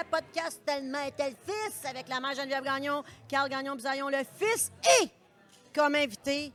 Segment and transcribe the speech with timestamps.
[0.00, 4.18] à podcast tellement était le fils avec la mère Geneviève Gagnon, Carl Gagnon Bisaillon, le
[4.38, 5.08] fils, et
[5.74, 6.52] comme invité,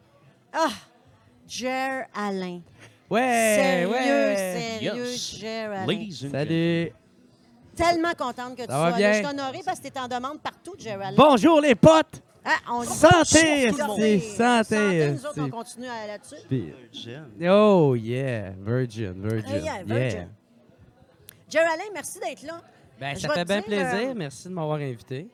[0.54, 0.70] ah,
[1.47, 2.62] Jer Alain.
[3.10, 4.79] Ouais, sérieux, ouais.
[4.79, 5.38] sérieux, Yes.
[5.38, 5.85] Jer Alain.
[5.85, 6.92] Ladies and Salut.
[7.76, 9.08] Tellement contente que tu sois bien?
[9.10, 9.13] là.
[9.13, 11.16] Je suis honorée parce que tu es en demande partout, Jer Alain.
[11.16, 12.21] Bonjour les potes.
[12.43, 16.35] Ah, on Santé, esti, santé, Nous autres, on continue à- là-dessus.
[16.49, 17.25] Virgin.
[17.52, 19.52] Oh yeah, Virgin, Virgin.
[19.52, 20.30] Ah, yeah, Virgin.
[21.49, 22.62] Jer Alain, merci d'être là.
[22.99, 24.09] Ben, ça fait bien dire, plaisir.
[24.09, 25.27] euh, Merci de m'avoir invité.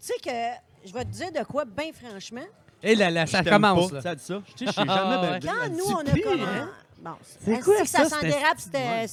[0.00, 2.44] Tu sais que je vais te dire de quoi, bien franchement.
[2.82, 3.88] Et là, là, ça Je commence.
[3.90, 3.96] pas.
[3.96, 4.02] là.
[4.02, 4.42] Ça dit ça.
[4.46, 5.38] Je sais, je suis Ah, jamais ouais.
[5.40, 6.42] bien Quand nous, on a pire, comme...
[6.42, 6.70] hein?
[7.00, 7.10] Bon,
[7.44, 8.08] C'est est-ce quoi que ça, ça?
[8.16, 9.06] s'en dérape, c'était...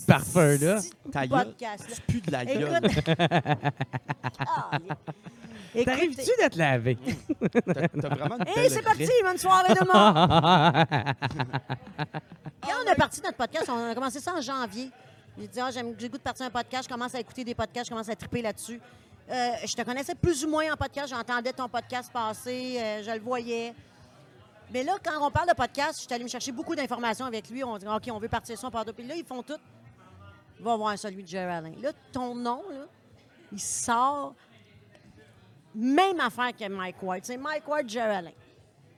[1.12, 1.46] Ta gueule.
[1.46, 1.96] podcast, là?
[1.96, 2.80] Tu pues de la gueule.
[4.40, 4.72] Ah.
[5.86, 6.98] T'arrives-tu d'être lavé?
[7.52, 9.80] T'as t'as vraiment une Et belle c'est parti, bonne soirée de!
[12.62, 14.90] Quand on a parti notre podcast, on a commencé ça en janvier.
[15.38, 17.88] J'ai dit, ah, j'ai goût de partir un podcast, je commence à écouter des podcasts,
[17.88, 18.80] je commence à triper là-dessus.
[19.30, 23.12] Euh, je te connaissais plus ou moins en podcast, j'entendais ton podcast passer, euh, je
[23.12, 23.74] le voyais.
[24.74, 27.50] Mais là, quand on parle de podcast, je suis allée me chercher beaucoup d'informations avec
[27.50, 27.64] lui.
[27.64, 28.86] On dit, OK, on veut partir ça, on part.
[28.86, 29.58] Puis là, ils font tout.
[30.60, 31.76] Va voir celui de Allen.
[31.82, 32.86] Là, ton nom, là,
[33.52, 34.34] il sort.
[35.76, 37.22] Même affaire que Mike Ward.
[37.24, 37.88] C'est Mike Ward,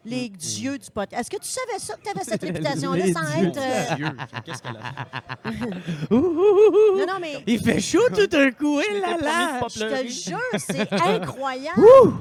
[0.06, 0.24] Jerry Allen.
[0.24, 1.22] Les dieux du podcast.
[1.22, 3.58] Est-ce que tu savais ça, que tu avais cette réputation-là Les sans dieux être.
[3.58, 4.08] euh, Dieu,
[4.46, 6.14] Qu'est-ce qu'elle a fait?
[6.14, 7.00] Ouh, ouh, ouh, ouh.
[7.00, 9.68] Non, non, mais Il fait chaud tout d'un coup, m'étais là là!
[9.70, 11.80] je te jure, c'est incroyable.
[11.80, 12.14] Ouh!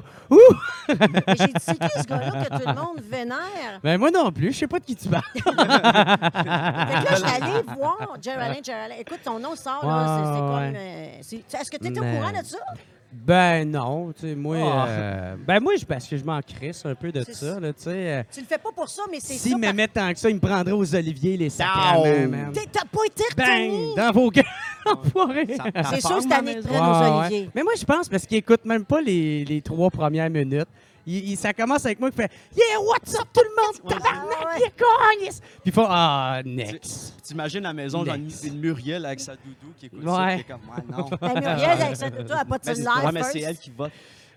[0.89, 0.95] Et
[1.37, 3.79] J'ai dit, c'est qui ce gars-là que tout le monde vénère?
[3.83, 5.23] Ben moi non plus, je sais pas de qui tu parles.
[5.33, 8.97] Fait que là, je suis allée voir Jerry Allen.
[8.99, 10.75] Écoute, ton nom sort, là, c'est- comme...
[10.75, 12.57] euh, Est-ce que tu étais au courant de ça?
[13.13, 14.87] Ben non, tu sais, moi, Ah.
[14.87, 17.71] euh, ben moi, je- parce que je m'en crisse un peu de C'est ça, là,
[17.71, 17.89] tu sais.
[17.91, 19.57] euh, Tu le fais pas pour ça, mais c'est S'ils ça.
[19.57, 22.51] me par- mettent tant que ça, ils me prendraient aux oliviers, les sacraments, man.
[22.53, 23.95] T'es- T'as pas été retenu.
[23.95, 23.95] Bang!
[23.97, 24.43] Dans vos gueules,
[24.85, 25.47] enfoirés!
[25.91, 26.69] C'est sûr, femme cette année la de maison?
[26.69, 27.17] prenne aux Ouais, ouais.
[27.27, 27.49] oliviers.
[27.55, 30.67] Mais moi, je pense parce qu'ils écoutent même pas les, les trois premières minutes.
[31.05, 33.91] Il- il- ça commence avec moi qui fait Yeah, what's up tout le monde?
[33.99, 34.59] Tabarnak, ouais.
[34.59, 35.39] yeah, câlisse!
[35.41, 37.21] Puis ils font Ah, next.
[37.23, 38.43] T'imagines la maison, genre une, Next.
[38.45, 40.35] une Muriel avec sa doudou qui écoute ça, Ouais.
[40.35, 41.09] qui est comme, ouais, non.
[41.21, 43.31] La Muriel, avec ça, toi, elle a pas de Mais c'est ouais, mais first.
[43.33, 43.91] c'est elle qui vote.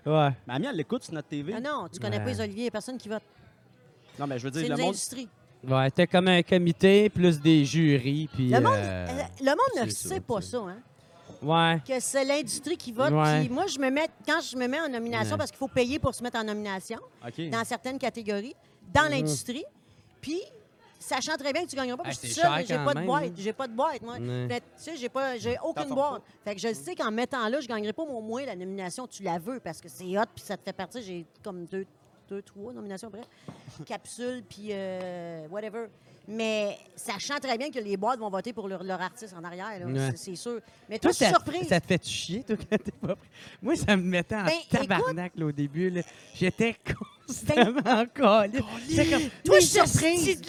[0.05, 0.29] Ouais.
[0.47, 1.53] Mais Amy, elle l'écoute sur notre TV.
[1.55, 2.23] Ah non, tu connais Ouais.
[2.23, 3.23] pas les oliviers, il y a personne qui vote.
[4.19, 4.89] Non, mais je veux C'est dire, une le monde.
[4.89, 5.27] industrie.
[5.67, 8.29] Ouais, t'es comme un comité plus des jurys.
[8.33, 10.51] Puis, Le monde, euh, euh, le monde ne c'est sait ça, pas tu sais.
[10.51, 10.77] ça, hein?
[11.41, 11.77] Ouais.
[11.87, 13.11] Que c'est l'industrie qui vote.
[13.11, 13.41] Ouais.
[13.41, 15.37] Puis moi, je me mets, quand je me mets en nomination, Ouais.
[15.37, 16.99] parce qu'il faut payer pour se mettre en nomination,
[17.51, 18.55] dans certaines catégories,
[18.93, 19.11] dans Mhm.
[19.11, 19.65] l'industrie,
[20.21, 20.41] puis
[20.99, 23.23] sachant très bien que tu gagneras pas, parce que je suis j'ai pas de boîte.
[23.25, 23.31] hein.
[23.37, 24.15] J'ai pas de boîte, moi.
[24.47, 26.21] Fait, tu sais, j'ai pas, j'ai aucune boîte.
[26.43, 29.05] Fait que je sais qu'en mettant là, je gagnerai pas, mais au moins la nomination,
[29.07, 31.01] tu la veux parce que c'est hot, puis ça te fait partie.
[31.03, 31.85] J'ai comme deux,
[32.27, 33.25] deux, trois nominations, bref.
[33.85, 35.85] Capsule, puis euh, whatever.
[36.29, 39.67] Mais sachant très bien que les boîtes vont voter pour leur, leur artiste en arrière,
[39.85, 40.11] Ouais.
[40.15, 40.59] c'est- sûr.
[40.89, 41.67] Mais toi, Toi, je suis ça, surprise.
[41.69, 43.27] ça te fait chier, toi, quand t'es pas prêt?
[43.61, 45.93] Moi, ça me mettait en Ben, tabarnak, là, au début.
[46.35, 46.75] J'étais
[47.25, 48.49] constamment en colère.
[48.89, 50.41] J'étais comme, Toi, je suis surprise.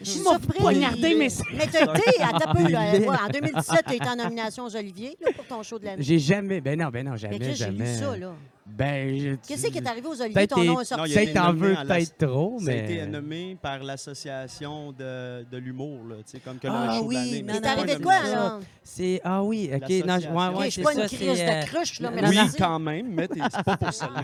[0.00, 0.60] Je suis surprise.
[0.60, 4.08] poignardé, mais Mais t'as été, à ta peu, là, ouais, en 2017, tu as été
[4.08, 6.02] en nomination aux Olivier là, pour ton show de l'année.
[6.04, 6.60] J'ai jamais...
[6.60, 7.96] Ben non, ben non, Mais jamais, Chris, j'ai lu jamais.
[7.98, 8.32] ça, là.
[8.76, 9.34] Ben, je...
[9.46, 10.34] Qu'est-ce qui est arrivé aux Olivier?
[10.34, 11.00] Peut-être Ton nom t'es- est sorti.
[11.02, 13.06] Non, il a Peut-être été t'en nommé veux la- peut-être trop, Ça a été mais...
[13.06, 17.14] nommé par l'association de, de l'humour, là, tu sais, comme que le Ah show oui,
[17.16, 17.42] de l'année.
[17.42, 18.58] non, mais Il c'est pas arrivé de quoi, là?
[18.82, 19.20] C'est...
[19.24, 19.80] Ah oui, OK.
[19.80, 20.36] Non, je- ouais, L'association.
[20.36, 22.28] ouais, Ok, je c'est suis pas ça, une crise c'est, de euh, cruche, là, mais
[22.28, 22.56] Oui, merci.
[22.58, 24.10] quand même, mais t'es- c'est pas pour ça.
[24.14, 24.20] Ah,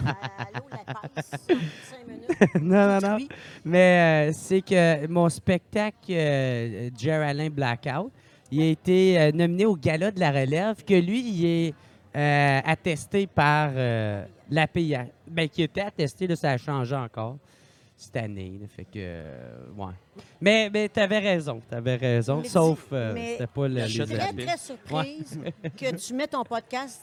[0.55, 1.31] Allô, la passe.
[1.49, 2.55] Cinq minutes.
[2.63, 3.17] non, non, non.
[3.17, 3.28] Oui.
[3.65, 6.91] Mais euh, c'est que mon spectacle euh,
[7.53, 8.11] Blackout,
[8.51, 11.75] il a été euh, nominé au Gala de la Relève, que lui, il est
[12.17, 15.07] euh, attesté par euh, la PIA.
[15.27, 17.37] Ben, qui était attesté, là, ça a changé encore
[17.97, 18.59] cette année.
[18.61, 19.93] là, fait que, euh, ouais.
[20.41, 23.81] Mais, mais tu avais raison, tu avais raison, Mais sauf euh, c'était pas le...
[23.87, 25.41] Je suis très, très surprise
[25.77, 27.03] que tu mets ton podcast,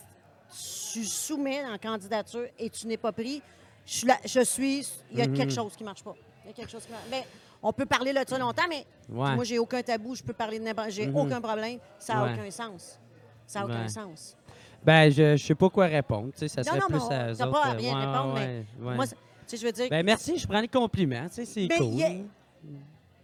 [0.93, 3.41] tu soumets en candidature et tu n'es pas pris.
[3.85, 6.15] Je suis, là- je suis il y a quelque chose qui ne marche pas.
[6.45, 7.05] Il y a quelque chose qui marche.
[7.09, 7.23] Mais
[7.61, 9.35] on peut parler de ça longtemps, mais Ouais.
[9.35, 11.15] moi, j'ai aucun tabou, je peux parler de n'importe J'ai Mhm.
[11.17, 11.79] aucun problème.
[11.97, 12.33] Ça n'a Ouais.
[12.33, 12.99] aucun sens.
[13.47, 14.37] Ça n'a aucun sens.
[14.85, 16.31] Ben, je, je sais pas quoi répondre.
[16.33, 17.77] tu sais, Ça serait non, plus mais à on- eux t'as autres, pas à euh,
[17.77, 18.65] rien répondre, ouais.
[18.95, 21.27] Moi, c'est- tu sais, je veux dire, Ben, merci, je prends les compliments.
[21.29, 21.87] tu sais, C'est Ben, cool.
[21.87, 22.09] il y a-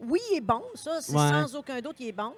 [0.02, 1.00] oui, il est bon, ça.
[1.02, 1.18] C'est Ouais.
[1.30, 2.34] sans aucun doute, il est bon.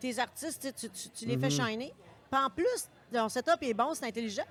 [0.00, 1.50] Tes artistes, tu, tu- tu- tu les fais Mhm.
[1.68, 1.94] shiner.
[2.30, 4.42] Puis en plus, ton setup est bon, c'est intelligent.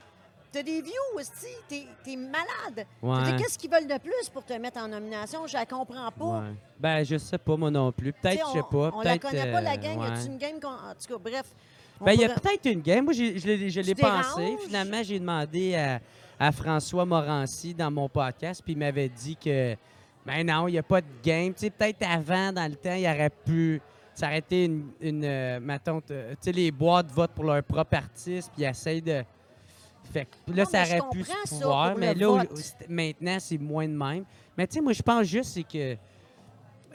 [0.52, 2.86] T'as des views aussi, t'es es malade.
[3.02, 3.38] Je veux dire, Ouais.
[3.42, 5.48] Qu'est-ce qu'ils veulent de plus pour te mettre en nomination?
[5.48, 6.26] Je la comprends pas.
[6.42, 6.54] Ouais.
[6.80, 8.14] Ben, je sais pas, moi non plus.
[8.14, 8.92] Peut-être, je sais on- pas.
[8.94, 9.96] On la peut-être, connaît pas, la euh, gang.
[9.96, 10.08] Y ouais.
[10.12, 10.68] a-tu une game qu'on.
[10.70, 11.46] En tout cas, bref.
[12.04, 13.04] On Ben, il y a pourrait- peut-être une game.
[13.06, 14.42] Moi, j'ai- je l'ai je l'ai Tu pensé.
[14.46, 14.60] déranges?
[14.66, 16.00] Finalement, j'ai demandé à,
[16.40, 19.76] à François Morancy dans mon podcast, puis il m'avait dit que,
[20.26, 21.54] ben non, il n'y a pas de game.
[21.54, 23.82] Tu sais, peut-être avant, dans le temps, il aurait pu
[24.14, 28.52] s'arrêter une, une euh, mettons, t- tu sais, les boîtes votent pour leur propre artiste,
[28.56, 29.24] puis ils essayent de,
[30.12, 32.14] Fait que là, Non, ça mais je aurait pu comprends se ça pouvoir, pour mais
[32.14, 32.52] le là, vote.
[32.52, 34.26] au- c'est- maintenant, c'est moins de même.
[34.58, 35.96] Mais tu sais, moi, je pense juste c'est que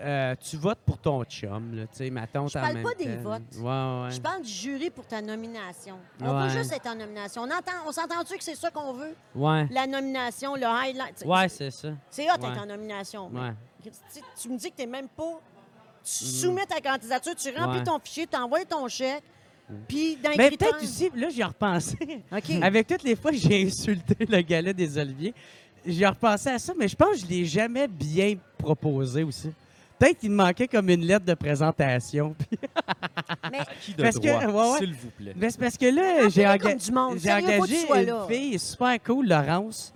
[0.00, 2.83] euh, tu votes pour ton chum, là, tu sais, ma tante Je en parle même
[2.85, 3.43] pas des votes.
[3.56, 4.11] Ouais, ouais.
[4.11, 5.97] Je parle du jury pour ta nomination.
[6.21, 6.45] On Ouais.
[6.49, 7.43] veut juste être en nomination.
[7.43, 9.15] On, entend, on s'entend-tu que c'est ça qu'on veut?
[9.35, 11.25] Ouais, La nomination, le highlight.
[11.27, 11.89] ouais, c'est ça.
[12.11, 12.49] C'est hot Ouais.
[12.49, 13.29] d'être en nomination.
[13.33, 13.53] mais Ouais.
[14.41, 15.41] tu me dis que tu n'es même pas.
[16.05, 17.85] Tu soumets ta candidature, tu remplis Ouais.
[17.85, 19.23] ton fichier, tu envoies ton chèque,
[19.87, 21.99] puis dans les Mais critères- peut-être aussi, là, j'ai repensé.
[22.33, 22.50] OK.
[22.62, 25.35] Avec toutes les fois que j'ai insulté le gala des Oliviers,
[25.85, 29.50] j'ai repensé à ça, mais je pense que je l'ai jamais bien proposé aussi.
[29.99, 32.35] Peut-être qu'il me manquait comme une lettre de présentation.
[33.50, 34.79] Mais Qui de Parce que- droit, ouais, ouais.
[34.79, 35.33] s'il vous plaît?
[35.37, 36.75] Mais c'est parce que là, j'ai enga-
[37.39, 38.27] engagé une là.
[38.29, 39.93] fille super cool, Laurence.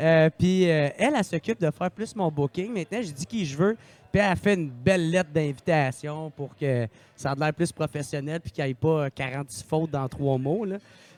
[0.00, 2.72] Euh, puis euh, elle, elle s'occupe de faire plus mon booking.
[2.72, 3.76] Maintenant, je dis qui je veux.
[4.10, 8.40] Puis elle a fait une belle lettre d'invitation pour que ça ait l'air plus professionnel
[8.40, 10.64] puis qu'il n'y ait pas 46 fautes dans trois mots.
[10.64, 10.76] Là.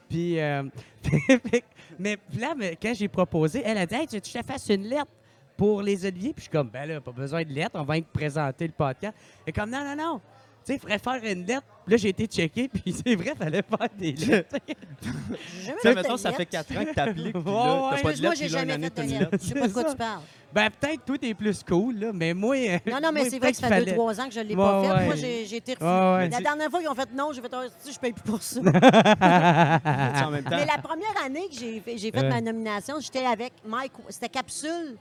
[0.08, 0.62] Puis, euh,
[1.98, 4.68] mais là, quand j'ai proposé, elle a dit Hey, tu veux que je te fasse
[4.68, 5.06] une lettre?
[5.56, 7.96] Pour les Oliviers Puis je suis comme Ben là, pas besoin de lettre, on va
[8.00, 9.14] te présenter le podcast.
[9.46, 10.20] Et comme Non, non, non.
[10.66, 11.66] Tu sais, il faudrait faire une lettre.
[11.84, 14.56] Puis là, j'ai été checké, puis c'est vrai, il fallait faire des lettres.
[14.66, 16.46] j'ai jamais Tu sais, fait mettons, ça fait.
[16.46, 18.02] 4 ans que t'appliques, puis là, t'as ouais.
[18.02, 19.30] pas de lettre, j'ai puis là, une jamais année, fait t'as de une lettre.
[19.42, 20.20] Je sais pas de quoi tu parles.
[20.54, 22.56] Ben, peut-être tout est plus cool, là, mais moi.
[22.56, 24.40] euh, Non, non, mais moi, c'est vrai que ça fait fallait- 2-3 ans que je
[24.40, 24.90] ne l'ai Ouais, pas fait.
[25.00, 25.04] ouais.
[25.04, 26.28] Moi, j'ai j'ai été ouais.
[26.30, 28.42] La dernière fois qu'ils ont fait non, j'ai fait Ah, si, je paye plus pour
[28.42, 28.60] ça.
[28.60, 32.28] Tu sais, en même temps, Mais la première année que j'ai fait, j'ai fait Ouais.
[32.30, 33.92] ma nomination, j'étais avec Mike.
[34.08, 34.96] C'était capsule.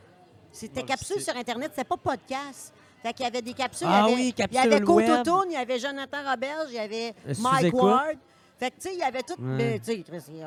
[0.53, 2.73] C'était Bon, capsule sur Internet, c'était pas podcast.
[3.01, 3.87] Fait qu'il y avait des capsules.
[3.89, 5.03] Ah il y avait, oui, Il y capsule avait Côte
[5.49, 7.73] il y avait Jonathan Roberge, il y avait Euh, Mike.
[7.73, 8.17] Ward.
[8.57, 9.33] Fait que, tu sais, il y avait tout.
[9.33, 9.57] Ouais.
[9.57, 10.03] Mais, tu sais,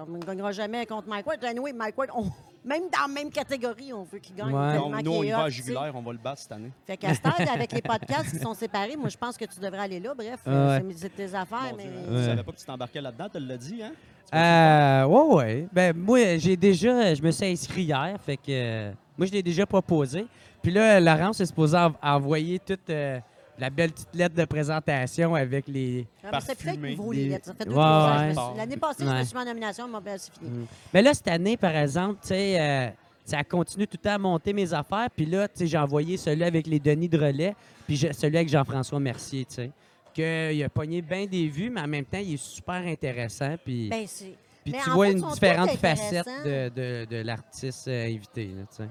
[0.09, 1.45] on ne gagnera jamais contre Mike Ward.
[1.45, 2.31] Anyway, Mike Ward, on-
[2.65, 4.55] même dans la même catégorie, on veut qu'il gagne.
[4.55, 4.79] Ouais.
[4.97, 6.71] qu'il nous, on y va à jugulaire, on va le battre cette année.
[6.87, 9.61] Fait qu'à cette heure, avec les podcasts qui sont séparés, moi, je pense que tu
[9.61, 10.15] devrais aller là.
[10.15, 10.95] Bref, Ah euh, ouais.
[10.97, 11.91] c'est- tes affaires, Mon mais.
[12.21, 13.93] Tu savais pas que tu t'embarquais là-dedans, tu l'as dit, hein?
[14.35, 15.69] Euh, ouais, ouais.
[15.73, 17.15] Ben, moi, j'ai déjà.
[17.15, 18.93] Je me suis inscrit hier, fait que.
[19.19, 20.27] Moi, je l'ai déjà proposé.
[20.63, 23.19] Puis là, Laurence est supposée en- envoyer toute euh,
[23.59, 26.07] la belle petite lettre de présentation avec les.
[26.25, 27.47] Ah, c'est peut-être nouveau, les lettres.
[27.47, 30.19] Ça fait deux, Ouais, suis- L'année passée, je me suis mis en nomination, mais ben,
[30.19, 30.51] c'est fini.
[30.51, 30.67] Mm.
[30.93, 32.89] Mais là, cette année, par exemple, tu sais, euh,
[33.25, 35.09] ça continue tout le temps à monter mes affaires.
[35.15, 37.55] Puis là, tu sais, j'ai envoyé celui avec les Denis de relais,
[37.87, 39.71] puis celui avec Jean-François Mercier, tu sais.
[40.15, 43.55] qu'il a pogné bien des vues, mais en même temps, il est super intéressant.
[43.63, 44.35] Puis, Ben, c'est.
[44.65, 48.47] puis tu vois fait, une différente facette de, de- de l'artiste euh, invité.
[48.47, 48.89] là, tu sais.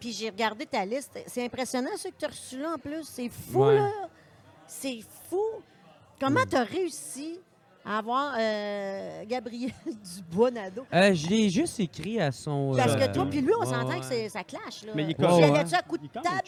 [0.00, 1.18] Puis j'ai regardé ta liste.
[1.26, 3.04] C'est impressionnant ce que tu as reçu là en plus.
[3.04, 3.76] C'est fou, Ouais.
[3.76, 3.90] là.
[4.66, 5.42] C'est fou.
[6.20, 7.38] Comment tu as réussi
[7.84, 9.70] à avoir euh, Gabriel
[10.16, 10.86] Dubois-Nado?
[10.92, 12.72] Euh, je l'ai juste écrit à son.
[12.76, 14.00] Parce euh, que toi, puis lui, on ouais, s'entend ouais.
[14.00, 14.84] que ça clash.
[14.84, 14.92] Là.
[14.94, 16.44] Mais il est y Ouais, à coup de tabarnak?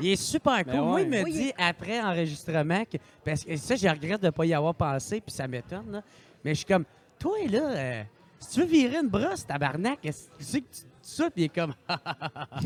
[0.00, 0.74] Il est super cool.
[0.80, 1.32] Moi, il me Oui.
[1.32, 2.98] dit après enregistrement que.
[3.24, 5.90] Parce que ça, je regrette de ne pas y avoir pensé, puis ça m'étonne.
[5.90, 6.02] là.
[6.44, 6.84] Mais je suis comme,
[7.18, 8.02] toi, là, euh,
[8.40, 11.42] si tu veux virer une brosse, tabarnak, est-ce que tu sais que tu ça, puis
[11.42, 11.74] il est comme.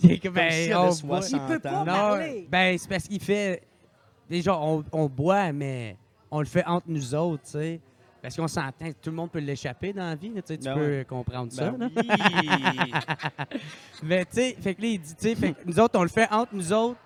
[0.00, 1.20] il est comme, ben, on 60 boit.
[1.30, 1.78] Il peut pas ans.
[1.80, 2.48] Non, parler.
[2.50, 3.62] ben, c'est parce qu'il fait.
[4.28, 5.96] Déjà, on, on boit, mais
[6.30, 7.80] on le fait entre nous autres, tu sais.
[8.20, 10.64] Parce qu'on s'entend, tout le monde peut l'échapper dans la vie, là, tu sais, tu
[10.64, 11.04] Ben peux ouais.
[11.08, 11.70] comprendre ça.
[11.70, 12.92] Ben oui.
[14.02, 16.02] Mais tu sais, fait que là, il dit, tu sais, fait que nous autres, on
[16.02, 16.98] le fait entre nous autres,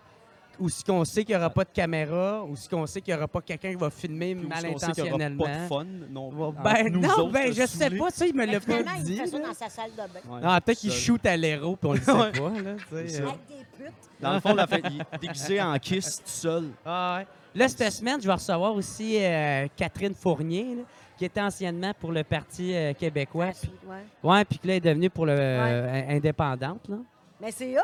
[0.62, 3.12] ou si qu'on sait qu'il n'y aura pas de caméra, ou si qu'on sait qu'il
[3.12, 5.44] n'y aura pas quelqu'un qui va filmer Puis mal on sait qu'il y aura intentionnellement.
[5.44, 5.86] pas de fun.
[6.10, 8.34] Non, Ouais, entre Ben nous non, autres, ben euh, je sais pas, tu sais, il
[8.36, 9.16] me l'a pas finalement, il dit.
[9.16, 10.20] fait ça dans sa salle de bain?
[10.36, 10.40] Ouais.
[10.40, 12.30] Non, peut-être qu'il shoot à l'héros, puis on le sait Ouais.
[12.32, 12.94] pas, là, ça.
[12.96, 12.98] euh.
[13.28, 13.92] Avec des putes?
[14.20, 16.68] Dans le fond, la fait, il est déguisé en kiss tout seul.
[16.86, 17.26] Ah ouais.
[17.54, 20.82] Là, cette semaine, je vais recevoir aussi euh, Catherine Fournier, là,
[21.18, 23.50] qui était anciennement pour le Parti euh, québécois.
[23.60, 23.96] Puis, Ouais.
[24.22, 26.96] ouais, puis que là, elle est devenue pour le euh, indépendante, là.
[27.40, 27.82] Mais c'est hot.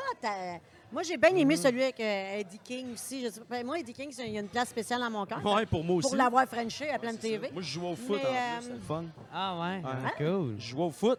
[0.90, 1.36] Moi, j'ai bien Mm.
[1.38, 3.22] aimé celui avec euh, Eddie King aussi.
[3.22, 5.10] Je sais pas, ben, moi, Eddie King, c'est- il y a une place spéciale dans
[5.10, 5.44] mon cœur.
[5.44, 6.08] Ouais, pour moi aussi.
[6.08, 7.38] Pour l'avoir Frenché à pleine C'est ça.
[7.40, 7.50] TV.
[7.52, 9.04] Moi, je jouais au foot Mais, en euh, plus, c'était le fun.
[9.32, 9.90] Ah ouais, Ouais.
[10.06, 10.54] ah, cool.
[10.58, 11.18] Je jouais au foot.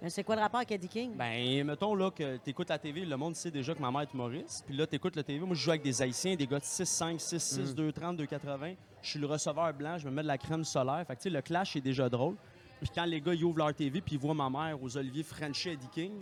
[0.00, 1.12] Mais c'est quoi le rapport avec Eddie King?
[1.14, 4.00] Ben, mettons là que tu écoutes la TV, le monde sait déjà que ma mère
[4.00, 4.64] est humoriste.
[4.66, 5.38] Puis là, tu écoutes la TV.
[5.44, 8.16] Moi, je joue avec des Haïtiens, des gars de 6, 5, 6, 6, 2, 30,
[8.16, 8.74] 2, 80.
[9.02, 11.04] Je suis le receveur blanc, je me mets de la crème solaire.
[11.06, 12.34] Fait que, tu sais, le clash est déjà drôle.
[12.80, 15.22] Puis quand les gars, ils ouvrent leur TV puis ils voient ma mère aux Olivier
[15.22, 16.12] Frenchy Eddie King,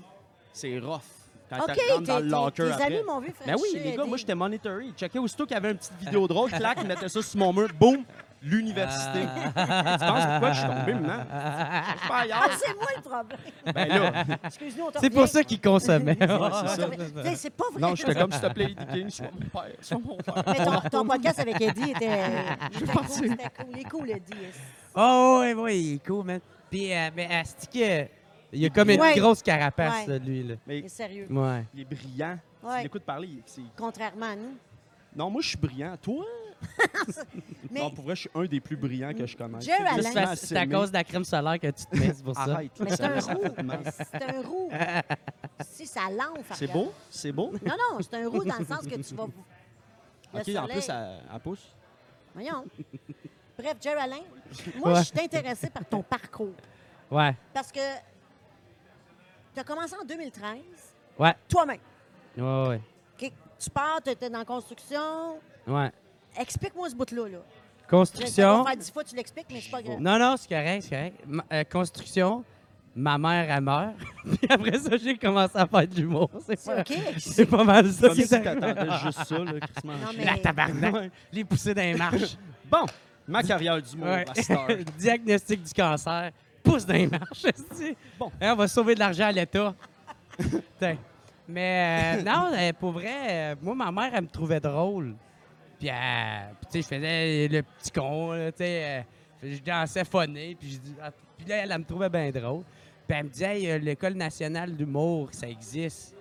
[0.52, 1.00] c'est rough.
[1.50, 2.84] Quand OK, tu rentres dans tes, le locker tes après.
[2.84, 4.86] amis m'ont vu Ben oui, les gars, moi, j'étais monitory.
[4.88, 7.38] Ils checkaient aussitôt qu'il y avait une petite vidéo drôle, clac, ils mettaient ça sur
[7.40, 8.04] mon mur, boum,
[8.42, 9.20] l'université.
[9.56, 9.96] Ah.
[10.00, 11.24] Tu penses pourquoi je suis tombé maintenant?
[11.24, 12.58] Je suis pas Ah, ailleurs.
[12.58, 13.38] c'est moi le problème.
[13.74, 15.32] Ben là, Excuse-nous, on te C'est pour revient.
[15.32, 16.16] ça qu'il consommait.
[16.20, 16.88] c'est ça.
[17.36, 17.80] C'est pas vrai.
[17.80, 20.42] non, j'étais comme s'il te plaît, Eddie King, sois mon père, sois mon père.
[20.46, 22.18] Mais ton, ton podcast avec Eddie était,
[22.80, 23.04] était cool.
[23.08, 23.66] C'était cool.
[23.74, 24.34] Il est cool, Eddie.
[24.94, 26.40] Oh, oui, oui, il est cool, man.
[26.70, 28.06] Puis, euh, mais Asti, que-
[28.52, 29.14] il a comme une Ouais.
[29.18, 30.12] grosse carapace, Ouais.
[30.12, 30.54] là, lui, là.
[30.54, 31.26] Il Mais est sérieux.
[31.30, 31.64] Ouais.
[31.74, 32.38] il est brillant.
[32.60, 32.82] Tu Ouais.
[32.82, 33.62] l'écoutes parler, il- c'est...
[33.76, 34.54] Contrairement à nous.
[35.16, 35.96] Non, moi, je suis brillant.
[36.00, 36.24] Toi,
[37.70, 39.60] Mais Non, pour vrai, je suis un des plus brillants que je connais.
[39.62, 40.28] Jerry C'est Allen.
[40.28, 42.34] juste C'est c'est à cause de la crème solaire que tu te mets, c'est pour
[42.34, 42.42] ça.
[42.42, 42.72] Arrête.
[42.80, 43.44] mais c'est un roux.
[43.90, 44.70] C'est un roux.
[45.64, 46.52] si ça l'enfle.
[46.54, 46.92] C'est beau?
[47.08, 47.50] C'est beau?
[47.64, 49.26] Non, non, c'est un roux dans le sens que tu vas.
[50.34, 51.66] Le OK, en soleil- plus, elle, elle pousse.
[52.34, 52.64] Voyons.
[53.58, 54.16] Bref, Jerry Alain,
[54.78, 54.98] moi, Ouais.
[55.00, 56.52] je suis intéressée par ton parcours.
[57.10, 57.80] Ouais, Parce que
[59.54, 60.58] tu as commencé en 2013,
[61.18, 61.78] ouais, toi-même?
[62.36, 62.80] ouais, ouais.
[63.22, 63.32] OK?
[63.58, 65.38] Tu pars, tu étais dans la construction.
[65.66, 65.90] ouais.
[66.38, 67.28] Explique-moi ce bout-là.
[67.28, 67.38] Là.
[67.82, 68.58] Je Construction.
[68.58, 69.98] qu'on va faire dix fois, tu l'expliques, mais c'est pas grave.
[70.00, 71.20] Non, non, c'est correct, c'est correct.
[71.26, 72.44] Ma- euh, construction,
[72.94, 73.94] ma mère, elle meurt.
[74.24, 76.30] Puis après ça, j'ai commencé à faire de l'humour.
[76.46, 76.98] C'est C'est pas, OK?
[77.18, 78.14] c'est pas mal ça.
[78.14, 79.94] Si t'attendais juste ça, là, Christmas.
[79.96, 81.10] Non, mais- La tabarnak.
[81.32, 82.36] Les poussées dans les marches.
[82.70, 82.86] Bon,
[83.26, 84.24] ma carrière d'humour Ouais.
[84.96, 86.30] Diagnostic du cancer.
[86.62, 87.46] Pousse dans les marches.
[88.18, 88.30] Bon.
[88.40, 89.74] On va sauver de l'argent à l'État.
[91.48, 95.14] Mais euh, non, euh, pour vrai, euh, moi, ma mère, elle me trouvait drôle.
[95.78, 95.92] Puis, euh,
[96.70, 99.04] tu sais, je faisais le petit con, tu sais.
[99.42, 100.56] euh, je dansais phoné.
[100.58, 102.62] Puis, ah, puis là, elle, elle me trouvait bien drôle.
[103.08, 106.14] Puis, elle me disait, Hey, l'École nationale d'humour, ça existe.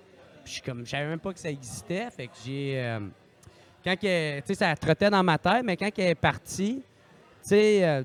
[0.43, 2.09] Puis, je suis comme, je savais même pas que ça existait.
[2.09, 2.97] Fait que j'ai.
[3.83, 6.81] quand que, tu sais, ça trottait dans ma tête, mais quand elle est partie,
[7.43, 8.03] tu sais, euh,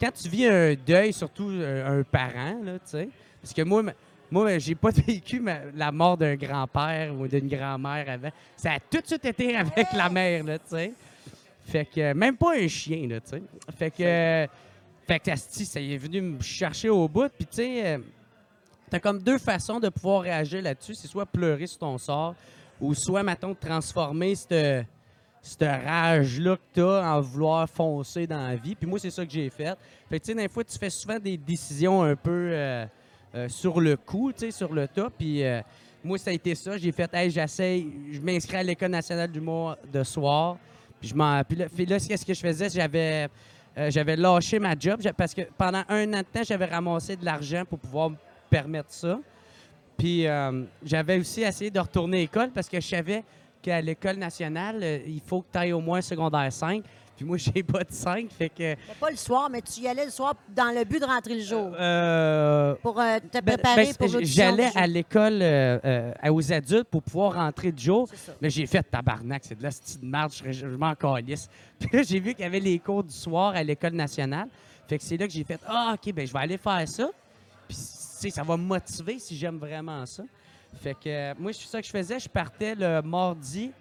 [0.00, 3.08] quand tu vis un deuil, surtout euh, un parent, là, tu sais,
[3.42, 3.82] parce que moi,
[4.30, 8.30] moi, j'ai pas vécu ma- la mort d'un grand-père ou d'une grand-mère avant.
[8.56, 10.92] Ça a tout de suite été avec la mère, là, tu sais.
[11.64, 13.42] Fait que, même pas un chien, là, tu sais.
[13.76, 14.46] Fait que, euh,
[15.06, 17.98] fait que, asti, ça est venu me chercher au bout, puis tu sais, euh,
[18.88, 20.94] t'as comme deux façons de pouvoir réagir là-dessus.
[20.94, 22.34] C'est soit pleurer sur ton sort,
[22.80, 24.86] ou soit, mettons, transformer cette
[25.42, 28.74] cette rage-là que tu as en vouloir foncer dans la vie.
[28.74, 29.76] Puis moi, c'est ça que j'ai fait.
[30.08, 32.86] Fait que, tu sais, des fois, tu fais souvent des décisions un peu euh,
[33.34, 35.08] euh, sur le coup, tu sais, sur le tas.
[35.16, 35.62] Puis euh,
[36.04, 36.76] moi, ça a été ça.
[36.76, 40.58] J'ai fait, hey, j'essaye, je m'inscris à l'École nationale d'humour de soir.
[41.00, 42.68] Puis, je m'en, puis là, qu'est-ce que je faisais?
[42.68, 43.28] J'avais,
[43.88, 47.64] j'avais lâché ma job parce que pendant un an de temps, j'avais ramassé de l'argent
[47.64, 48.16] pour pouvoir me
[48.50, 49.18] permettre ça.
[49.96, 50.26] Puis
[50.84, 53.24] j'avais aussi essayé de retourner à l'école parce que je savais
[53.62, 56.82] qu'à l'école nationale, euh, il faut que tu ailles au moins secondaire 5.
[57.16, 58.62] Puis moi, j'ai pas de 5, fait que...
[58.62, 61.34] Mais Pas le soir, mais tu y allais le soir dans le but de rentrer
[61.34, 61.70] le jour.
[61.78, 64.44] Euh, pour euh, te ben- préparer ben, pour j- l'audition.
[64.44, 68.08] J'allais à l'école euh, aux adultes pour pouvoir rentrer de jour.
[68.40, 71.48] Là, j'ai fait tabarnak, c'est de la style de marde, je, je m'en calisse.
[71.78, 74.48] Puis là, j'ai vu qu'il y avait les cours du soir à l'école nationale.
[74.88, 77.10] Fait que c'est là que j'ai fait Ah, OK, ben je vais aller faire ça.
[77.68, 80.22] Puis, tu sais, ça va me motiver si j'aime vraiment ça.
[80.74, 82.18] Fait que euh, moi, c'est ça que je faisais.
[82.18, 83.72] Je partais le mardi,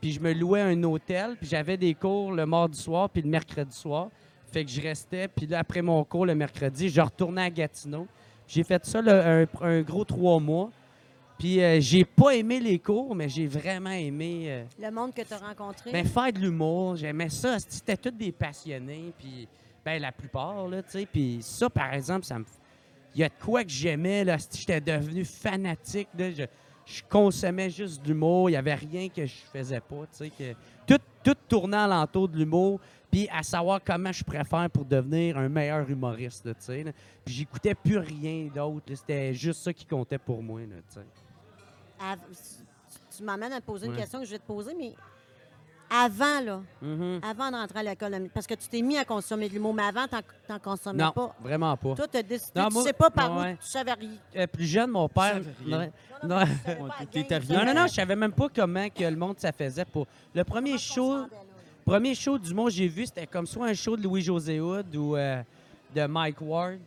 [0.00, 3.28] puis je me louais un hôtel, puis j'avais des cours le mardi soir, puis le
[3.28, 4.08] mercredi soir.
[4.50, 8.06] Fait que je restais, puis là, après mon cours le mercredi, je retournais à Gatineau.
[8.46, 10.70] J'ai fait ça là, un, un gros trois mois.
[11.38, 15.22] Puis euh, j'ai pas aimé les cours, mais j'ai vraiment aimé euh, Le monde que
[15.22, 15.92] tu as rencontré?
[15.92, 16.96] ben, faire de l'humour.
[16.96, 17.58] J'aimais ça.
[17.60, 19.46] C'était tous des passionnés, puis
[19.84, 21.06] ben, la plupart, là, tu sais.
[21.06, 22.44] Puis ça, par exemple, ça me...
[23.18, 24.36] Il y a de quoi que j'aimais, là.
[24.54, 26.30] J'étais devenu fanatique, là.
[26.30, 26.44] Je,
[26.86, 28.48] je consommais juste de l'humour.
[28.48, 30.30] Il n'y avait rien que je faisais pas, tu sais.
[30.30, 30.54] Que...
[30.86, 32.78] Tout, tout tournait alentour de l'humour,
[33.10, 36.84] puis à savoir comment je préfère pour devenir un meilleur humoriste, tu sais.
[37.24, 38.94] Puis j'écoutais plus rien d'autre.
[38.94, 41.06] C'était juste ça qui comptait pour moi, là, tu sais.
[42.00, 44.94] Av- tu- tu m'amènes à te poser une question que je vais te poser, mais
[45.90, 47.20] avant, là, Mhm.
[47.22, 49.82] avant de rentrer à l'école, parce que tu t'es mis à consommer de l'humour, mais
[49.84, 50.06] avant,
[50.46, 51.34] t'en consommais Non, pas.
[51.42, 51.94] vraiment pas.
[51.94, 53.52] Toi, tu as décidé, Non, tu moi- sais pas par ouais.
[53.54, 54.10] où, tu savais rien.
[54.36, 55.36] Euh, plus jeune, mon père...
[55.36, 55.90] Ouais.
[56.22, 56.36] Non, Non.
[56.38, 56.46] Ouais,
[57.48, 60.06] Non, non, non, je savais même pas comment que le monde ça faisait pour.
[60.34, 61.16] Le premier comment show,
[61.84, 64.94] premier show du monde que j'ai vu, c'était comme soit un show de Louis-José Hood
[64.96, 65.40] ou euh,
[65.94, 66.80] de Mike Ward,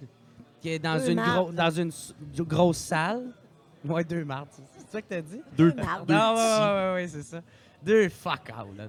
[0.61, 1.91] qui est dans Deux une, gros- dans une
[2.39, 3.23] grosse salle.
[3.85, 4.49] Ouais, deux mardes.
[4.51, 5.41] c'est- ça que t'as dit?
[5.57, 6.05] Deux, mardes.
[6.07, 6.61] deux non, ouais, petits.
[6.61, 7.41] ouais, ouais, ouais, c'est ça.
[7.83, 8.85] Deux fuck out, là.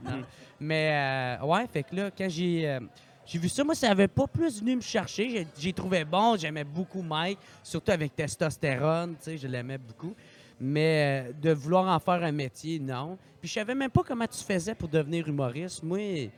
[0.60, 2.68] Mais, euh, ouais, fait que là, quand j'ai.
[2.68, 2.80] euh,
[3.24, 5.30] j'ai vu ça, moi, ça avait pas plus venu me chercher.
[5.30, 10.14] J'ai- J'ai trouvé bon, j'aimais beaucoup Mike, surtout avec testostérone, tu sais, je l'aimais beaucoup.
[10.60, 13.16] Mais euh, de vouloir en faire un métier, non.
[13.40, 15.82] Puis je savais même pas comment tu faisais pour devenir humoriste.
[15.82, 16.30] Moi,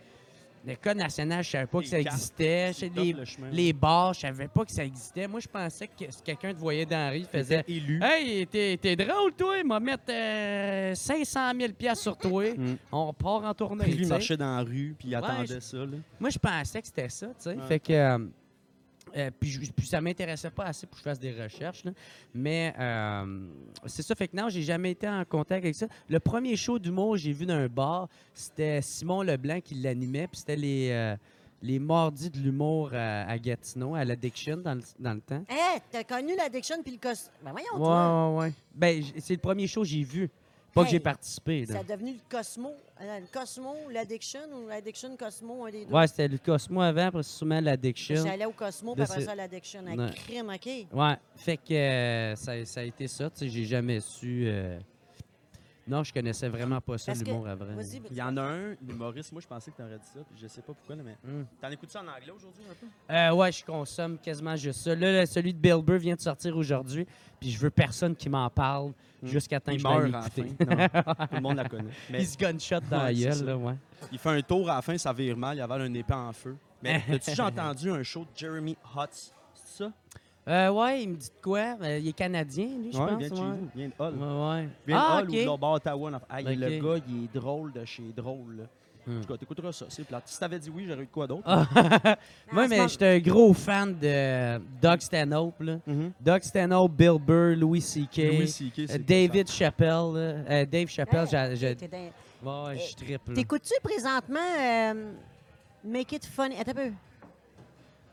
[0.67, 2.73] l'école nationale, je savais pas que ça cartes, existait.
[2.97, 3.51] Les, le chemin.
[3.51, 5.27] les bars, je savais pas que ça existait.
[5.29, 8.01] Moi, je pensais que si quelqu'un te voyait dans la rue, il faisait élu.
[8.03, 12.45] Hey, t'es drôle, toi, il m'a mettre euh, 500 000 piastres sur toi.
[12.55, 12.77] Mm.
[12.93, 13.85] On part en tournée.
[13.85, 15.77] Puis lui, il marchait dans la rue, puis il Ouais, attendait ça.
[15.79, 15.97] Là.
[16.19, 17.51] Moi, je pensais que c'était ça, tu sais.
[17.55, 17.63] Ouais.
[17.69, 17.93] Fait que.
[17.93, 18.19] euh,
[19.17, 21.85] euh, puis, je- puis ça m'intéressait pas assez pour que je fasse des recherches.
[21.85, 21.93] là.
[22.35, 23.47] Mais euh,
[23.87, 24.15] c'est ça.
[24.15, 25.87] Fait que non, j'ai jamais été en contact avec ça.
[26.09, 30.27] Le premier show d'humour que j'ai vu dans un bar, c'était Simon Leblanc qui l'animait.
[30.27, 31.17] Puis c'était les, euh,
[31.63, 35.45] les mardis de l'humour à, à Gatineau, à l'Addiction dans le, dans le temps.
[35.49, 37.33] Hé, t'as connu l'addiction puis le costume.
[37.45, 38.31] Ben voyons, Ouais, toi.
[38.33, 38.53] ouais, ouais.
[38.75, 40.29] Ben, c'est le premier show que j'ai vu.
[40.75, 41.67] Pas que j'ai participé.
[41.67, 42.73] Ça a devenu le Cosmo.
[43.01, 45.93] euh, Le Cosmo, l'Addiction ou l'Addiction Cosmo, un des deux?
[45.95, 48.25] Ouais, c'était le Cosmo avant, après sûrement l'Addiction.
[48.25, 49.85] J'allais au Cosmo, puis après c'est- ça, à l'Addiction.
[49.87, 50.11] Un Ouais.
[50.15, 50.69] crime, OK?
[50.93, 53.31] Ouais, fait que euh, ça, ça a été ça.
[53.31, 54.45] Tu sais, j'ai jamais su.
[54.47, 54.79] euh,
[55.87, 57.67] Non, je connaissais vraiment pas ça, Parce que- l'humour avant.
[57.75, 60.39] Vas-y, Il y en a un, l'humoriste, moi je pensais que t'aurais dit ça, puis
[60.41, 61.15] je sais pas pourquoi, mais.
[61.29, 61.45] Hum.
[61.61, 62.87] T'en écoutes ça en anglais aujourd'hui un peu?
[63.15, 64.95] Euh, ouais, je consomme quasiment juste ça.
[64.95, 67.07] Là, celui de Bill Burr vient de sortir aujourd'hui,
[67.39, 68.93] puis je veux personne qui m'en parle Mm.
[69.25, 70.43] Jusqu'à temps Il meurt à la fin.
[70.43, 71.91] Non, tout le monde la connaît.
[72.11, 73.75] Mais Il se gunshot dans la gueule, là, ouais.
[74.13, 76.33] il fait un tour à la fin, ça vire mal, il avale un épée en
[76.33, 76.57] feu.
[76.83, 79.33] Mais as-tu déjà entendu un show de Jeremy Hutz?
[79.55, 79.93] C'est ça?
[80.47, 81.77] Euh, ouais, il me dit de quoi?
[81.81, 83.13] Euh, il est canadien, lui, je ouais, pense.
[83.15, 83.49] il vient de chez ouais.
[83.49, 84.15] vous, il vient de Hull.
[84.19, 84.69] Ouais, ouais.
[84.87, 85.35] Il vient de Ah, Hull OK.
[85.35, 86.11] ou de Ottawa.
[86.29, 86.43] Ah.
[86.43, 86.55] Le
[86.99, 88.57] gars, il est drôle de chez drôle.
[88.59, 88.65] là.
[89.07, 89.19] Hmm.
[89.19, 90.23] En tout cas, t'écouteras ça, c'est plate.
[90.27, 91.43] Si t'avais dit oui, j'aurais eu de quoi d'autre?
[91.47, 92.17] Ah,
[92.53, 95.61] Moi, ce mais j'étais un gros fan de Doug Stanhope.
[95.61, 95.79] Là.
[95.87, 96.13] Mhm.
[96.21, 99.89] Doug Stanhope, Bill Burr, Louis C.K., Louis C.K., euh, c'est David Chappelle.
[99.89, 100.19] là.
[100.21, 101.99] Euh, Dave Chappelle, Hey, j'a- j'a- t'es dans-
[102.45, 103.19] Ouais, ouais, je là.
[103.35, 105.13] T'écoutes-tu présentement euh,
[105.85, 106.57] Make It Funny?
[106.59, 106.93] Attends un peu.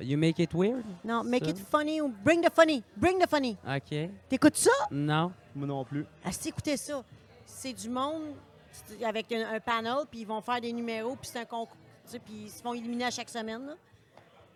[0.04, 0.84] You make it weird?
[1.06, 1.52] Non, Make Ça?
[1.52, 2.82] It Funny ou Bring the Funny?
[2.98, 3.56] Bring the Funny.
[3.68, 4.10] OK.
[4.30, 4.72] T'écoutes ça?
[4.90, 5.32] Non.
[5.54, 6.06] Moi non plus.
[6.26, 7.04] Ah, si écoutez ça.
[7.46, 8.24] C'est du monde
[9.04, 11.78] avec un, un panel, puis ils vont faire des numéros, puis c'est un concours.
[12.06, 13.66] tu sais, Puis ils se font éliminer à chaque semaine.
[13.68, 13.74] là.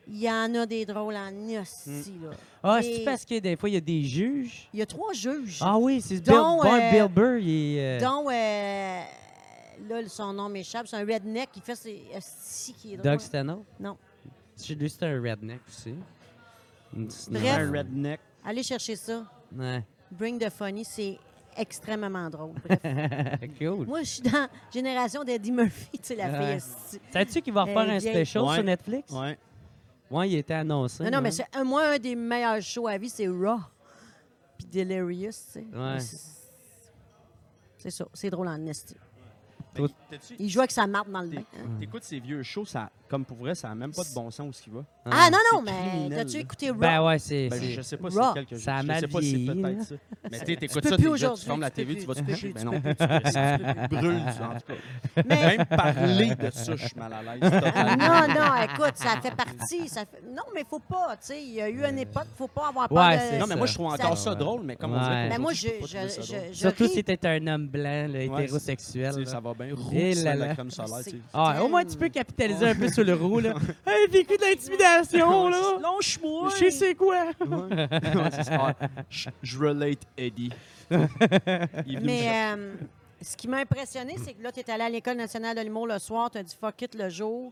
[0.07, 2.29] Il y en a des drôles en hostie, là.
[2.61, 4.69] Ah, c'est parce que des fois, il y a des juges?
[4.71, 5.57] Il y a trois juges.
[5.61, 7.97] Ah oui, c'est Bill, euh, Bill Burr, il est...
[7.97, 9.01] euh, dont, euh,
[9.89, 13.11] là, son nom m'échappe, c'est un redneck qui fait ses hosties qui est drôle.
[13.13, 13.65] Doug Stanhope?
[13.79, 13.97] Non.
[14.55, 15.95] C'est- Lui, c'est un redneck aussi.
[16.93, 17.57] Mm, Bref.
[17.59, 18.19] Un redneck.
[18.45, 19.25] Allez chercher ça.
[19.55, 19.83] Ouais.
[20.11, 21.17] Bring the Funny, c'est
[21.57, 22.53] extrêmement drôle.
[22.67, 22.79] Bref.
[23.59, 23.85] cool.
[23.87, 26.45] Moi, je suis dans la génération d'Eddie Murphy, tu sais, la Ouais.
[26.47, 26.55] fille.
[26.57, 26.99] hostie.
[27.11, 28.55] Sais-tu qu'il va Euh, refaire un special Ouais.
[28.55, 29.11] sur Netflix?
[29.11, 29.37] Ouais.
[30.11, 31.03] Ouais, il était annoncé.
[31.03, 33.59] Non, non, mais c'est un- moi, un des meilleurs shows à vie, c'est Raw.
[34.57, 35.65] Puis Delirious, tu sais.
[35.73, 35.99] Ouais.
[35.99, 38.95] C'est- ça, c'est drôle en esti.
[39.73, 41.43] T'as-tu- Il joue avec sa marde dans le bain.
[41.57, 41.67] hein.
[41.79, 44.47] T'écoutes ces vieux shows, ça, comme pour vrai, ça n'a même pas de bon sens
[44.49, 44.83] où ce qu'il va.
[45.05, 46.77] Ah non, non, mais t'as-tu écouté Raw?
[46.77, 47.49] Ben ouais, c'est...
[47.49, 48.13] Ben, je sais pas Raw.
[48.13, 49.95] c'est quel que je Ça je sais pas si c'est peut-être ça.
[50.31, 52.53] Mais tu sais, t'écoutes ça, plus déjà, tu fermes la TV, tu vas te coucher.
[52.53, 52.71] Ben tu non,
[53.89, 55.23] tu brûles, en tout cas.
[55.27, 57.41] Mais- Même parler de ça, je suis mal à l'aise.
[58.05, 59.87] Non, non, écoute, ça fait partie.
[59.87, 60.01] Ça.
[60.31, 61.41] Non, mais faut pas, tu sais.
[61.41, 63.39] Il y a eu une époque, faut pas avoir peur Ouais, de...
[63.39, 65.53] Non, mais moi, je trouve encore Ça- ça drôle, mais comme on dirait Ben moi,
[65.53, 69.27] je, ça Surtout si t'es un homme blanc, hétérosexuel.
[69.27, 69.73] Ça va bien.
[69.75, 70.55] Roux, Et c'est là.
[71.33, 73.53] Ah, au moins, tu peux capitaliser un peu sur le roux, là.
[73.85, 75.77] Hey, vécu de l'intimidation, là!
[75.81, 76.49] Lâche-moi!
[76.51, 77.25] Je sais c'est quoi!
[77.39, 77.87] Ouais.
[77.89, 78.75] Ouais, c'est ça.
[79.09, 80.51] Je, je relate Eddie.
[80.89, 82.73] Il est venu me Mais euh,
[83.21, 85.87] ce qui m'a impressionné, c'est que là, tu es allé à l'École nationale de l'humour
[85.87, 87.51] le soir, tu as dit fuck it le jour.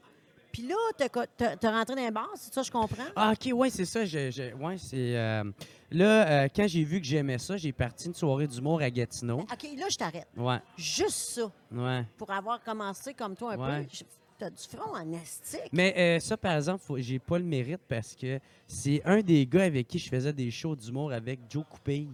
[0.51, 1.03] Puis là, tu
[1.43, 3.03] as, rentré dans les bars, c'est ça, je comprends?
[3.15, 4.05] Ah, OK, ouais, c'est ça.
[4.05, 5.17] Je, je- ouais, c'est...
[5.17, 5.43] euh,
[5.89, 9.39] Là, euh, quand j'ai vu que j'aimais ça, j'ai parti une soirée d'humour à Gatineau.
[9.41, 10.27] OK, là, je t'arrête.
[10.37, 12.03] Ouais, Juste ça, ouais.
[12.17, 13.83] pour avoir commencé comme toi un Ouais.
[13.83, 14.05] peu.
[14.49, 15.69] Du front en astique.
[15.71, 19.45] Mais euh, ça, par exemple, faut- j'ai pas le mérite parce que c'est un des
[19.45, 22.07] gars avec qui je faisais des shows d'humour avec Joe Coupé.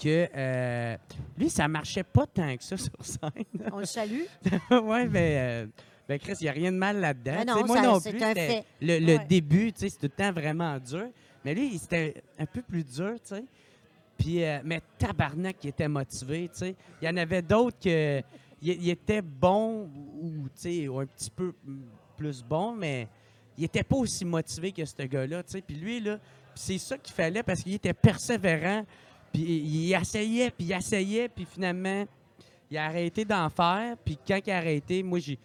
[0.00, 0.96] Que euh,
[1.36, 3.44] lui, ça marchait pas tant que ça sur scène.
[3.72, 4.22] On le salue.
[4.70, 5.66] ouais, mais euh,
[6.08, 7.32] ben Chris, il n'y a rien de mal là-dedans.
[7.34, 8.22] Ben Tu sais, non, moi ça- non c'est plus.
[8.22, 8.64] un c'était- fait.
[8.80, 9.26] Le, le Ouais.
[9.28, 11.08] début, tu sais, c'est tout le temps vraiment dur.
[11.44, 13.44] Mais lui, c'était un peu plus dur, tu sais.
[14.16, 16.74] Puis, euh, mais tabarnak, il était motivé, tu sais.
[17.02, 18.22] Il y en avait d'autres que.
[18.60, 19.88] Il, était bon
[20.20, 20.46] ou,
[21.00, 21.54] un petit peu
[22.16, 23.06] plus bon, mais
[23.56, 25.42] il était pas aussi motivé que ce gars-là.
[25.44, 26.18] Puis lui, là,
[26.54, 28.84] c'est ça qu'il fallait parce qu'il était persévérant.
[29.32, 32.04] Puis il essayait, puis il essayait, puis finalement,
[32.70, 33.96] il a arrêté d'en faire.
[34.04, 35.38] Puis quand il a arrêté, moi, j'ai,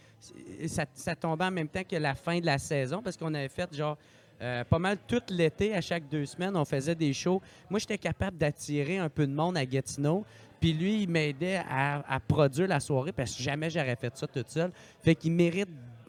[0.68, 3.50] ça, ça tombait en même temps que la fin de la saison parce qu'on avait
[3.50, 3.98] fait genre
[4.42, 7.42] euh, pas mal tout l'été, à chaque deux semaines, on faisait des shows.
[7.70, 10.26] Moi, j'étais capable d'attirer un peu de monde à Gatineau.
[10.64, 14.26] Puis lui, il m'aidait à, à produire la soirée parce que jamais j'aurais fait ça
[14.26, 14.72] toute seule.
[15.04, 15.68] Fait qu'il mérite,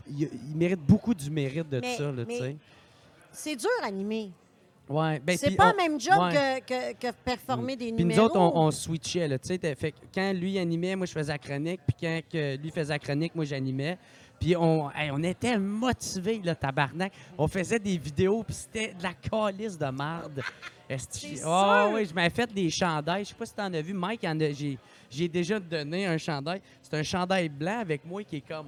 [0.09, 2.57] il, il mérite beaucoup du mérite de Mais- ça, tu sais.
[3.33, 4.31] C'est dur à animer.
[4.89, 6.63] Ouais, ben, c'est pas le même job ouais.
[6.65, 8.27] que, que, que performer des Puis nous numéros.
[8.27, 9.27] autres, on, on switchait.
[9.27, 11.81] Là, tu sais, t'as- fait que quand lui animait, moi, je faisais la chronique.
[11.85, 13.99] Puis quand que lui faisait la chronique, moi, j'animais.
[14.45, 17.11] Puis on, hey, on était motivés, là, tabarnak.
[17.39, 20.43] On faisait des vidéos, puis c'était de la calice de marde.
[20.91, 20.99] Ah
[21.87, 21.95] sûr.
[21.95, 23.25] oui, je m'avais fait des chandails.
[23.25, 23.95] Je sais pas si t'en as vu.
[23.95, 24.77] Mike, en a- j'ai,
[25.11, 26.61] j'ai déjà donné un chandail.
[26.83, 28.67] C'est un chandail blanc avec moi qui est comme...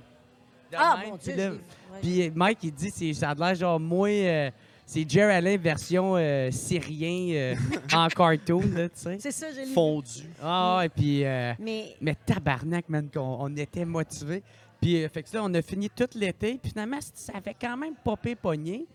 [0.73, 1.45] de Ah, même, mon puis Dieu.
[1.45, 1.53] là-
[2.01, 4.09] puis Mike, il dit, c'est, ça a l'air genre moi...
[4.09, 4.51] euh,
[4.87, 7.55] c'est Jerry Allen version euh, syrien euh,
[7.93, 9.19] en cartoon, là, tu sais.
[9.21, 9.73] C'est ça, j'ai lu.
[9.75, 10.23] Fondu.
[10.43, 11.23] Ah, et puis...
[11.23, 14.43] euh, Mais mais tabarnak, man, qu'on on était motivés.
[14.81, 16.59] Puis, euh, fait que ça, on a fini tout l'été.
[16.63, 18.87] Puis finalement, ça avait quand même popé pogné.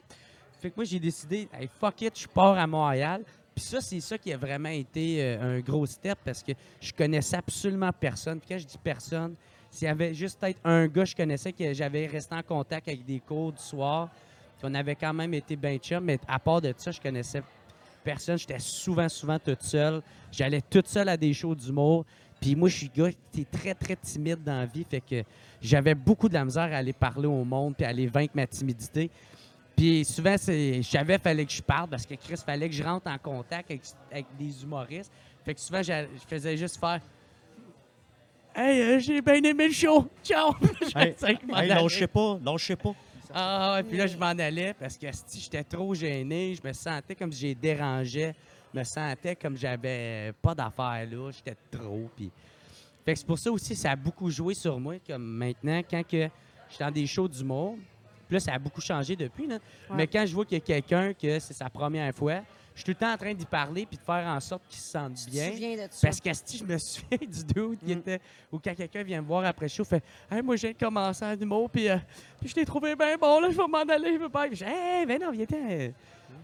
[0.60, 3.24] Fait que moi, j'ai décidé, hey, fuck it, je pars à Montréal.
[3.56, 6.94] Puis ça, c'est ça qui a vraiment été euh, un gros step parce que je
[6.94, 8.39] connaissais absolument personne.
[8.39, 9.36] Puis quand je dis personne,
[9.70, 12.88] s'il y avait juste peut-être un gars que je connaissais que j'avais resté en contact
[12.88, 14.10] avec des cours du soir,
[14.63, 17.41] on avait quand même été ben chum, mais à part de ça, je connaissais
[18.04, 18.38] personne.
[18.38, 20.02] J'étais souvent, souvent toute seule.
[20.32, 22.06] J'allais toute seule à des shows d'humour.
[22.41, 24.84] Puis moi, je suis gars qui est très, très timide dans la vie.
[24.84, 25.23] Fait que
[25.62, 28.47] j'avais beaucoup de la misère à aller parler au monde puis à aller vaincre ma
[28.47, 29.12] timidité.
[29.77, 32.84] Puis souvent, je savais qu'il fallait que je parle parce que Chris, fallait que je
[32.84, 35.12] rentre en contact avec, avec des humoristes.
[35.45, 36.99] Fait que souvent, je faisais juste faire
[38.54, 40.06] Hey, euh, j'ai bien aimé le show.
[40.23, 40.54] Ciao!
[40.82, 41.15] Je Hey,
[41.56, 42.93] Hey, lâchez pas, lâchez pas.
[43.34, 46.73] Ah, ouais, puis là, je m'en allais parce que si j'étais trop gêné, je me
[46.73, 48.34] sentais comme si j'ai dérangé,
[48.73, 52.10] me sentais comme j'avais pas d'affaires là, j'étais trop.
[52.15, 52.31] Puis...
[53.05, 56.03] Fait que c'est pour ça aussi, ça a beaucoup joué sur moi, comme maintenant, quand
[56.07, 56.23] que
[56.69, 57.75] je suis dans des shows d'humour.
[58.27, 59.57] Puis là, ça a beaucoup changé depuis, là.
[59.93, 62.41] Mais quand je vois qu'il y a quelqu'un que c'est sa première fois,
[62.73, 64.79] je suis tout le temps en train d'y parler puis de faire en sorte qu'il
[64.79, 65.49] se sente bien.
[65.75, 65.89] de?
[66.01, 67.99] Parce que si je me souviens du dude qui Mm.
[67.99, 68.21] était.
[68.51, 70.77] Ou quand quelqu'un vient me voir après le show, fait Hey, moi, je viens de
[70.77, 71.97] commencer en humour, puis, euh,
[72.39, 74.47] puis je t'ai trouvé bien bon, là, je vais m'en aller, je veux pas.
[74.49, 75.45] Je dis Hey, ben non, viens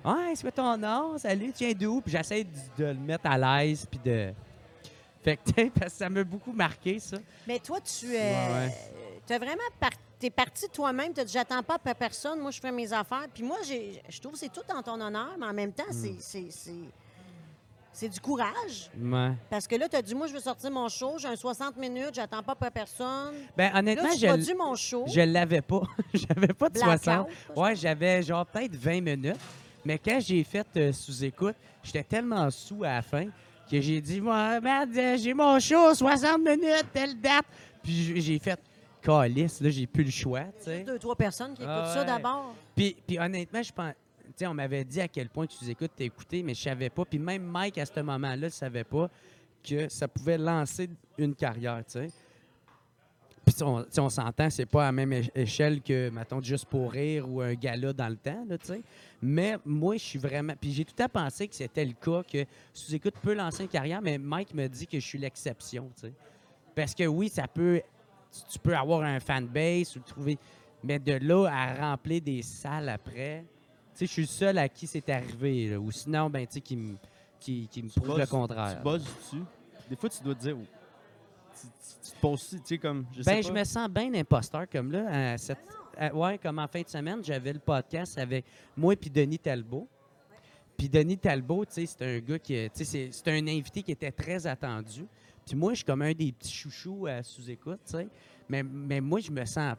[0.06, 1.18] Ouais, c'est ton nom?
[1.18, 2.02] Salut, tu viens d'où?
[2.02, 2.50] Puis j'essaie de,
[2.84, 4.32] de le mettre à l'aise, puis de.
[5.24, 7.18] Fait que, parce que ça m'a beaucoup marqué, ça.
[7.48, 8.74] Mais toi, tu Ouais, ouais.
[9.30, 12.72] es vraiment par- t'es parti toi-même, tu dit j'attends pas après personne, moi je fais
[12.72, 13.28] mes affaires.
[13.34, 16.12] Puis moi, je trouve que c'est tout en ton honneur, mais en même temps, c'est-
[16.12, 16.18] Mm.
[16.20, 16.72] c'est- c'est
[17.94, 18.92] c'est du courage.
[18.96, 19.32] Ouais.
[19.50, 21.78] Parce que là, tu as dit, moi, je veux sortir mon show, j'ai un 60
[21.78, 23.34] minutes, j'attends pas après personne.
[23.58, 25.06] Ben, Là, honnêtement, tu je, produis mon show.
[25.08, 25.82] je l'avais pas.
[26.14, 27.28] J'avais pas de Blackout, 60.
[27.56, 29.36] je Ouais, j'avais genre peut-être 20 minutes.
[29.88, 33.28] Mais quand j'ai fait euh, sous-écoute, j'étais tellement sous à la fin
[33.72, 37.46] que j'ai dit, moi, merde, euh, j'ai mon show, 60 minutes, telle date.
[37.82, 38.60] Puis j'ai fait,
[39.02, 40.84] calice, là, j'ai plus le choix, tu sais.
[40.84, 42.54] Deux, trois personnes qui écoutent Ah ça d'abord.
[42.76, 43.94] Puis, puis honnêtement, je pense.
[44.26, 46.90] Tu sais, on m'avait dit à quel point tu écoutes, t'as écouté, mais je savais
[46.90, 47.06] pas.
[47.06, 49.10] Puis même Mike, à ce moment-là, ne savait pas
[49.64, 52.10] que ça pouvait lancer une carrière, tu sais.
[53.48, 57.26] Puis on, on s'entend, c'est pas à la même échelle que, mettons, Juste pour rire
[57.30, 58.82] ou un gala dans le temps, là, tu sais.
[59.22, 60.54] Mais moi, je suis vraiment...
[60.60, 64.02] Puis j'ai tout à penser que c'était le cas, que sous-écoute peut lancer une carrière,
[64.02, 66.14] mais Mike me dit que je suis l'exception, tu sais.
[66.76, 67.82] Parce que oui, ça peut...
[68.52, 70.38] Tu, peux avoir un fanbase ou trouver...
[70.84, 73.46] Mais de là à remplir des salles après...
[73.94, 75.80] Tu sais, je suis le seul à qui c'est arrivé, là.
[75.80, 76.96] Ou sinon, ben, tu sais, qui me
[77.40, 78.78] qui, qui me prouve le contraire.
[78.78, 79.44] Tu bosses dessus.
[79.90, 80.58] Des fois, tu dois te dire.
[81.62, 83.06] Tu, te poses, tu sais, comme.
[83.16, 85.32] Je ben, je me sens bien imposteur comme là.
[85.34, 85.58] à cette-
[85.98, 89.88] à- ouais, comme en fin de semaine, j'avais le podcast avec moi et Denis Talbot.
[90.78, 93.92] Puis Denis Talbot, tu sais, c'est un gars qui, tu sais, c'est un invité qui
[93.92, 95.06] était très attendu.
[95.46, 98.08] Puis moi, je suis comme un des petits chouchous à sous-écoute, tu sais.
[98.48, 99.76] Mais, mais moi, je me sens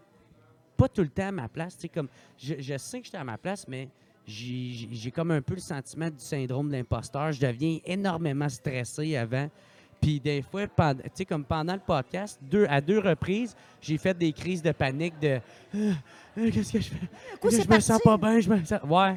[0.76, 3.18] pas tout le temps à ma place, tu sais, comme je, je sais que j'étais
[3.18, 3.88] à ma place, mais
[4.26, 7.32] j'ai comme un peu le sentiment du syndrome de l'imposteur.
[7.32, 9.48] Je deviens énormément stressé avant.
[10.00, 13.98] Puis des fois, pendant, tu sais, comme pendant le podcast, deux, à deux reprises, j'ai
[13.98, 15.40] fait des crises de panique de
[15.74, 15.78] Ah,
[16.36, 17.06] ah, qu'est-ce que je fais?
[17.40, 18.80] Coup, je me sens pas bien, je me sens.
[18.84, 19.16] Ouais.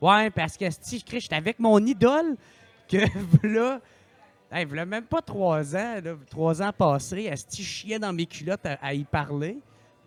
[0.00, 2.36] Ouais, parce que si je crie, j'étais avec mon idole
[2.88, 2.98] que
[3.46, 3.80] là.
[4.50, 8.64] Hey, voilà même pas trois ans, là, trois ans passés, Asti chiait dans mes culottes
[8.64, 9.58] à, à y parler.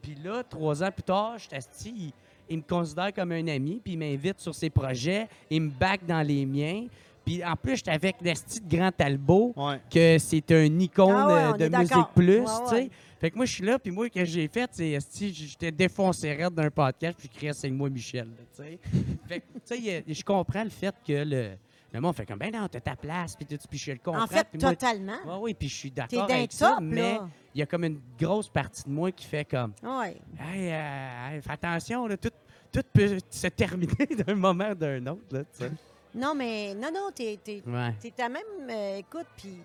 [0.02, 2.14] Puis là, trois ans plus tard, Asti, il,
[2.50, 6.06] il me considère comme un ami, puis il m'invite sur ses projets, il me back
[6.06, 6.88] dans les miens.
[7.30, 9.80] Puis en plus, j'étais avec l'Esti de Grand Talbot, Ouais.
[9.94, 11.96] que c'est un icône Ah ouais, euh, de Musique.
[12.16, 12.76] Plus, Ouais, tu sais.
[12.76, 12.90] ouais.
[13.22, 14.98] Fait que moi, je suis là, puis moi, ce que j'ai fait, c'est,
[15.32, 18.80] j'étais défoncé raide d'un podcast, puis je criais «c'est moi Michel», là, tu
[19.28, 21.50] fait que, tu sais, je comprends le fait que le,
[21.94, 24.24] le monde fait comme «ben non, t'as ta place», puis tout, puis je le comprends.
[24.24, 25.18] En fait, moi- totalement.
[25.28, 27.20] Ouais, oui, puis je suis d'accord avec ça, mais
[27.54, 30.16] il y a comme une grosse partie de moi qui fait comme Ouais.
[30.40, 32.32] Hey, euh, hey, fais attention, là, tout,
[32.72, 35.72] tout peut se terminer d'un moment à d'un autre, là, tu sais.
[36.20, 37.94] Non, mais non, non, t'es t'es- Ouais.
[38.20, 38.42] à même.
[38.70, 39.58] euh, écoute, puis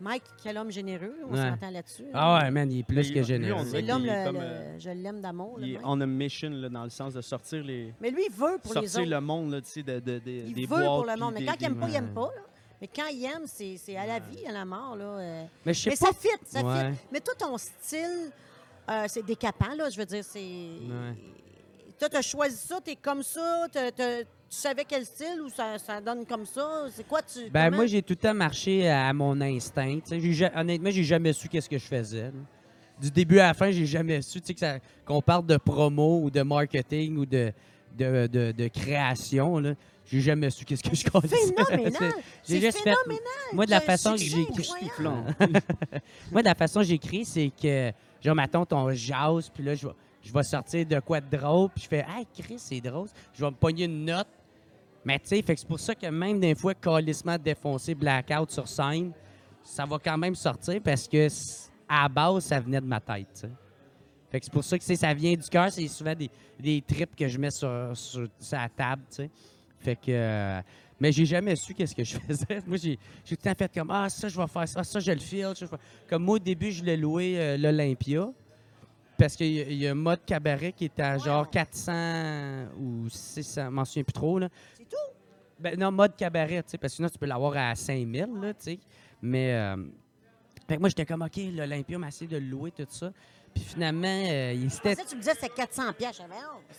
[0.00, 1.50] Mike, quel homme généreux, on Ouais.
[1.50, 2.04] s'entend là-dessus.
[2.04, 2.10] là.
[2.14, 3.64] Ah ouais, man, il est plus que généreux.
[3.68, 5.56] C'est l'homme, est le- comme, le- euh, je l'aime d'amour.
[5.60, 7.92] Il est on a mission là, dans le sens de sortir les.
[8.00, 9.10] Mais lui, il veut pour les sortir autres.
[9.10, 10.84] le monde là, tu sais, de, de- de- Il des veut boîtes.
[10.84, 11.34] pour le monde.
[11.34, 12.30] Mais des- quand il aime pas, il aime pas.
[12.36, 12.42] là.
[12.80, 14.94] Mais quand il aime, c'est c'est à la vie, à la mort.
[14.94, 15.04] Là.
[15.04, 15.44] euh.
[15.66, 16.06] Mais je sais Mais pas.
[16.06, 16.92] ça fit, ça Ouais.
[16.92, 16.98] fit.
[17.10, 18.30] Mais toi, ton style,
[18.88, 19.90] euh, c'est décapant, là.
[19.90, 20.68] Je veux dire, c'est.
[21.98, 25.78] Toi, t'as choisi ça, t'es comme ça, t'as- t'as- tu savais quel style ou ça,
[25.78, 26.86] ça donne comme ça?
[26.90, 27.50] C'est quoi tu.
[27.50, 29.98] Ben, comment- moi, j'ai tout le temps marché à mon instinct.
[30.10, 32.22] J'ai honnêtement, j'ai jamais su qu'est-ce que je faisais.
[32.22, 32.30] là.
[33.00, 35.56] Du début à la fin, j'ai jamais su tu sais, que ça- qu'on parle de
[35.56, 37.52] promo ou de marketing ou de,
[37.96, 39.58] de, de, de création.
[39.58, 39.74] là.
[40.10, 41.36] J'ai jamais su qu'est-ce que je connaissais.
[41.68, 41.92] Phénoménal!
[42.02, 43.22] J'ai C'est juste fait- phénoménal!
[43.52, 44.68] Moi, de la façon que c'est j'ai écrit.
[44.82, 45.34] incroyable.
[46.32, 47.92] Moi, de la façon que j'écris, c'est que,
[48.24, 51.68] genre, mettons, ton jase, puis là, je vais, je vais sortir de quoi de drôle,
[51.74, 53.08] puis je fais, hey, Chris, c'est drôle.
[53.34, 54.26] Je vais me pogner une note,
[55.04, 59.12] Mais tu sais, c'est pour ça que même des fois, calissement défoncé, blackout sur scène,
[59.62, 61.28] ça va quand même sortir parce que
[61.88, 63.46] à la base, ça venait de ma tête.
[64.30, 65.72] Fait que c'est pour ça que ça vient du cœur.
[65.72, 66.30] C'est souvent des,
[66.60, 69.02] des trips que je mets sur, sur, sur la table.
[69.08, 69.30] tu sais.
[69.80, 70.02] Fait que.
[70.08, 70.60] euh,
[71.00, 72.60] mais j'ai jamais su qu'est-ce que je faisais.
[72.66, 75.12] Moi, j'ai tout le temps fait comme Ah, ça, je vais faire ça, ça, je
[75.12, 75.54] le file.
[76.08, 78.28] Comme moi, au début, je l'ai loué euh, l'Olympia.
[79.16, 81.48] Parce qu'il y, y a un mode cabaret qui était à genre Ouais.
[81.52, 84.38] 400 ou 600, je m'en souviens plus trop.
[84.38, 84.48] Là.
[85.60, 88.54] Ben, non, mode cabaret, tu sais, parce que sinon, tu peux l'avoir à 5000, là,
[88.54, 88.78] tu sais.
[89.22, 89.76] Mais, euh,
[90.68, 93.10] fait que moi, j'étais comme, OK, l'Olympia m'a essayé de le louer, tout ça.
[93.54, 96.20] Puis finalement, euh, il pensais que tu me disais que c'était 400 pièces.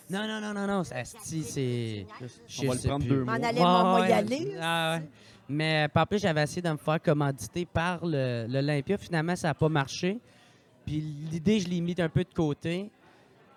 [0.08, 2.06] Non, non, non, non, non, ça, asti, c'est...
[2.62, 3.08] On va le prendre plus.
[3.16, 3.46] deux M'en mois.
[3.48, 4.56] aller, moi, y aller.
[4.60, 5.08] Ah, ouais.
[5.48, 8.96] Mais euh, par plus, j'avais essayé de me faire commanditer par le- l'Olympia.
[8.96, 10.18] Finalement, ça n'a pas marché.
[10.86, 12.88] Puis l'idée, je l'ai mis un peu de côté.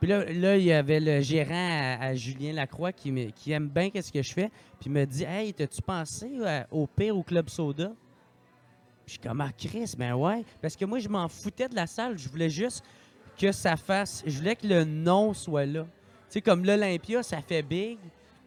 [0.04, 3.54] Puis là, là, il y avait le gérant à, à Julien Lacroix qui, me- qui
[3.54, 4.50] aime bien ce que je fais.
[4.78, 7.88] Puis il me dit Hey, t'as-tu pensé euh, au pire au Club Soda?
[7.88, 7.96] Puis
[9.06, 10.44] je suis comme Ah, Chris, ben ouais.
[10.62, 12.18] Parce que moi, je m'en foutais de la salle.
[12.18, 12.84] Je voulais juste
[13.40, 14.24] que ça fasse.
[14.28, 15.84] Je voulais que le nom soit là.
[15.84, 15.88] Tu
[16.28, 17.98] sais, comme l'Olympia, ça fait big.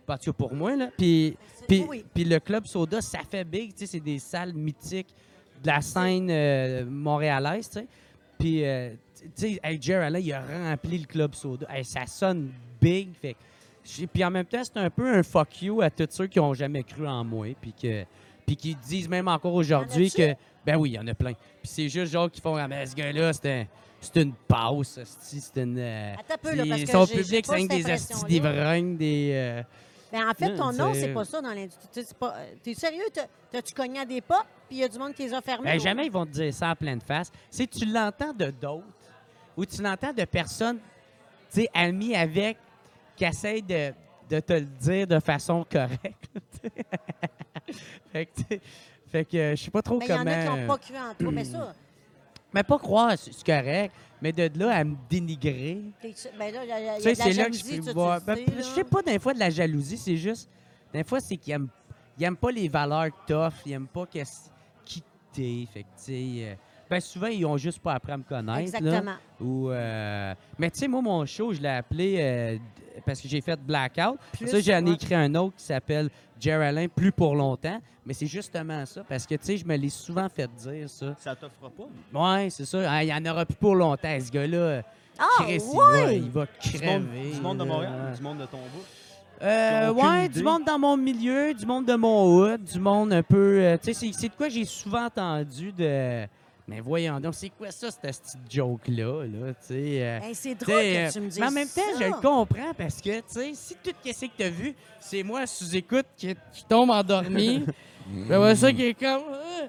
[0.05, 0.91] Pas pour moi, là.
[0.99, 1.39] Puis.
[1.67, 2.05] Puis, Oui.
[2.13, 5.15] puis le Club Soda, ça fait big, tu sais, c'est des salles mythiques
[5.63, 7.87] de la scène euh, montréalaise, tu sais.
[8.47, 11.67] Puis, euh, tu sais, hey, Jerry Allen, il a rempli le Club Soda.
[11.69, 13.35] Hey, ça sonne big, fait
[14.13, 16.55] Puis en même temps, c'est un peu un fuck you à tous ceux qui ont
[16.55, 18.05] jamais cru en moi, puis que
[18.47, 20.33] puis qui disent même encore aujourd'hui que...
[20.65, 21.33] Ben oui, il y en a plein.
[21.33, 23.67] Puis c'est juste genre qui font, ah, ben, ce gars-là, c'est un-
[24.01, 25.77] c'est une passe, c'est une...
[25.81, 28.29] euh, peu, là, parce que son public, c'est des astis impression-là.
[28.29, 29.31] d'ivrognes, des...
[29.33, 29.63] euh,
[30.13, 31.89] Ben, en fait, ton nom, c'est- pas ça dans l'industrie.
[32.23, 33.03] Euh, T'es sérieux?
[33.13, 35.41] T'as- T'as-tu cogné à des portes, puis il y a du monde qui les a
[35.41, 35.71] fermées?
[35.73, 37.31] Ben, jamais ils vont te dire ça en pleine face.
[37.51, 38.85] Si tu l'entends de d'autres
[39.57, 40.79] ou tu l'entends de personnes,
[41.53, 42.59] tu sais, amies avec,
[43.17, 43.93] qui essayent de,
[44.29, 46.29] de te le dire de façon correcte.
[48.13, 48.57] fait que,
[49.11, 50.31] fait que euh, je sais pas trop Ben, il y en comment.
[50.31, 51.75] a qui n'ont pas cru en toi, mais ça,
[52.55, 53.93] Mais pas croire, c'est correct.
[54.23, 55.79] Mais de là à me dénigrer.
[56.39, 58.21] ben là, y a, il y a Tu sais, c'est là que je peux voir.
[58.23, 60.49] Ben, je sais pas des fois de la jalousie, c'est juste.
[60.93, 61.69] Des fois, c'est qu'ils aiment,
[62.19, 64.49] ils aiment pas les valeurs tough, ils aiment pas qu'est-ce-
[65.37, 65.67] t'es.
[65.73, 66.23] Fait que, tu sais.
[66.39, 66.55] euh,
[66.89, 68.53] ben, souvent, ils ont juste pas appris à me connaître.
[68.57, 68.61] là.
[68.63, 69.15] Exactement.
[69.41, 72.59] Ou, euh, Mais tu sais, moi, mon show, je l'ai appelé euh,
[73.05, 74.19] parce que j'ai fait Blackout.
[74.33, 76.11] Plus, ça, j'en ai écrit un autre qui s'appelle
[76.47, 77.81] Allen, plus pour longtemps.
[78.05, 81.17] Mais c'est justement ça, parce que tu sais, je me l'ai souvent fait dire ça.
[81.19, 81.89] Ça t'offre pas?
[82.37, 82.89] Ouais, c'est ça.
[82.89, 84.83] Ah, Il y en aura plus pour longtemps, ce gars-là.
[85.19, 86.17] Ah, Chris, il va- ouais!
[86.19, 86.87] il va, Du crever.
[86.87, 87.65] monde, du monde de.
[87.65, 88.85] Montréal, du monde de ton bout.
[89.43, 90.39] Euh, ouais, idée.
[90.41, 93.59] du monde dans mon milieu, du monde de mon hood, du monde un peu.
[93.61, 96.27] euh, tu sais, c'est- de quoi j'ai souvent entendu de.
[96.69, 100.03] Mais voyons donc, c'est quoi ça, cette petite joke-là, là, tu sais.
[100.03, 101.81] euh, Hey, c'est tu drôle sais, que euh, tu me dises mais en même temps,
[101.93, 102.01] ça.
[102.01, 105.23] je le comprends parce que, tu sais, si tout ce que tu as vu, c'est
[105.23, 107.65] moi sous-écoute qui, qui tombe endormi,
[108.09, 109.23] ben ouais, ça qui est comme.
[109.31, 109.67] Euh,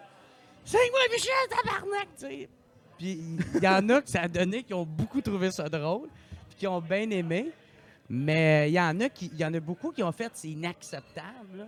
[0.66, 2.50] c'est moi, Michel, tabarnak, tu sais.
[2.98, 3.22] Puis
[3.56, 6.08] il y en a que ça a donné qui ont beaucoup trouvé ça drôle,
[6.50, 7.52] puis qui ont bien aimé.
[8.10, 10.50] Mais il y en a qui, il y en a beaucoup qui ont fait c'est
[10.50, 11.58] inacceptable.
[11.58, 11.66] là.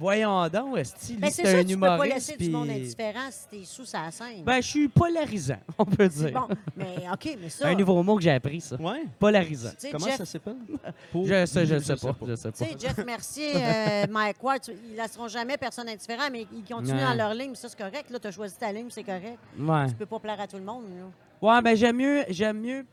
[0.00, 2.14] Voyons donc, Ben, c'est c'est ça, un tu peux pas humoriste.
[2.14, 4.44] laisser du monde indifférent si t'es sous sa scène.
[4.44, 6.30] Ben, je suis polarisant, on peut dire.
[6.30, 6.54] bon.
[6.76, 7.66] Mais OK, mais ça...
[7.68, 8.76] Un nouveau mot que j'ai appris, ça.
[8.76, 9.02] Ouais.
[9.18, 9.70] Polarisant.
[9.90, 10.56] Comment Jeff, ça s'appelle?
[11.10, 12.14] Pour- Je sais, je sais pas.
[12.28, 16.46] Je sais Tu sais, Jeff Mercier, euh, Mike Ward, ils laisseront jamais personne indifférent, mais
[16.52, 17.04] ils continuent Ouais.
[17.04, 18.08] dans leur ligne, ça, c'est correct.
[18.10, 19.38] Là, tu as choisi ta ligne, c'est correct.
[19.58, 19.86] Ouais.
[19.88, 20.84] Tu peux pas plaire à tout le monde.
[20.96, 21.06] là.
[21.56, 22.84] Ouais, ben j'aime mieux, j'aime mieux,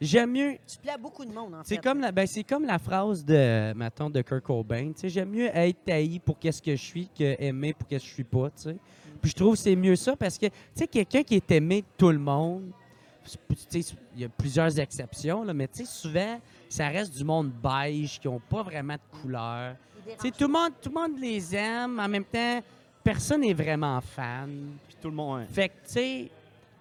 [0.00, 0.56] j'aime mieux.
[0.66, 1.74] Tu plais à beaucoup de monde, en fait.
[1.74, 4.92] C'est comme la, ben c'est comme la phrase de, mettons, de Kurt Cobain.
[4.92, 8.04] Tu sais, j'aime mieux être taillé pour qu'est-ce que je suis que aimé pour qu'est-ce
[8.04, 8.50] que je suis pas.
[8.50, 8.76] Tu sais.
[9.20, 11.82] Puis je trouve que c'est mieux ça parce que, tu sais, quelqu'un qui est aimé
[11.82, 12.70] de tout le monde.
[13.24, 17.24] tu sais, Il y a plusieurs exceptions, là, mais tu sais, souvent, ça reste du
[17.24, 19.74] monde beige qui n'ont pas vraiment de couleur.
[20.06, 21.98] Ils Tu sais, tout le monde, tout le monde les aime.
[21.98, 22.62] En même temps,
[23.02, 24.76] personne n'est vraiment fan.
[24.86, 25.46] Puis tout le monde.
[25.50, 26.30] Fait que, tu sais,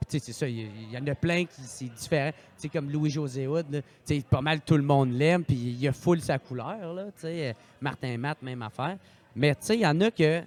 [0.08, 2.32] puis tu sais, c'est ça, il y, en a plein qui c'est différent.
[2.32, 5.88] Tu sais, comme Louis-José Hood, là, tu pas mal tout le monde l'aime, puis il
[5.88, 7.50] a full sa couleur, là, tu sais.
[7.50, 8.98] euh, Martin Matt, même affaire.
[9.36, 10.42] Mais, tu sais, il y en a que...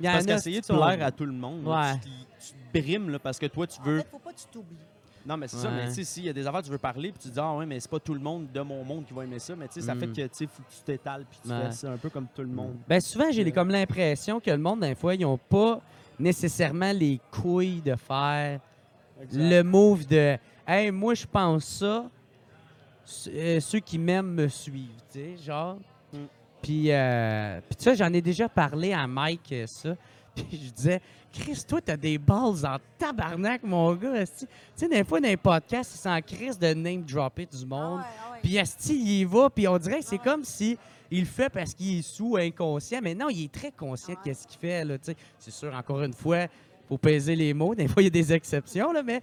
[0.00, 1.98] Il y en Parce a, qu'essayer de plaire à tout le monde, là, Ouais.
[2.02, 3.98] tu, te- tu te brimes là, parce que toi, tu En veux.
[4.00, 4.76] fait, faut pas que tu t'oublies.
[5.24, 7.12] Non, mais c'est ça, mais tu sais, s'il y a des affaires, tu veux parler,
[7.12, 9.04] puis tu te dis, ah ouais, mais c'est pas tout le monde de mon monde
[9.06, 10.00] qui va aimer ça, mais tu sais, ça Mm.
[10.00, 11.66] fait que, tu sais, faut que tu t'étales, puis tu Ouais.
[11.66, 12.74] fais ça un peu comme tout le monde.
[12.88, 13.52] Ben souvent, j'ai Ouais.
[13.52, 15.80] comme l'impression que le monde, des fois, ils n'ont pas
[16.18, 18.60] nécessairement les couilles de faire
[19.32, 22.10] le move de «Hey, moi, je pense ça.
[23.28, 25.78] Euh, ceux qui m'aiment me suivent.» Tu sais, genre.
[26.12, 26.18] Mm.
[26.60, 29.96] Puis, euh, puis tu sais, j'en ai déjà parlé à Mike, euh, ça.
[30.34, 31.00] Puis je disais
[31.32, 34.14] «Chris, toi, t'as des balles en tabarnak, mon gars.
[34.14, 38.00] esti.» Tu sais, des fois, dans les podcasts, ils s'en crissent de name-dropper du monde.
[38.02, 38.38] Ah ouais, ah ouais.
[38.42, 40.78] Puis Asti, il y va, puis on dirait que c'est comme si
[41.12, 43.00] il le fait parce qu'il est sous inconscient.
[43.02, 44.84] Mais non, il est très conscient de ce qu'il fait.
[44.84, 44.96] Là,
[45.38, 46.46] c'est sûr, encore une fois,
[46.88, 47.74] faut peser les mots.
[47.74, 49.20] Des fois, il y a des exceptions, là, mais,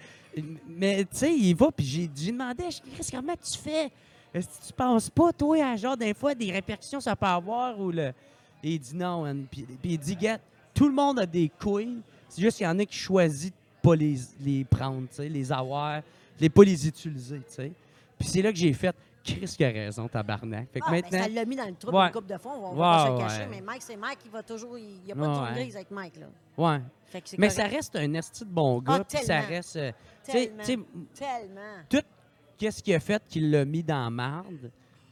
[0.68, 1.72] mais tu sais, il va.
[1.72, 3.90] Puis j'ai j'ai demandé, Chris, comment tu fais?
[4.32, 7.80] Est-ce que tu penses pas, toi, à genre, des fois, des répercussions ça peut avoir?
[7.80, 8.14] Ou le...
[8.64, 9.24] Et il dit non.
[9.50, 10.38] Puis, puis il dit, gars,
[10.76, 11.98] tout le monde a des couilles.
[12.28, 16.04] C'est juste qu'il y en a qui choisissent de pas les, les prendre, les avoir,
[16.40, 17.72] les pas les utiliser, tu sais.
[18.20, 18.96] Puis c'est là que j'ai fait,
[19.38, 20.68] Chris qui a raison, tabarnak.
[20.72, 22.06] Fait que Ah, ben, maintenant, ça l'a mis dans le trou Ouais.
[22.08, 23.48] une coupe de fond, on va pas se cacher, ouais.
[23.52, 24.78] mais Mike, c'est Mike, il va toujours.
[24.78, 26.28] Il n'y a pas de grise avec Mike, là.
[26.58, 26.80] ouais.
[27.06, 29.76] Fait que c'est Mais ça reste un esti de bon gars, Ah, puis ça reste...
[29.78, 29.92] euh,
[30.24, 30.64] Tellement.
[31.14, 32.04] Tellement.
[32.58, 34.70] qu'est-ce qu'il a fait qu'il l'a mis dans marde?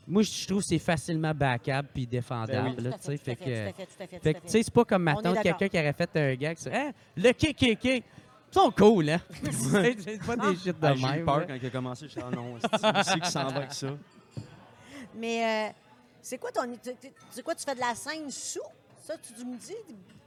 [0.10, 3.18] Moi, je trouve que c'est facilement backable puis défendable, Ben oui.
[3.18, 3.72] Tout fait, tout que...
[3.72, 3.86] tout
[4.24, 7.32] tout tout c'est pas comme maintenant quelqu'un qui aurait fait un gag sur hein, le
[7.34, 8.04] KKK.
[8.50, 9.20] Ils sont cool, hein?
[9.52, 12.06] c'est c'est pas des shit de Ah, J'ai eu peur quand il a commencé.
[12.06, 13.88] Je suis ah non, c'est qui qui s'en va avec ça?
[15.16, 15.74] Mais euh,
[16.22, 16.62] c'est quoi ton.
[16.64, 18.60] tu- tu- C'est quoi, tu fais de la scène sous?
[19.04, 19.74] Ça, tu me dis?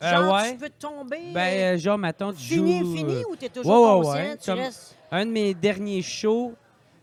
[0.03, 0.53] Euh, Genre, ouais.
[0.53, 1.33] tu peux tomber.
[1.35, 2.97] Ben, euh, euh, genre, maintenant, tu fini, joues...
[2.97, 4.13] fini, euh, ou t'es toujours ouais, conscient?
[4.15, 4.97] ouais, tu comme- restes?
[5.13, 6.55] un de mes derniers shows,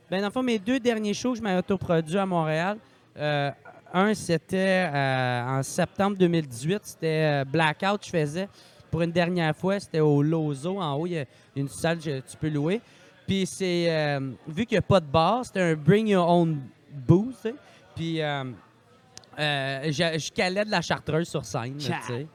[0.09, 2.77] ben dans le fond, mes deux derniers shows que je m'ai autoproduit à Montréal,
[3.17, 3.51] euh,
[3.93, 8.49] un, c'était euh, en septembre 2018, c'était euh, Blackout, je faisais
[8.89, 12.19] pour une dernière fois, c'était au Lozo, en haut, il y a une salle que
[12.19, 12.81] tu peux louer.
[13.25, 16.61] Puis c'est, euh, vu qu'il n'y a pas de bar, c'était un bring your own
[16.91, 17.55] booze, tu sais.
[17.95, 18.43] Puis euh,
[19.37, 22.27] euh, je, je calais de la chartreuse sur scène, tu sais.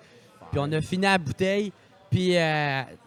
[0.50, 1.72] Puis on a fini à la bouteille.
[2.10, 2.34] Puis, tu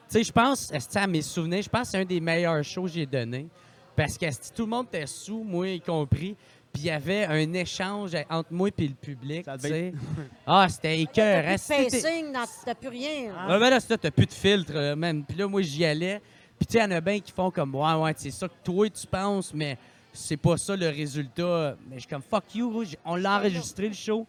[0.07, 2.89] sais, je pense, à mes souvenirs, je pense que c'est un des meilleurs shows que
[2.89, 3.47] j'ai donné.
[3.95, 6.35] Parce que tout le monde était sous, moi y compris.
[6.75, 9.97] Puis il y avait un échange entre moi et le public, Ça tu devait sais.
[10.45, 11.55] Ah, c'était écœurant.
[11.55, 12.25] T'as plus de pacing,
[12.65, 13.33] t'as plus rien.
[13.33, 13.47] hein.
[13.49, 15.23] Ouais, ben là, c'est ça, t'as plus de filtre, euh, man.
[15.23, 16.21] Puis là, moi, j'y allais.
[16.59, 18.49] Puis tu sais, il y en a bien qui font comme, ouais, ouais, c'est ça
[18.49, 19.77] que toi, tu penses, mais
[20.11, 21.77] c'est pas ça le résultat.
[21.87, 24.27] Mais je suis comme, fuck you, on l'a enregistré, le show.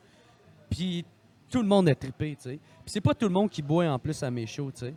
[0.71, 1.05] Puis
[1.51, 2.59] tout le monde a trippé, tu sais.
[2.85, 4.95] Puis c'est pas tout le monde qui boit en plus à mes shows, tu sais.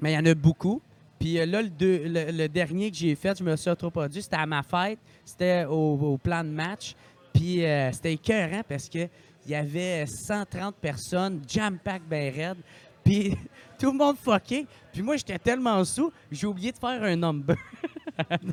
[0.00, 0.82] Mais il y en a beaucoup.
[1.18, 4.62] Puis euh, là, le, dernier que j'ai fait, je me suis autoproduit, c'était à ma
[4.62, 4.98] fête.
[5.24, 6.94] C'était au, plan de match.
[7.32, 9.08] Puis euh, c'était écœurant parce que
[9.46, 12.58] il y avait 130 personnes, jam-pack ben raide.
[13.02, 13.36] Puis
[13.78, 14.66] tout le monde fucké.
[14.92, 17.56] Puis moi, j'étais tellement sous, j'ai oublié de faire un number.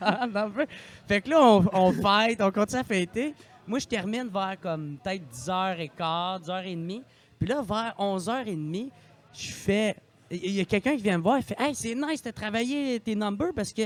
[0.02, 0.68] Un number.
[1.08, 3.34] Fait que là, on, on fête, on continue à fêter.
[3.66, 7.02] Moi, je termine vers comme peut-être 10h15, 10h30.
[7.40, 8.92] Puis là, vers 11h30,
[9.34, 9.96] je fais.
[10.32, 13.00] Il y a quelqu'un qui vient me voir, il fait Hey, c'est nice de travailler
[13.00, 13.84] tes numbers parce que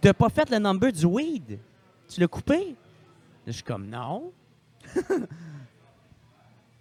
[0.00, 1.58] t'as pas fait le number du weed.
[2.08, 2.74] Tu l'as coupé?
[3.46, 4.32] Je suis comme Non.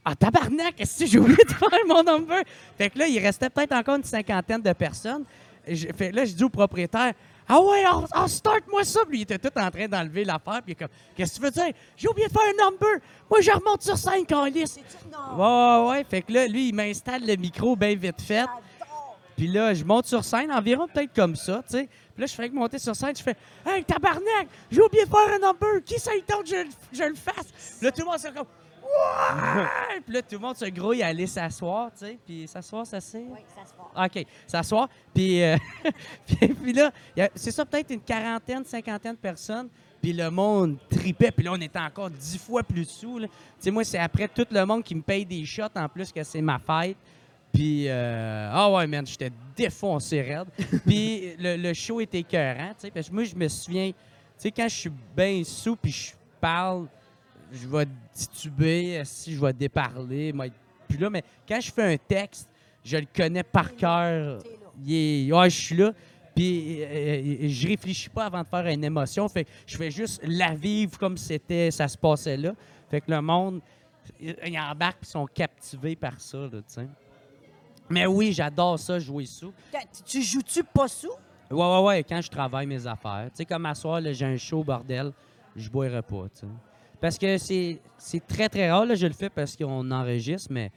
[0.09, 2.41] Ah, tabarnak, qu'est-ce que j'ai oublié de faire mon number?
[2.77, 5.25] Fait que là, il restait peut-être encore une cinquantaine de personnes.
[5.67, 7.11] Je, fait, là, je dis au propriétaire,
[7.45, 9.01] ah ouais, on, on start-moi ça.
[9.05, 10.61] Puis il était tout en train d'enlever l'affaire.
[10.63, 11.73] Puis il est comme, qu'est-ce que tu veux dire?
[11.97, 12.99] J'ai oublié de faire un number.
[13.29, 14.23] Moi, je remonte sur scène?
[14.31, 15.35] Non.
[15.35, 16.05] Ouais, ouais, ouais.
[16.09, 18.45] Fait que là, lui, il m'installe le micro bien vite fait.
[18.45, 18.61] J'adore.
[19.37, 21.83] Puis là, je monte sur scène, environ peut-être comme ça, tu sais.
[22.15, 25.09] Puis là, je fais que monter sur scène, je fais Hey, tabarnak, j'ai oublié de
[25.09, 27.77] faire un number, qui ça il tente que je, le- je le fasse?
[27.77, 28.47] Puis là, tout le monde s'est comme
[28.83, 30.01] Ouais!
[30.05, 32.17] Puis là, tout le monde se grouille à aller s'asseoir, tu sais.
[32.25, 33.17] Puis s'asseoir, ça c'est?
[33.19, 34.05] Oui, se passe.
[34.17, 34.89] OK, s'asseoir.
[35.13, 35.57] Puis, euh,
[36.25, 36.91] puis, puis là,
[37.35, 39.69] c'est ça, peut-être une quarantaine, cinquantaine de personnes.
[40.01, 41.31] Puis le monde tripait.
[41.31, 43.19] Puis là, on était encore dix fois plus sous.
[43.19, 43.27] Tu
[43.59, 46.23] sais, moi, c'est après tout le monde qui me paye des shots en plus que
[46.23, 46.97] c'est ma fête.
[47.57, 50.47] Puis, euh, ah ouais, man, j'étais défoncé raide.
[50.85, 52.91] Puis le, le show était écœurant, tu sais.
[52.91, 53.95] Parce que moi, je me souviens, tu
[54.37, 56.85] sais, quand je suis bien sous puis je parle,
[57.51, 60.31] je vais tituber, si je vais déparler.
[60.33, 60.45] moi,
[60.87, 62.47] Puis là, mais quand je fais un texte,
[62.85, 64.37] je le connais par cœur.
[64.85, 65.91] Il est- ouais, je suis là.
[66.35, 69.27] Puis euh, je réfléchis pas avant de faire une émotion.
[69.27, 72.53] Fait que je fais juste la vivre comme c'était, ça se passait là.
[72.91, 73.61] Fait que le monde,
[74.21, 76.87] ils ils embarquent puis sont captivés par ça, tu sais.
[77.89, 79.53] Mais oui, j'adore ça, jouer sous.
[80.05, 81.11] Tu joues-tu pas sous?
[81.49, 83.27] Ouais, ouais, ouais, quand je travaille mes affaires.
[83.29, 85.11] Tu sais, comme à soir, j'ai un show, bordel,
[85.55, 86.47] je boirai pas, tu sais.
[86.99, 90.71] Parce que c'est c'est très, très rare, là, je le fais parce qu'on enregistre, mais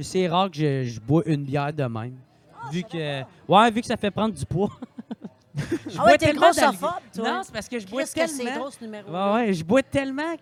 [0.00, 2.16] c'est rare que je, je bois une bière de même.
[2.70, 3.22] vu que...
[3.48, 4.70] Ouais, vu que ça fait prendre du poids.
[5.54, 7.30] Je Ah ouais, t'es grossophobe, toi.
[7.30, 8.70] Non, c'est parce que je bois que tellement...
[8.80, 10.34] numéro Ouais, ouais, je bois tellement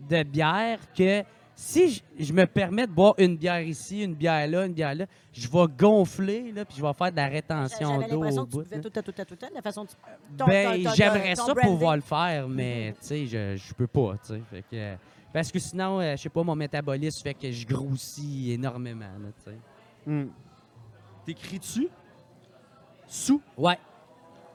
[0.00, 1.22] de bière que
[1.56, 4.94] si je, je me permets de boire une bière ici, une bière là, une bière
[4.94, 8.42] là, je vais gonfler, là, puis je vais faire de la rétention J'avais d'eau l'impression
[8.42, 8.62] au que tu bout.
[8.64, 8.82] buvais là.
[8.82, 10.36] tout, tout, tout, tout, tout, la façon dont tu...
[10.36, 11.62] ton- Ben, j'aimerais ça branding.
[11.70, 14.40] pouvoir le faire, mais tu sais, je, je peux pas, tu sais.
[14.70, 14.96] Que, euh,
[15.32, 19.28] parce que sinon, euh, je sais pas, mon métabolisme fait que je grossis énormément, là,
[19.44, 19.56] tu sais.
[20.10, 20.26] Hmm.
[21.24, 21.88] T'écris-tu?
[23.06, 23.40] Sous?
[23.56, 23.78] Ouais.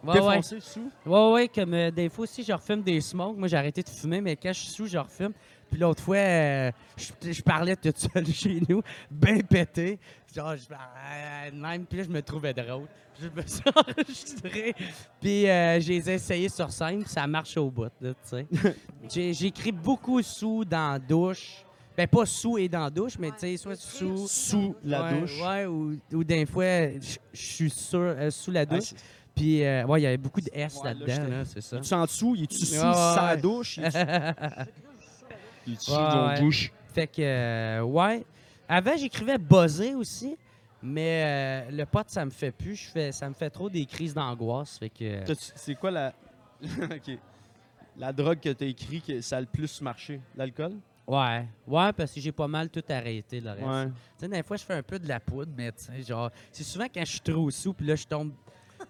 [0.04, 0.38] Ouais, ouais.
[0.38, 0.91] Défoncé, sous?
[1.06, 3.36] Ouais, ouais, comme euh, des fois aussi, je refume des smokes.
[3.38, 5.34] Moi, j'ai arrêté de fumer, mais quand je suis sous, je refume.
[5.70, 10.00] Puis l'autre fois, euh, je, je parlais toute seule chez nous, bien pété.
[10.36, 12.86] Genre, je parlais de même, puis là, je me trouvais drôle.
[13.16, 14.74] Puis je me suis enregistré.
[15.22, 18.48] Puis euh, j'ai essayé sur scène, puis ça marche au bout, tu sais.
[19.10, 21.66] J'ai- J'écris beaucoup sous dans la douche.
[21.98, 24.26] Ben, pas sous et dans la douche, mais tu sais, soit sous.
[24.28, 25.42] Sous la Ouais, douche.
[25.42, 28.94] Ouais, ou, ou des fois, je suis sur, euh, sous la Ah, douche.
[29.36, 31.78] Puis, euh, ouais, il y avait beaucoup de S Ouais, là-dedans, là, c'est ça.
[31.80, 33.38] Tu en dessous, il est-tu sous Ouais, ouais, sa ouais.
[33.42, 33.80] douche?
[35.78, 36.40] Sous Ouais, ouais.
[36.40, 36.72] douche?
[36.94, 38.26] Fait que, euh, ouais.
[38.68, 40.38] Avant, j'écrivais buzzer aussi,
[40.82, 41.24] mais
[41.70, 42.76] euh, le pote, ça me fait plus.
[42.76, 44.78] Je fais, ça me fait trop des crises d'angoisse.
[44.78, 45.04] Fait que.
[45.32, 46.14] euh, C'est quoi la.
[46.64, 47.18] OK.
[47.98, 50.22] La drogue que t'as écrit que ça a le plus marché?
[50.36, 50.74] L'alcool?
[51.08, 51.46] Ouais.
[51.68, 53.64] Ouais, parce que j'ai pas mal tout arrêté, le reste.
[53.66, 53.86] Ouais.
[53.88, 56.30] Tu sais, des fois, je fais un peu de la poudre, mais tu sais, genre,
[56.52, 58.32] c'est souvent quand je suis trop sous, puis là, je tombe.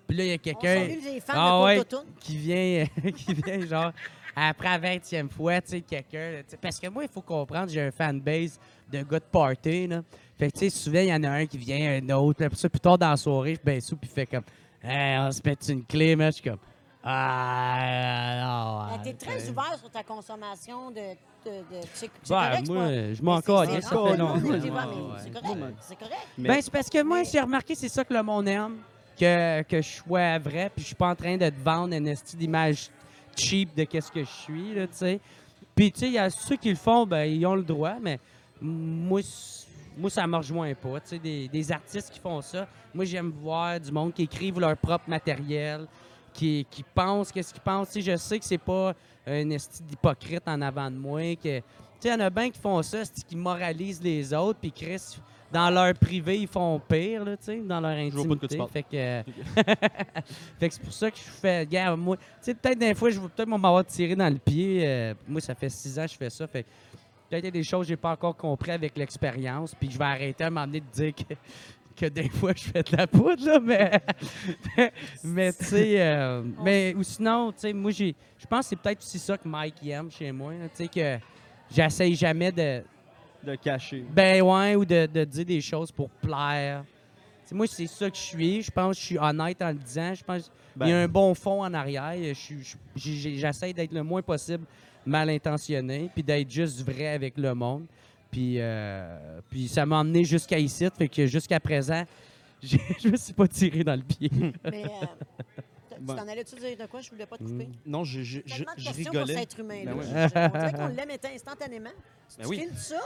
[0.05, 0.87] Puis là, il y a quelqu'un
[1.29, 1.81] Ah ouais.
[2.19, 3.91] Qui vient, qui vient genre,
[4.35, 6.41] après la 20e fois, tu sais, quelqu'un.
[6.61, 8.59] Parce que moi, il faut comprendre, j'ai un fanbase
[8.91, 10.01] de gars de party, là.
[10.37, 12.45] Fait que, tu sais, souvent, il y en a un qui vient, un autre.
[12.47, 14.43] Puis ça, plus tard dans la soirée, je suis bien sous, puis il fait comme,
[14.83, 16.59] hey, on se met une clé, mais je suis comme,
[17.03, 18.97] ah, non.
[18.97, 19.49] Ben, T'es très tu sais.
[19.51, 20.95] ouvert sur ta consommation de.
[21.45, 24.39] de, de- c'est correct, moi, je m'en mais c'est- ça fait longtemps.
[24.39, 25.75] correct.
[25.81, 26.27] C'est correct.
[26.37, 28.77] Ben, c'est parce que moi, Mais- j'ai remarqué, c'est ça que le monde aime,
[29.19, 32.07] que, que je sois vrai, puis je suis pas en train de te vendre une
[32.07, 32.89] esti d'image
[33.39, 35.19] cheap de qu'est-ce que je suis, tu sais.
[35.75, 37.95] Puis, tu sais, il y a ceux qui le font, ben, ils ont le droit,
[38.01, 38.19] mais
[38.61, 39.21] moi,
[39.97, 42.67] moi ça me rejoint pas, tu sais, des, des artistes qui font ça.
[42.93, 45.87] Moi, j'aime voir du monde qui écrivent leur propre matériel,
[46.33, 47.91] qui, qui pensent qu'est-ce qu'ils pensent.
[47.91, 48.93] Tu je sais que c'est pas
[49.25, 51.21] un esti d'hypocrite en avant de moi.
[51.35, 51.63] Tu sais,
[52.03, 55.17] il y en a bien qui font ça, qui moralisent les autres, puis Chris,
[55.51, 58.47] dans leur privé, ils font pire, là, tu sais, dans leur vois pas de quoi
[58.47, 58.57] tu intimité.
[58.57, 58.69] parles.
[58.69, 59.23] Fait que, euh,
[60.59, 63.09] fait que c'est pour ça que je fais, gars, moi, tu sais, peut-être des fois,
[63.09, 64.81] je vais peut-être m'avoir tiré dans le pied.
[64.85, 66.69] euh, moi, ça fait six ans que je fais ça, fait que
[67.29, 69.97] peut-être il y a des choses que j'ai pas encore compris avec l'expérience, puis je
[69.97, 71.33] vais arrêter à donné de dire que,
[71.95, 73.91] que des fois, je fais de la poudre, là, mais,
[75.23, 78.79] mais tu sais, euh, mais, ou sinon, tu sais, moi, j'ai, je pense que c'est
[78.79, 81.17] peut-être aussi ça que Mike aime chez moi, tu sais, que
[81.71, 82.83] j'essaye jamais de,
[83.43, 84.03] De cacher.
[84.09, 86.83] ben ouais, ou de, de dire des choses pour plaire.
[87.45, 88.61] T'sais, moi, c'est ça que je suis.
[88.61, 90.13] Je pense que je suis honnête en le disant.
[90.13, 91.03] Je pense qu'il y a Ben.
[91.03, 92.15] un bon fond en arrière.
[92.33, 94.65] Je- J'essaie d'être le moins possible
[95.05, 97.85] mal intentionné, puis d'être juste vrai avec le monde.
[98.29, 100.87] Puis, euh, puis ça m'a emmené jusqu'à ici.
[100.95, 102.03] Fait que jusqu'à présent,
[102.61, 104.29] je me suis pas tiré dans le pied.
[104.65, 104.83] Mais.
[104.83, 105.05] euh,
[105.89, 106.15] tu Ben.
[106.15, 107.01] t'en allais-tu dire de quoi?
[107.01, 107.67] Je voulais pas te couper.
[107.85, 109.33] Non, je, je, je, Tellement de je questions pour rigolais.
[109.33, 109.81] cet être humain.
[109.83, 109.95] Ben là.
[109.95, 110.03] ouais.
[110.03, 111.89] Je- je- On dirait qu'on l'aime instantanément.
[112.37, 112.59] Ben tu oui.
[112.59, 112.99] files ça?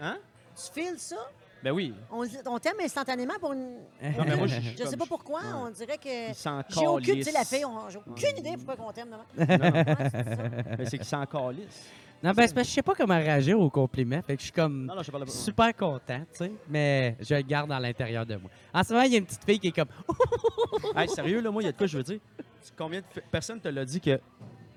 [0.00, 0.18] Hein?
[0.56, 1.16] Tu files ça?
[1.62, 1.94] Ben oui.
[2.12, 3.76] On, on t'aime instantanément pour une.
[4.02, 5.40] Non, mais moi, je, j'ai- sais pas je- pourquoi.
[5.40, 5.46] ouais.
[5.56, 6.34] On dirait que.
[6.68, 7.14] J'ai aucune.
[7.16, 9.08] Tu sais, la fille, on- j'ai aucune idée pourquoi on t'aime.
[9.08, 9.58] demain.
[9.58, 9.84] Non, non.
[9.94, 10.42] Ouais, c'est ça.
[10.78, 11.88] Mais c'est qu'il s'en calisse.
[12.22, 14.20] non, ben, c'est parce que je sais pas comment réagir aux compliments.
[14.22, 14.84] Fait que je suis comme.
[14.84, 15.30] Non, non, je parle pas.
[15.30, 18.50] super content, tu sais, mais je le garde à l'intérieur de moi.
[18.74, 19.88] En ce moment, il y a une petite fille qui est comme
[20.96, 22.20] Hey, sérieux, là, moi, il y a de quoi je veux dire?
[22.38, 24.20] Tu- Combien de f- personnes te l'a dit que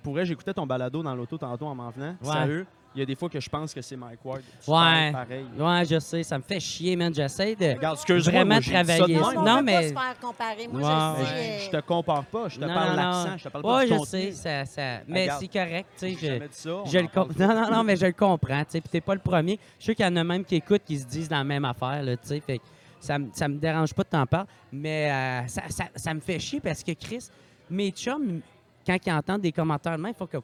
[0.04, 2.16] pourrais j'écoutais ton balado dans l'auto tantôt en m'en venant?
[2.22, 2.32] Ouais.
[2.32, 2.66] Sérieux,
[2.98, 4.42] il y a des fois que je pense que c'est Mike Ward.
[4.68, 5.12] Ouais.
[5.12, 5.46] Pareil.
[5.58, 7.14] Ouais, je sais, ça me fait chier, man.
[7.14, 7.76] J'essaie de.
[7.76, 9.16] Regarde, Vraiment moi, ça de travailler.
[9.16, 9.24] même.
[9.36, 10.68] Non, Non, mais- pas se faire comparer.
[10.68, 11.44] Moi, Ouais, je le ouais.
[11.44, 11.60] sais.
[11.60, 13.86] Je, je te compare pas, je te Non, parle l'accent, je te parle pas Ouais,
[13.86, 14.06] du je contenu.
[14.22, 14.82] sais, ça, ça...
[15.08, 16.40] mais Regarde, c'est correct, tu sais.
[16.40, 17.48] Je, ça, je le com- pas.
[17.48, 18.82] Non, non, non, mais je le comprends, tu sais.
[18.82, 19.60] Puis t'es pas le premier.
[19.78, 21.66] Je suis sûr qu'il y en a même qui écoutent, qui se disent la même
[21.66, 22.40] affaire, là, tu sais.
[22.40, 22.64] Fait que
[23.00, 24.48] ça, ça me dérange pas de t'en parler.
[24.72, 27.28] Mais euh, ça, ça, ça me fait chier parce que Chris,
[27.70, 28.42] mes chums,
[28.86, 30.38] quand ils entendent des commentaires de même, il faut que.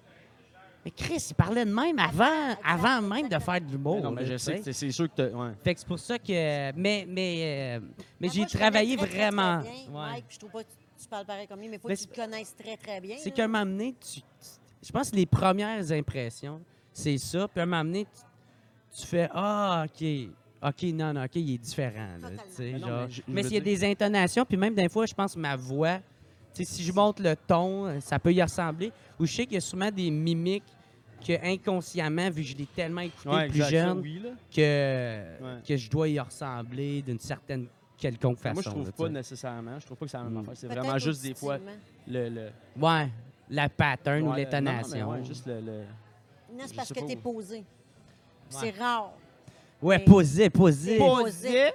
[0.86, 4.02] Mais Chris, il parlait de même avant, avant même de faire de l'humour.
[4.02, 5.52] Non, mais je sais que c'est- sûr que t'as- ouais.
[5.64, 6.72] Fait que c'est pour ça que.
[6.78, 7.80] Mais, mais, euh,
[8.20, 9.62] mais Mais j'ai travaillé vraiment.
[9.62, 10.10] très bien Ouais.
[10.12, 10.70] Mike, puis je trouve pas que
[11.02, 13.00] tu parles pareil comme lui, mais il faut Mais que tu c'est- connaisses très, très
[13.00, 13.16] bien.
[13.20, 14.26] C'est qu'à un moment donné, tu, tu-
[14.86, 16.60] je pense que les premières impressions,
[16.92, 17.48] c'est ça.
[17.48, 20.06] Puis à un moment donné, tu, tu fais Ah, OK.
[20.66, 22.08] OK, non, non, OK, il est différent.
[22.22, 22.42] là, Totalement.
[22.50, 23.02] tu sais, Mais non, genre.
[23.06, 25.06] mais je- je mais veux s'il y a dire- des intonations, puis même des fois,
[25.06, 26.00] je pense que ma voix,
[26.54, 28.92] tu si je monte le ton, ça peut y ressembler.
[29.20, 30.64] Ou je sais qu'il y a souvent des mimiques
[31.26, 34.22] que inconsciemment, vu que je l'ai tellement écouté Ouais, plus jeune, oui,
[34.54, 34.62] que,
[35.42, 35.62] Ouais.
[35.66, 38.54] que je dois y ressembler d'une certaine quelconque façon.
[38.56, 39.80] Moi, je trouve là, pas tu nécessairement.
[39.80, 40.38] Je trouve pas que c'est la même Mm.
[40.40, 40.54] affaire.
[40.58, 41.58] C'est vraiment juste des fois
[42.08, 42.30] le.
[42.30, 42.50] le
[42.82, 43.08] Ouais,
[43.50, 45.24] la pattern ou ouais, l'intonation.
[45.24, 45.62] juste le.
[45.62, 45.84] le-
[46.54, 47.58] Non, c'est parce que t'es posé.
[47.58, 47.64] Ouais.
[48.50, 49.14] C'est rare.
[49.82, 50.92] Ouais, Mais- posé, posé.
[50.92, 51.66] C'est posé?
[51.68, 51.72] Euh,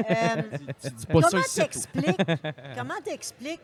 [0.82, 2.20] Tu dis pas ça comment t'expliques
[2.76, 3.60] comment t'expliques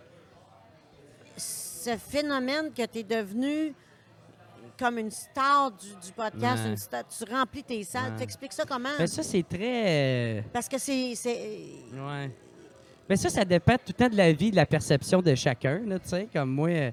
[1.81, 3.73] ce phénomène que tu es devenu
[4.79, 6.71] comme une star du, du podcast, Ouais.
[6.71, 8.19] une star- tu remplis tes salles, Ouais.
[8.19, 8.89] t'expliques ça comment?
[8.99, 10.39] Ben, ça, c'est très.
[10.39, 11.13] euh, Parce que c'est.
[11.93, 12.31] Ouais.
[13.09, 15.81] Mais ça, ça dépend tout le temps de la vie, de la perception de chacun.
[15.85, 16.91] Là, tu sais, comme moi, euh,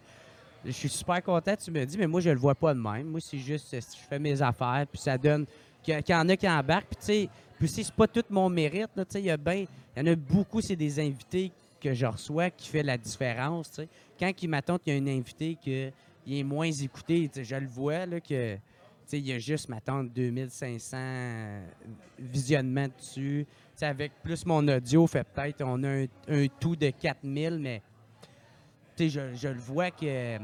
[0.65, 3.05] je suis super content, tu me dis, mais moi, je le vois pas de même.
[3.07, 5.45] Moi, c'est juste, euh, je fais mes affaires, puis ça donne
[5.83, 6.87] qu'il y en a qui embarquent.
[6.89, 7.29] Puis, tu sais,
[7.59, 9.65] puis si c'est pas tout mon mérite, tu il y a ben,
[9.95, 13.79] il y en a beaucoup, c'est des invités que je reçois qui fait la différence.
[14.19, 18.05] Quand il m'attend qu'il y a un invité qui est moins écouté, je le vois,
[18.05, 18.57] là, que,
[19.13, 21.65] il y a juste, m'attend 2500 euh,
[22.19, 23.45] visionnements dessus.
[23.79, 27.81] Avec plus mon audio, fait peut-être, on a un, tout de 4000, mais
[28.99, 30.39] je, je le vois qu'il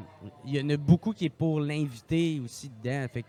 [0.45, 3.07] y en a beaucoup qui est pour l'invité aussi dedans.
[3.11, 3.25] Fait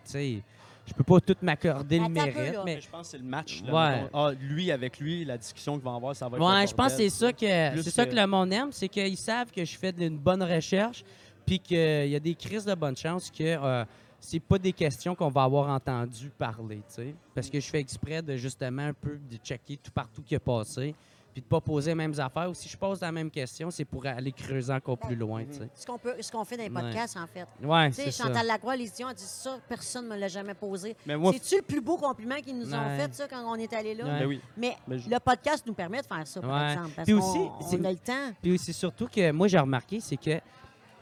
[0.87, 2.81] je peux pas tout m'accorder le peu, mérite, mais...
[2.81, 3.63] je pense que c'est le match.
[3.67, 4.03] là, Ouais.
[4.03, 4.19] mettons.
[4.19, 6.43] Ah, lui avec lui, la discussion qu'il va avoir, ça va être.
[6.47, 8.69] Ouais, je pense que c'est ça que Plus c'est ça que- que le monde aime,
[8.73, 11.05] c'est qu'ils savent que je fais de- une bonne recherche,
[11.47, 13.85] puis qu'il y a des crises de bonne chance que euh,
[14.21, 17.81] c'est pas des questions qu'on va avoir entendu parler, tu sais, parce que je fais
[17.81, 20.95] exprès de justement un peu de checker tout partout qui est passé,
[21.35, 22.49] puis de pas poser les mêmes affaires.
[22.49, 25.59] Ou si je pose la même question, c'est pour aller creuser encore plus loin, tu
[25.59, 25.69] sais.
[25.75, 26.81] Ce qu'on peut, ce qu'on fait dans les Ouais.
[26.81, 27.47] podcasts, en fait.
[27.63, 28.25] Ouais, Tu sais, c'est ça.
[28.29, 30.97] Chantal Lacroix, les étudiants, elle dit ça, personne ne me l'a jamais posé.
[31.05, 33.73] Mais moi, C'est-tu le plus beau compliment qu'ils nous ont fait, ça, quand on est
[33.73, 34.05] allé là?
[34.05, 34.19] Ouais.
[34.21, 34.41] ben oui.
[34.57, 36.73] Mais Mais je- le podcast nous permet de faire ça, par Ouais.
[36.73, 36.91] exemple.
[36.95, 38.33] Parce Puis aussi, on c'est- a le temps.
[38.41, 40.41] Puis c'est surtout que moi, j'ai remarqué, c'est que, tu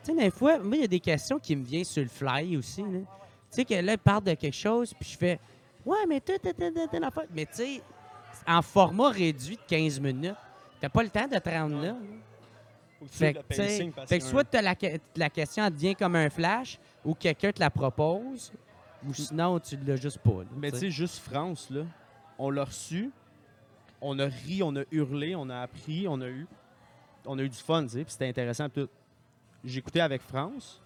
[0.02, 2.56] sais, des fois, moi, il y a des questions qui me viennent sur le fly
[2.56, 2.82] aussi.
[2.82, 3.04] Tu
[3.50, 5.38] sais, que là, il parle de quelque chose, puis je fais,
[5.84, 7.24] ouais, mais tout, tout, tout, affaire.
[7.34, 7.82] Mais tu sais,
[8.46, 10.34] en format réduit de 15 minutes,
[10.80, 11.96] t'as pas le temps de te rendre là.
[12.98, 14.74] Faut que tu Fait le que, pacing, fait soit la,
[15.16, 18.52] la question devient comme un flash, ou quelqu'un te la propose,
[19.06, 20.40] ou sinon, tu l'as juste pas.
[20.42, 20.90] là, Mais tu sais.
[20.90, 21.82] juste France, là,
[22.38, 23.10] on l'a reçu,
[24.00, 26.46] on a ri, on a hurlé, on a appris, on a eu,
[27.26, 28.66] on a eu du fun, tu sais, puis c'était intéressant.
[29.64, 30.81] J'écoutais avec France,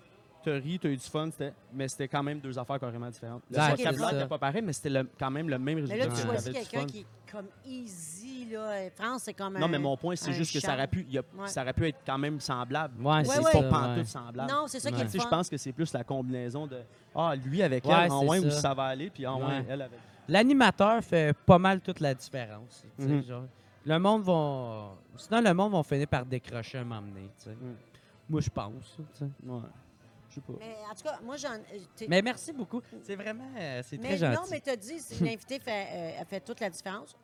[0.50, 3.42] t'as ri, t'as eu du fun, c'était- mais c'était quand même deux affaires carrément différentes.
[3.50, 4.12] Le Ouais, vocabulaire c'est ça.
[4.12, 5.96] n'était pas pareil, mais c'était le- quand même le même Mais résultat.
[5.96, 6.26] là, tu Ouais.
[6.26, 6.86] choisis T'avais du quelqu'un fun.
[6.86, 8.90] qui est comme easy, là.
[8.94, 10.78] France, c'est comme Non, un- mais mon point, c'est un juste que ça charme.
[10.78, 11.48] aurait, pu, il y a- Ouais.
[11.48, 12.94] ça aurait pu être quand même semblable.
[13.04, 13.52] Ouais, c'est ouais.
[13.52, 13.68] pas Ouais.
[13.68, 14.50] pantoute semblable.
[14.52, 15.02] Non, c'est ça qui Ouais.
[15.02, 15.36] est Tu sais, le je fun.
[15.36, 16.78] pense que c'est plus la combinaison de
[17.14, 18.60] Ah, lui avec Ouais, elle, en c'est moins où ça.
[18.60, 19.66] ça va aller, puis en moins Ouais.
[19.68, 19.98] elle avec.
[20.28, 22.84] L'animateur fait pas mal toute la différence.
[22.98, 23.22] tu sais, Mhm.
[23.24, 23.44] genre.
[23.86, 24.90] Le monde va.
[25.16, 27.30] Sinon, le monde va finir par décrocher un moment donné.
[27.38, 27.50] tu sais.
[27.50, 27.74] Mm.
[28.28, 28.96] Moi, je pense.
[28.96, 29.24] tu sais.
[29.46, 29.60] Ouais.
[30.36, 30.52] Je sais pas.
[30.58, 31.54] Mais en tout cas, moi, j'en.
[31.54, 32.82] euh, Mais merci beaucoup.
[33.02, 33.48] C'est vraiment.
[33.58, 34.50] euh, c'est Mais très non, gentil.
[34.50, 35.86] mais t'as dit, si l'invité fait,
[36.20, 37.16] euh, fait toute la différence,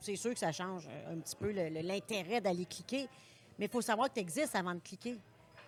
[0.00, 3.08] c'est sûr que ça change euh, un petit peu l'intérêt d'aller cliquer.
[3.58, 5.18] Mais il faut savoir que tu existes avant de cliquer.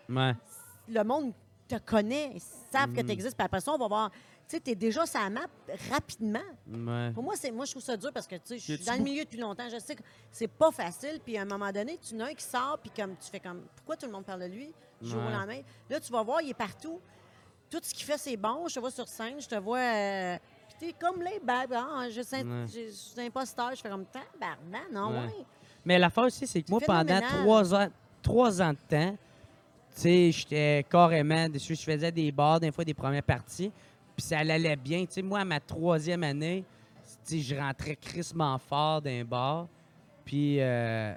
[0.08, 0.32] Ouais.
[0.88, 1.32] Le monde
[1.68, 3.06] te connaît, ils savent que Mm.
[3.06, 3.36] tu existes.
[3.36, 4.10] Puis après ça, on va voir.
[4.48, 5.46] Tu sais, tu es déjà sur la map
[5.90, 6.40] rapidement.
[6.66, 7.10] Ouais.
[7.14, 9.38] Pour moi, moi je trouve ça dur parce que je suis dans le milieu depuis
[9.38, 9.68] longtemps.
[9.70, 11.20] Je sais que c'est pas facile.
[11.24, 13.62] Puis à un moment donné, tu n'as un qui sort, puis comme tu fais comme
[13.76, 14.72] pourquoi tout le monde parle de lui?
[15.02, 15.32] Du jour au Ouais.
[15.32, 15.60] lendemain.
[15.90, 17.00] Là, tu vas voir, il est partout.
[17.70, 18.68] Tout ce qu'il fait, c'est bon.
[18.68, 19.78] Je te vois sur scène, je te vois.
[19.78, 20.36] Euh,
[20.68, 21.72] puis t'es comme les babes.
[21.72, 22.36] Hein, je suis
[22.68, 23.70] je suis imposteur.
[23.74, 25.44] Je fais comme tabarnak, non, Ouais.
[25.84, 27.88] Mais l'affaire aussi, c'est que moi, pendant trois ans,
[28.22, 29.16] trois ans de temps,
[29.94, 31.46] tu sais, j'étais carrément.
[31.52, 33.72] Je je faisais des bars, des fois des premières parties,
[34.16, 35.04] puis ça allait bien.
[35.06, 36.64] Tu sais, moi, à ma troisième année,
[37.26, 39.66] tu sais, je rentrais crissement fort d'un bar,
[40.24, 40.60] puis.
[40.60, 41.14] euh,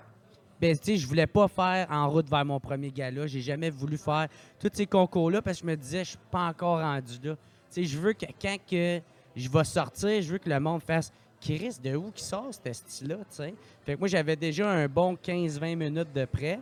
[0.60, 3.28] ben, tu je voulais pas faire en route vers mon premier gala.
[3.28, 4.28] J'ai jamais voulu faire
[4.60, 7.36] tous ces concours-là parce que je me disais, je suis pas encore rendu là.
[7.74, 9.02] Tu je veux que quand que
[9.36, 12.74] je vais sortir, je veux que le monde fasse Chris, de où qui sort ce
[12.74, 13.54] style-là, tu sais?
[13.86, 16.60] Fait que moi, j'avais déjà un bon 15-20 minutes de près.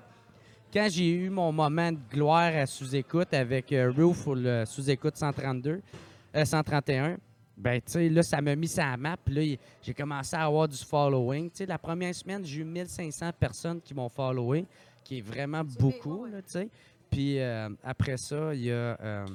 [0.74, 5.82] Quand j'ai eu mon moment de gloire à sous-écoute avec euh, Roof le sous-écoute 132,
[6.36, 7.18] euh, 131,
[7.64, 9.16] ben, tu sais, là, ça m'a mis ça à map.
[9.16, 11.50] Puis là, j'ai commencé à avoir du following.
[11.50, 14.66] Tu sais, la première semaine, j'ai eu 1500 personnes qui m'ont followé,
[15.02, 16.70] qui est vraiment beaucoup, tu sais.
[17.10, 18.98] Puis euh, après ça, il y a...
[19.00, 19.26] euh,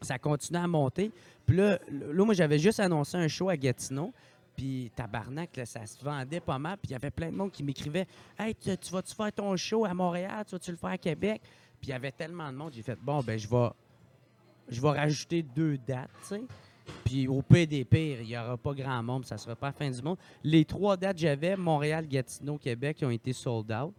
[0.00, 1.12] ça continue à monter.
[1.46, 4.12] Puis là, là, moi, j'avais juste annoncé un show à Gatineau.
[4.56, 6.78] Puis tabarnak, là, ça se vendait pas mal.
[6.78, 9.56] Puis il y avait plein de monde qui m'écrivait Hey, tu, tu vas-tu faire ton
[9.56, 10.44] show à Montréal?
[10.48, 11.40] Tu vas-tu le faire à Québec
[11.80, 12.72] Puis il y avait tellement de monde.
[12.74, 13.68] J'ai fait Bon, ben, je vais,
[14.68, 16.42] je vais rajouter deux dates, tu sais.
[17.04, 20.02] Puis au PDP, il n'y aura pas grand monde, ça sera pas la fin du
[20.02, 20.16] monde.
[20.44, 23.92] Les trois dates que j'avais, Montréal, Gatineau, Québec, qui ont été sold out.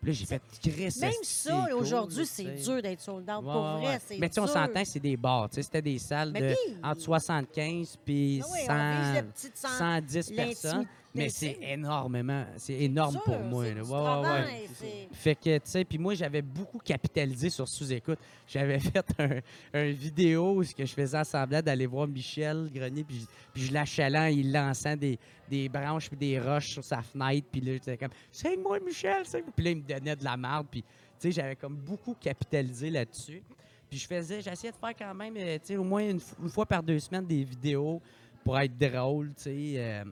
[0.00, 0.96] Puis là, j'ai fait Chris.
[1.00, 3.44] Même ça, cool, aujourd'hui, c'est dur d'être sold out.
[3.44, 5.48] Ouais, Pour ouais, vrai, c'est Mais tu sais, on s'entend que c'est des bars.
[5.48, 9.22] tu sais, C'était des salles Mais de entre 75 puis Ah oui, on 100, vise
[9.22, 10.86] le petit sang- 110 personnes.
[11.14, 12.46] Mais c'est c'est- énormément.
[12.56, 13.64] C'est énorme Sûr, pour moi.
[13.66, 13.82] c'est là.
[13.82, 18.18] Ouais, ouais, c'est- Fait que, tu sais, puis moi, j'avais beaucoup capitalisé sur sous-écoute.
[18.48, 19.40] J'avais fait un,
[19.74, 23.62] un vidéo où ce que je faisais semblant d'aller voir Michel Grenier, puis je, puis
[23.64, 25.18] je l'achalais, il lançant des,
[25.50, 29.26] des branches puis des roches sur sa fenêtre, puis là, j'étais comme «Signe-moi, Michel!
[29.26, 30.88] signe Puis là, il me donnait de la merde, puis, tu
[31.18, 33.42] sais, j'avais comme beaucoup capitalisé là-dessus.
[33.90, 36.48] Puis je faisais, j'essayais de faire quand même, euh, tu sais, au moins une, une
[36.48, 38.00] fois par deux semaines des vidéos
[38.42, 39.74] pour être drôle, tu sais.
[39.76, 40.04] euh,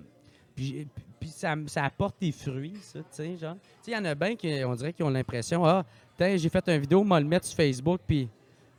[1.19, 3.55] puis, ça, ça apporte des fruits, ça, tu sais, genre.
[3.55, 5.85] Tu sais, il y en a bien qui, on dirait, qui ont l'impression, ah,
[6.17, 8.29] tiens, j'ai fait une vidéo, m'a le mettre sur Facebook, puis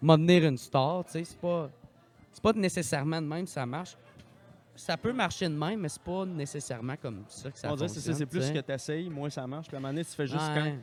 [0.02, 1.70] m'a devenir une star, tu sais, c'est pas,
[2.32, 3.96] c'est pas nécessairement de même ça marche.
[4.76, 7.88] Ça peut marcher de même, mais c'est pas nécessairement comme ça que ça On dirait
[7.88, 9.68] que c'est ça, fonctionne, c'est plus que tu essayes, moins ça marche.
[9.68, 10.74] Puis à un moment donné, tu fais juste quand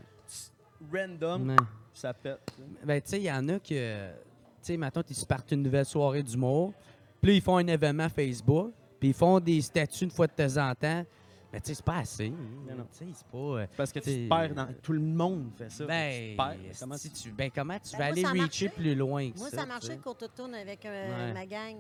[0.93, 1.57] random,
[1.93, 2.41] ça pète.
[2.47, 2.87] tu sais.
[2.87, 4.15] Ben, tu sais, il y en a que, tu
[4.61, 6.73] sais, maintenant, ils se partent une nouvelle soirée d'humour,
[7.21, 10.57] puis ils font un événement Facebook, puis ils font des statuts une fois de temps
[10.71, 11.05] en temps.
[11.51, 12.31] Mais tu sais, c'est pas assez.
[12.67, 12.85] Mais non.
[12.93, 13.39] Tu sais, c'est pas.
[13.39, 14.69] euh, Parce que tu te perds dans.
[14.83, 15.87] Tout le monde fait ça.
[15.87, 16.79] ben, tu.
[16.79, 18.69] Comment tu- tu, ben, comment tu Ben, vas moi, aller ça reacher marché.
[18.69, 19.57] plus loin que Moi, ça?
[19.57, 19.99] ça a tu marché sais?
[20.05, 21.33] quand on tourne avec euh, Ouais.
[21.33, 21.77] ma gang.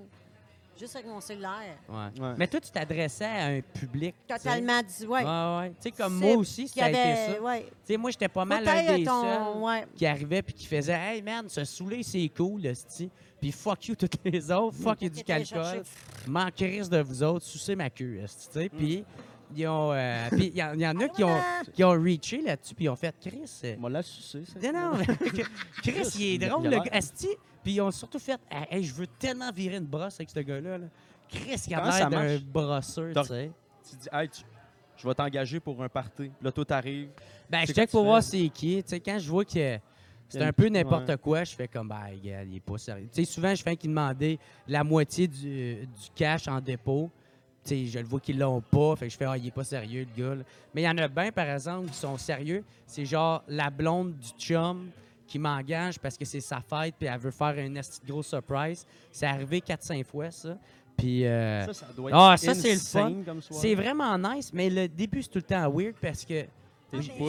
[0.79, 1.77] Juste avec mon cellulaire.
[1.89, 2.21] Ouais.
[2.23, 2.35] Ouais.
[2.37, 4.15] Mais toi, tu t'adressais à un public.
[4.29, 4.39] tu sais?
[4.39, 5.25] Totalement dit, ouais.
[5.25, 5.69] Ouais, ouais.
[5.71, 7.43] Tu sais, comme moi aussi, Qui ça a été avait, ça.
[7.43, 7.63] ouais.
[7.63, 9.87] Tu sais, moi, j'étais pas mal un des ton- seuls ouais.
[9.97, 13.11] qui arrivait puis qui faisait Hey man, se saouler, c'est cool, esti.
[13.41, 14.77] Puis fuck you, toutes les autres.
[14.77, 15.83] Fuck you du calcul.
[16.27, 18.29] M'en crisse de vous autres, sucez ma queue, tu
[18.61, 18.69] sais.
[18.69, 19.05] Puis,
[19.57, 19.93] ils ont.
[19.93, 21.41] euh, puis, il y, y en a qui ont,
[21.73, 23.51] qui ont reaché là-dessus, puis ils ont fait Chris.
[23.65, 24.73] euh, On l'a sucé, ça.
[24.73, 25.07] non, non, mais
[25.83, 26.83] Chris, il est drôle, le l'air.
[27.69, 30.41] Puis ils ont surtout fait Hey, hey, je veux tellement virer une brosse avec ce
[30.41, 30.79] gars-là.
[30.79, 30.87] là.
[31.29, 32.43] Chris, il a Comment l'air ça d'un marche?
[32.45, 33.51] brosseur, tu sais.
[33.91, 34.41] Tu dis, hey, tu-
[34.97, 36.31] je vais t'engager pour un party.
[36.41, 37.11] Là, toi, t'arrives.
[37.51, 38.83] Ben, je C'est check pour voir c'est qui.
[38.83, 39.51] Tu sais, quand je vois que
[40.31, 43.09] c'est a un peu n'importe quoi, je fais comme, ben, il est pas sérieux.
[43.13, 47.11] Tu sais, souvent, je fais qu'il demandait la moitié du, du cash en dépôt.
[47.65, 48.97] Tu sais, je le vois qu'ils l'ont pas.
[48.97, 50.35] Fait que je fais, ah, il est pas sérieux, le gars.
[50.37, 50.43] là.
[50.73, 52.65] Mais il y en a bien, par exemple, qui sont sérieux.
[52.87, 54.89] C'est genre la blonde du chum
[55.29, 58.23] qui m'engage parce que c'est sa fête puis elle veut faire un esti de gros
[58.23, 58.85] surprise.
[59.13, 60.57] C'est arrivé 4-5 fois, ça.
[60.97, 61.25] Puis.
[61.27, 63.15] euh, Ça, ça doit Ah, être ça, c'est le soirée.
[63.51, 66.45] c'est vraiment nice, mais le début, c'est tout le temps weird parce que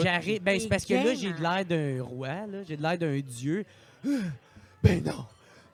[0.01, 0.41] j'arrive.
[0.41, 2.63] Ben, c'est parce que là, j'ai de l'air d'un roi, là.
[2.67, 3.63] J'ai de l'air d'un dieu.
[4.81, 5.25] Ben non!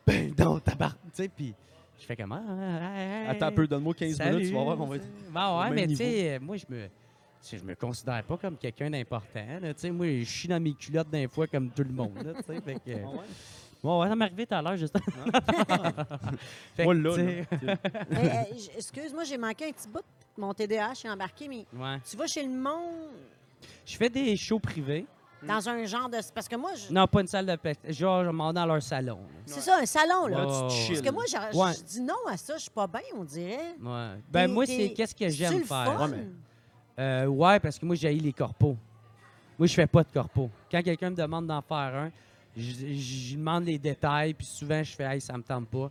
[0.05, 0.97] Ben non, tabarnak!
[1.15, 1.53] Tu sais, puis
[1.99, 2.41] je fais comment?
[3.29, 5.05] Attends un peu, donne-moi 15 minutes, tu vas voir, on va être.
[5.31, 6.87] Ben au ouais, même mais tu sais, moi, je me.
[7.43, 9.59] Je me considère pas comme quelqu'un d'important.
[9.61, 9.73] là.
[9.73, 12.15] Tu sais, moi, je chie dans mes culottes d'un fois comme tout le monde.
[12.23, 13.19] Là, fait que- Ah ouais?
[13.83, 15.03] Bon, ouais, ça m'est arrivé tout à l'heure, justement.
[16.75, 17.77] Fait Moi, que, là, tu sais, là.
[18.11, 18.15] Eh,
[18.55, 20.01] eh, j- Excuse-moi, j'ai manqué un petit bout.
[20.37, 21.99] Mon TDAH est embarqué, mais ouais.
[22.09, 23.11] tu vas chez le monde?
[23.85, 25.05] Je fais des shows privés.
[25.43, 26.17] dans un genre de.
[26.33, 27.93] Parce que moi, je- Non, pas une salle de spectacle.
[27.93, 29.19] Genre, je m'en vais dans leur salon.
[29.45, 30.45] c'est ça, un salon, là.
[30.47, 31.71] Parce que moi, je, Ouais.
[31.87, 33.75] dis non à ça, je suis pas bien, on dirait.
[33.79, 34.15] Ouais.
[34.31, 35.85] Ben, T'es- moi, t'es- c'est qu'est-ce que j'aime le faire?
[35.95, 36.09] fun?
[36.09, 36.25] Ouais, mais-
[36.97, 38.77] Euh, ouais, parce que moi, j'ai les corpos.
[39.57, 40.49] Moi, je fais pas de corpos.
[40.71, 42.11] Quand quelqu'un me demande d'en faire un,
[42.57, 45.89] je demande les détails, puis souvent, je fais, hey, ça me tente pas.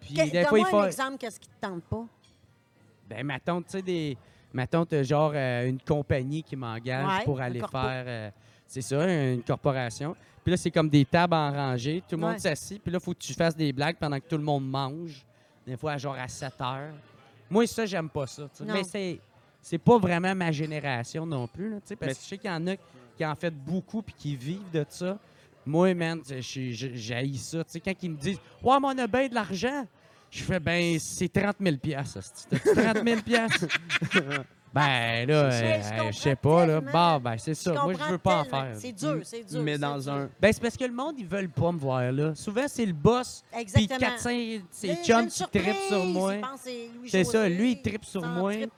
[0.00, 0.78] Puis Que- des fois, il faut.
[0.80, 2.04] un exemple, qu'est-ce qui te tente pas?
[3.08, 4.16] Ben, mettons, tu sais, des.
[4.52, 7.78] Mettons, t'as genre euh, une compagnie qui m'engage Ouais, pour aller corpo.
[7.78, 8.04] faire.
[8.06, 8.30] euh,
[8.66, 10.16] c'est ça, une corporation.
[10.42, 12.02] Puis là, c'est comme des tables en rangée.
[12.08, 12.82] Tout le monde s'assit.
[12.82, 15.24] Puis là, il faut que tu fasses des blagues pendant que tout le monde mange.
[15.66, 16.92] Des fois, genre à 7 heures.
[17.48, 18.48] Moi, ça, j'aime pas ça.
[18.66, 19.20] Mais c'est.
[19.62, 22.66] C'est pas vraiment ma génération non plus, là, parce que je sais qu'il y en
[22.66, 22.76] a
[23.16, 25.18] qui en fait beaucoup puis qui vivent de ça.
[25.66, 27.62] Moi, man, j'haïs ça.
[27.84, 29.86] Quand ils me disent «Ouais, mais on a bien de l'argent»,
[30.30, 32.46] je fais «Ben, c'est 30 000 piastres, hostie.
[32.48, 33.66] T'as-tu 30 000 piastres?
[34.72, 36.80] Ben, là, Je- je euh, je sais pas, là.
[36.80, 37.72] Bon, ben, c'est ça.
[37.72, 38.68] Moi, je veux pas en faire.
[38.76, 39.62] C'est dur, c'est dur.
[39.62, 40.12] Mais dans dur.
[40.12, 40.28] un.
[40.40, 42.34] Ben, c'est parce que le monde, ils veulent pas me voir là.
[42.36, 43.98] Souvent, c'est le boss, puis Exactement.
[43.98, 46.34] 400, J'ai- c'est j'ai chum une qui trippe sur moi.
[46.36, 48.50] il pense que c'est Louis C'est ça, lui, il trippe sur moi.
[48.52, 48.68] ouais.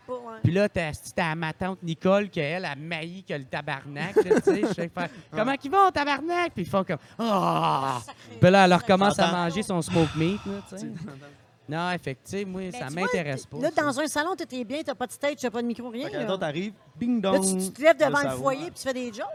[0.42, 4.50] Puis là, t'as t'as ma tante Nicole, qu'elle a mailli que le tabarnak, là, tu
[4.50, 4.60] sais.
[4.62, 6.52] Je fais faire, comment qu'ils vont, tabarnak?
[6.54, 8.00] Puis ils font comme, ah!
[8.04, 10.86] Sacré- Puis là, elle leur sacré- commence à manger son smoke meat, là, tu sais.
[11.68, 13.58] Non, effectivement, moi, Ben, ça tu vois, m'intéresse pas.
[13.58, 13.82] Là, ça.
[13.82, 16.06] dans un salon, tu bien, tu pas de stage, tu pas de micro, rien.
[16.06, 17.44] Fait que Là, là, t'arrives, bing Là, dong.
[17.44, 19.26] tu, tu te lèves devant Là, le foyer puis tu fais des jokes?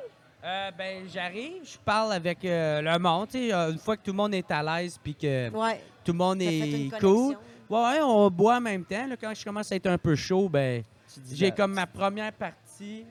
[0.43, 4.03] Euh, ben, j'arrive, je parle avec euh, le monde, tu sais, euh, une fois que
[4.03, 5.81] tout le monde est à l'aise, puis que Ouais.
[6.03, 7.35] tout le monde fait est cool.
[7.69, 9.07] Ouais, ouais, on boit en même temps.
[9.07, 11.73] Là, quand je commence à être un peu chaud, ben, Tu dis j'ai la- comme
[11.73, 13.05] ma première partie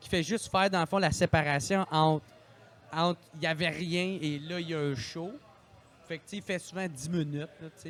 [0.00, 2.24] qui fait juste faire, dans le fond, la séparation entre.
[2.92, 5.30] entre Il n'y avait rien et là, il y a un show.
[6.06, 7.48] Fait que, il fait souvent 10 minutes,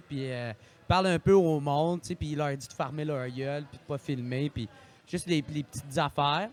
[0.09, 3.29] puis euh, il parle un peu au monde, puis il leur dit de fermer leur
[3.29, 4.69] gueule, puis de pas filmer, puis
[5.07, 6.51] juste les, les petites affaires.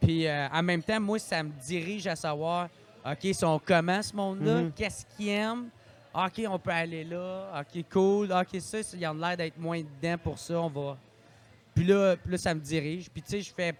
[0.00, 2.68] Puis euh, en même temps, moi, ça me dirige à savoir,
[3.04, 4.62] OK, ils sont comment ce monde-là?
[4.62, 4.72] Mhm.
[4.72, 5.68] Qu'est-ce qu'ils aiment?
[6.14, 7.60] OK, on peut aller là.
[7.60, 8.32] OK, cool.
[8.32, 10.60] OK, ça, il y en a l'air d'être moins dedans pour ça.
[10.60, 10.96] On va.
[11.74, 13.10] Puis là, puis là, ça me dirige.
[13.10, 13.74] Puis tu sais, je fais.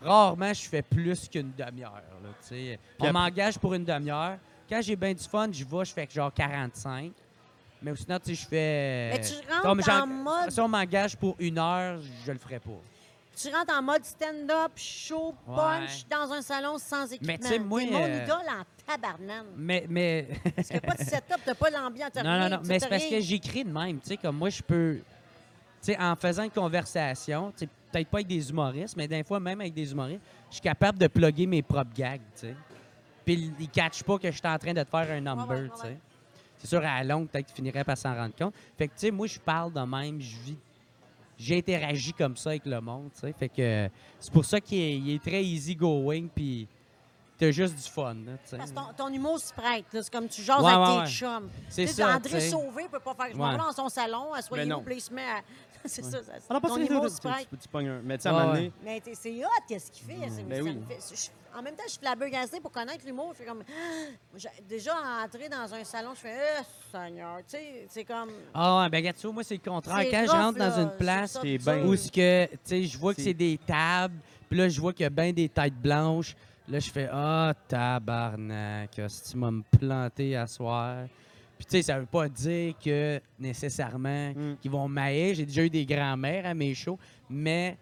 [0.00, 2.02] Rarement, je fais plus qu'une demi-heure.
[3.00, 4.38] On m'engage pour une demi-heure.
[4.74, 7.12] Quand j'ai bien du fun, je vais, je fais genre 45.
[7.80, 9.10] Mais sinon, tu sais, je fais.
[9.12, 12.80] Mais tu rentres en mode, Si on m'engage pour une heure, je le ferai pas.
[13.36, 15.54] tu rentres en mode stand-up, show, Ouais.
[15.54, 17.34] punch, dans un salon sans équipement.
[17.34, 19.46] Mais tu sais, moi, mon euh, idole en tabarnane.
[19.56, 19.86] Mais.
[19.88, 20.26] mais...
[20.56, 22.62] Parce a pas de setup, t'as pas l'ambiance, Non, rien, non, non.
[22.64, 24.00] Mais c'est parce que j'écris de même.
[24.00, 24.96] Tu sais, comme moi, je peux.
[25.84, 29.22] Tu sais, en faisant une conversation, tu sais, peut-être pas avec des humoristes, mais des
[29.22, 32.56] fois, même avec des humoristes, je suis capable de plugger mes propres gags, tu sais.
[33.24, 35.48] Puis ils ne catchent pas que je suis en train de te faire un number,
[35.48, 35.70] ouais, ouais.
[35.74, 35.98] tu sais.
[36.58, 38.54] C'est sûr, à la longue, peut-être qu'ils finiraient par s'en rendre compte.
[38.78, 40.58] Fait que, tu sais, moi, je parle de même, je vis.
[41.36, 43.32] J'interagis comme ça avec le monde, tu sais.
[43.32, 43.88] Fait que
[44.20, 46.68] c'est pour ça qu'il est, est très easy going, puis
[47.38, 48.56] t'as juste du fun, là, tu sais.
[48.56, 49.84] Parce que ton, ton humour se prête.
[49.92, 50.02] là.
[50.02, 51.06] C'est comme tu jases Ouais, avec ouais, tes ouais.
[51.08, 51.50] chums.
[51.68, 52.48] C'est Tu sais, ça, André tu sais.
[52.50, 53.26] Sauvé peut pas faire.
[53.32, 53.50] Je m'en Ouais.
[53.52, 54.82] vais dans son salon, soyez non.
[54.86, 55.40] vous il se met à.
[55.86, 56.32] c'est ça, ça.
[56.48, 57.46] Ah non, pas ton humour se tu- prête.
[57.50, 58.58] tu- tu pognes un- Mais tu sais, à un Ouais, moment ouais.
[58.60, 60.28] donné, Mais t'es- c'est hot, qu'est-ce qu'il fait?
[60.30, 60.74] c'est- Ben ça oui.
[60.76, 63.32] me fait- je- en même temps, je suis flabbergastée pour connaître l'humour.
[63.34, 63.62] Je fais comme.
[64.36, 68.30] J'ai déjà entré dans un salon, je fais, eh, Seigneur, tu sais, c'est comme.
[68.54, 69.98] Ah, ouais, ben, regarde, tu vois, moi, c'est le contraire.
[70.00, 71.42] c'est Quand je rough, rentre dans là, une place ça.
[71.42, 74.14] bien- où ce que, tu sais, je vois que C'est- c'est des tables,
[74.48, 76.34] puis là, je vois qu'il y a bien des têtes blanches.
[76.68, 81.06] Là, je fais Ah, tabarnak, si tu m'as me planté à soir.
[81.58, 84.56] Puis, tu sais, ça veut pas dire que nécessairement Mm.
[84.60, 85.34] qu'ils vont m'haïr.
[85.34, 86.98] J'ai déjà eu des grands-mères à mes shows,
[87.28, 87.76] mais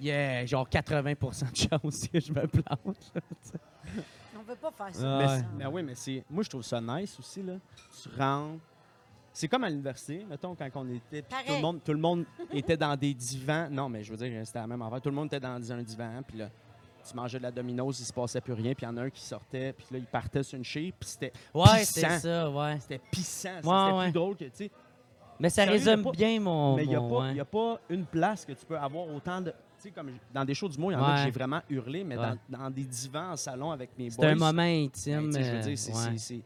[0.00, 3.12] il y a genre 80% de chances que je me plante.
[3.14, 3.20] là.
[4.36, 5.18] On veut pas faire ça.
[5.20, 6.24] Ah, Mais, oui, mais c'est.
[6.28, 7.54] Moi, je trouve ça nice aussi, là.
[8.02, 8.60] Tu rentres.
[9.32, 11.22] C'est comme à l'université, mettons, quand on était.
[11.22, 13.68] puis tout le monde, tout le monde était dans des divans.
[13.70, 15.00] Non, mais je veux dire, c'était la même affaire.
[15.00, 16.50] Tout le monde était dans un divan, puis là,
[17.08, 19.02] tu mangeais de la dominose, il se passait plus rien, puis il y en a
[19.02, 21.32] un qui sortait, puis là, il partait sur une chire, puis c'était.
[21.52, 22.00] Ouais, Pissant.
[22.08, 22.78] c'est ça, ouais.
[22.80, 23.48] C'était pissant.
[23.48, 24.04] Ouais, c'était ouais.
[24.04, 24.70] plus drôle que, tu sais.
[25.40, 26.76] Mais ça Sérieux, résume pas- bien mon.
[26.76, 27.40] Mais il n'y a, ouais.
[27.40, 29.50] a pas une place que tu peux avoir autant de.
[29.50, 31.60] Tu sais, comme dans des shows du mot, il y en a que j'ai vraiment
[31.68, 34.28] hurlé, mais dans, dans des divans en salon avec mes C'est boys.
[34.28, 35.32] un moment ben, intime.
[35.32, 36.42] je veux euh, dire, c'est- c'est- c'est-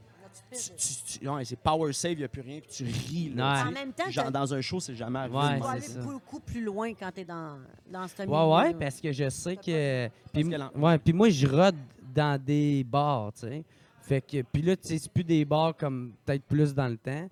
[0.51, 3.33] Tu ouais, c'est power save, il n'y a plus rien, puis tu ris.
[3.35, 3.55] Là, Ouais.
[3.57, 3.69] tu sais.
[3.69, 5.37] En même temps, Genre, dans un show, c'est jamais arrivé.
[5.37, 6.01] Ouais, tu c'est aller ça.
[6.01, 7.59] beaucoup plus loin quand tu es dans,
[7.91, 8.33] dans ce milieu.
[8.35, 10.09] Ouais, ouais, parce que je sais que.
[10.33, 11.77] Puis, ouais, moi, je rôde
[12.15, 13.65] dans des bars, tu sais.
[14.01, 14.43] Fait que.
[14.43, 17.29] Puis là, tu sais, c'est plus des bars comme peut-être plus dans le temps.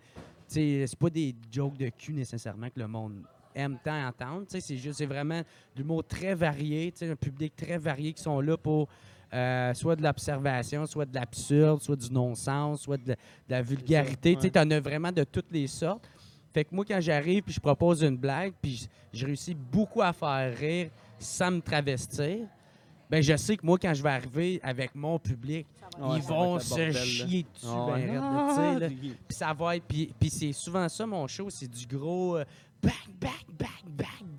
[0.49, 3.23] Tu sais, c'est pas des jokes de cul nécessairement que le monde
[3.55, 4.43] aime tant entendre.
[4.43, 5.45] Tu sais, c'est juste, c'est vraiment de
[5.79, 8.89] l'humour très varié, tu sais, un public très varié qui sont là pour.
[9.35, 13.63] Euh, soit de l'observation, soit de l'absurde, soit du non-sens, soit de la, de la
[13.63, 14.35] vulgarité.
[14.35, 14.51] Tu sais, ouais.
[14.51, 16.09] t'en as vraiment de toutes les sortes.
[16.55, 20.01] Fait que moi, quand j'arrive puis je propose une blague, puis je, je réussis beaucoup
[20.03, 22.47] à faire rire sans me travestir,
[23.11, 25.67] ben je sais que moi, quand je vais arriver avec mon public,
[25.99, 27.01] ils vont se bordel, là.
[27.05, 28.15] chier dessus, Ah ben
[28.81, 28.89] là.
[28.89, 28.97] Puis-
[29.29, 29.85] Puis ça va être...
[29.85, 32.37] Puis, puis c'est souvent ça, mon show, c'est du gros...
[32.39, 32.45] euh,
[32.83, 33.69] bang, bang, bang,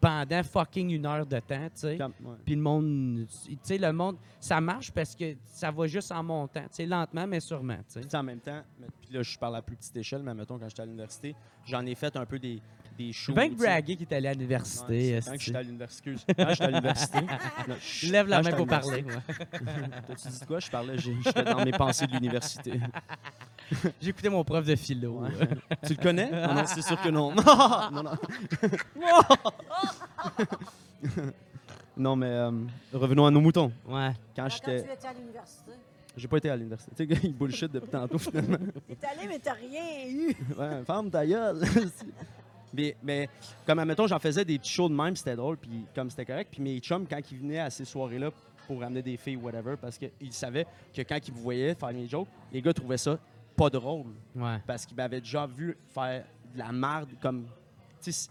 [0.00, 1.98] pendant fucking une heure de temps, tu sais.
[2.44, 3.26] Puis le monde...
[3.28, 4.16] Tu sais, le monde...
[4.40, 8.00] Ça marche parce que ça va juste en montant, tu sais, lentement, mais sûrement, tu
[8.00, 8.16] sais.
[8.16, 8.62] En même temps,
[9.02, 11.34] puis là, je parle à plus petite échelle, mais mettons, quand j'étais à l'université,
[11.66, 12.62] j'en ai fait un peu des,
[13.00, 13.32] des shows.
[13.32, 13.48] Tu sais.
[13.50, 15.14] braguer qui est allé à l'université.
[15.14, 16.14] Ouais, c'est quand j'étais à l'université.
[16.36, 17.18] Quand j'étais à l'université.
[18.10, 19.04] Lève la main pour parler.
[20.06, 20.60] T'as-tu dit quoi?
[20.60, 22.80] Je parlais, j'étais dans mes pensées de l'université.
[24.00, 25.20] J'ai écouté mon prof de philo.
[25.20, 25.30] Ouais.
[25.86, 26.30] tu le connais?
[26.30, 27.32] Non, non, c'est sûr que non.
[27.32, 28.16] non, non.
[31.96, 32.50] non, mais euh,
[32.92, 33.72] revenons à nos moutons.
[33.86, 34.10] Ouais.
[34.34, 34.82] Quand Quand j'étais.
[34.82, 35.70] tu étais à l'université?
[36.16, 37.06] J'ai pas été à l'université.
[37.06, 38.58] Tu sais, il bullshit depuis tantôt, finalement.
[39.00, 40.34] T'es allé, mais t'as rien eu.
[40.58, 41.60] Ouais, ferme ta gueule.
[42.72, 43.28] Mais, mais
[43.66, 46.48] comme, admettons, j'en faisais des petits shows de même, c'était drôle, puis comme c'était correct.
[46.52, 48.30] Puis mes chums, quand ils venaient à ces soirées-là
[48.66, 52.06] pour ramener des filles, whatever, parce qu'ils savaient que quand ils vous voyaient faire mes
[52.08, 53.18] jokes, les gars trouvaient ça
[53.56, 54.06] pas drôle.
[54.34, 54.58] Ouais.
[54.66, 57.44] Parce qu'ils m'avaient déjà vu faire de la merde, comme.
[58.02, 58.30] Tu sais,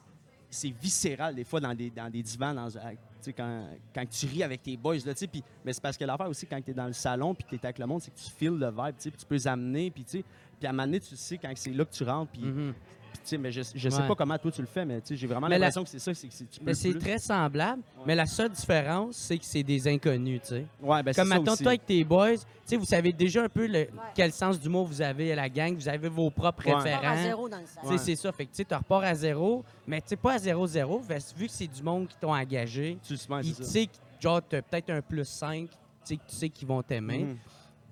[0.50, 4.10] c'est- viscéral, des fois, dans des, dans des divans, dans, à- tu sais, quand, quand
[4.10, 5.28] tu ris avec tes boys, là, tu sais.
[5.28, 7.50] puis- Mais c'est parce que l'affaire aussi, quand tu es dans le salon, puis que
[7.52, 9.26] tu es avec le monde, c'est que tu files le vibe, tu sais, puis tu
[9.26, 10.24] peux les amener, puis tu sais.
[10.58, 12.74] Puis à un moment donné, tu sais, quand c'est là que tu rentres, puis Mhm.
[12.74, 12.82] puis,
[13.24, 14.07] tu sais, mais je, je sais Ouais.
[14.07, 16.13] pas comment toi tu le fais, mais tu j'ai vraiment la- l'impression que c'est ça,
[16.13, 16.99] c'est c'est- tu peux Mais c'est plus.
[16.99, 20.65] très semblable, mais la seule différence, c'est que c'est des inconnus, tu sais.
[20.82, 23.67] Ouais, ben, Comme maintenant, toi avec tes boys, tu sais, vous savez déjà un peu
[23.67, 27.15] le- quel sens d'humour vous avez à la gang, vous avez vos propres référents.
[27.24, 27.89] zéro dans le salon.
[27.89, 28.32] Tu sais, c'est ça.
[28.32, 30.99] Fait que tu sais, tu repars à zéro, mais tu sais, pas à zéro-zéro.
[31.38, 34.89] Vu que c'est du monde qui t'ont engagé, Tu, tu sais, que, genre, t'as peut-être
[34.89, 37.38] un plus 5, tu sais, que tu sais qu'ils vont t'aimer, Mhm.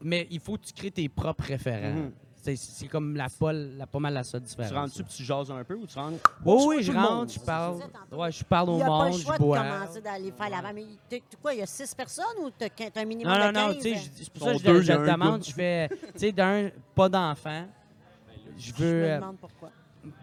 [0.03, 1.93] mais il faut que tu crées tes propres référents.
[1.93, 2.11] Mhm.
[2.11, 4.71] C'est- C'est comme la, pole, la, pas mal la seule Tu différence.
[4.71, 6.17] rentres-tu puis tu jases un peu ou tu rentres?
[6.45, 7.05] Oui, Tu oui, je monde.
[7.05, 7.75] rentre, je parle.
[7.75, 8.21] disais tantôt.
[8.21, 9.57] Ouais, je parle Il au n'y a pas monde, le je choix de bois.
[9.57, 12.89] commencer d'aller faire la Mais t'es quoi, il y a six personnes ou t'as quin-
[12.91, 13.75] t'as un minimum Non, non, de non, 15?
[13.75, 16.31] tu sais, je- c'est pour ça que je, je te demande, je fais, tu sais,
[16.31, 17.65] d'un, pas d'enfant.
[18.57, 18.85] Je Je veux.
[19.01, 19.69] me euh, demande pourquoi.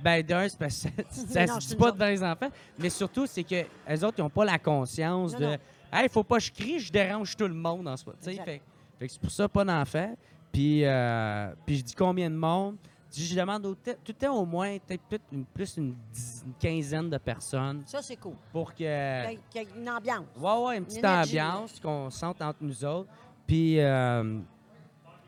[0.03, 2.49] Ben, d'un, c'est parce que ça, Non, se je dit pas devant les enfants,
[2.79, 5.57] mais surtout, c'est que les autres, ils n'ont pas la conscience Non, de non.
[5.93, 8.15] Hey, faut pas que je crie, je dérange tout le monde en soi.
[8.23, 8.31] Tu.
[8.35, 8.61] Fait,
[8.99, 10.17] fait que c'est pour ça, pas d'enfants.
[10.55, 12.77] Puis, euh, puis je dis combien de monde?
[13.13, 16.43] Je je demande au- tout le temps au moins peut-être plus une, plus une, dix-
[16.47, 18.35] une quinzaine de personnes Ça, c'est cool.
[18.53, 18.79] pour que.
[18.79, 20.27] Qu'il y ait- une ambiance.
[20.37, 23.09] Ouais, ouais, une petite ambiance qu'on sente entre nous autres.
[23.47, 24.39] Puis, euh,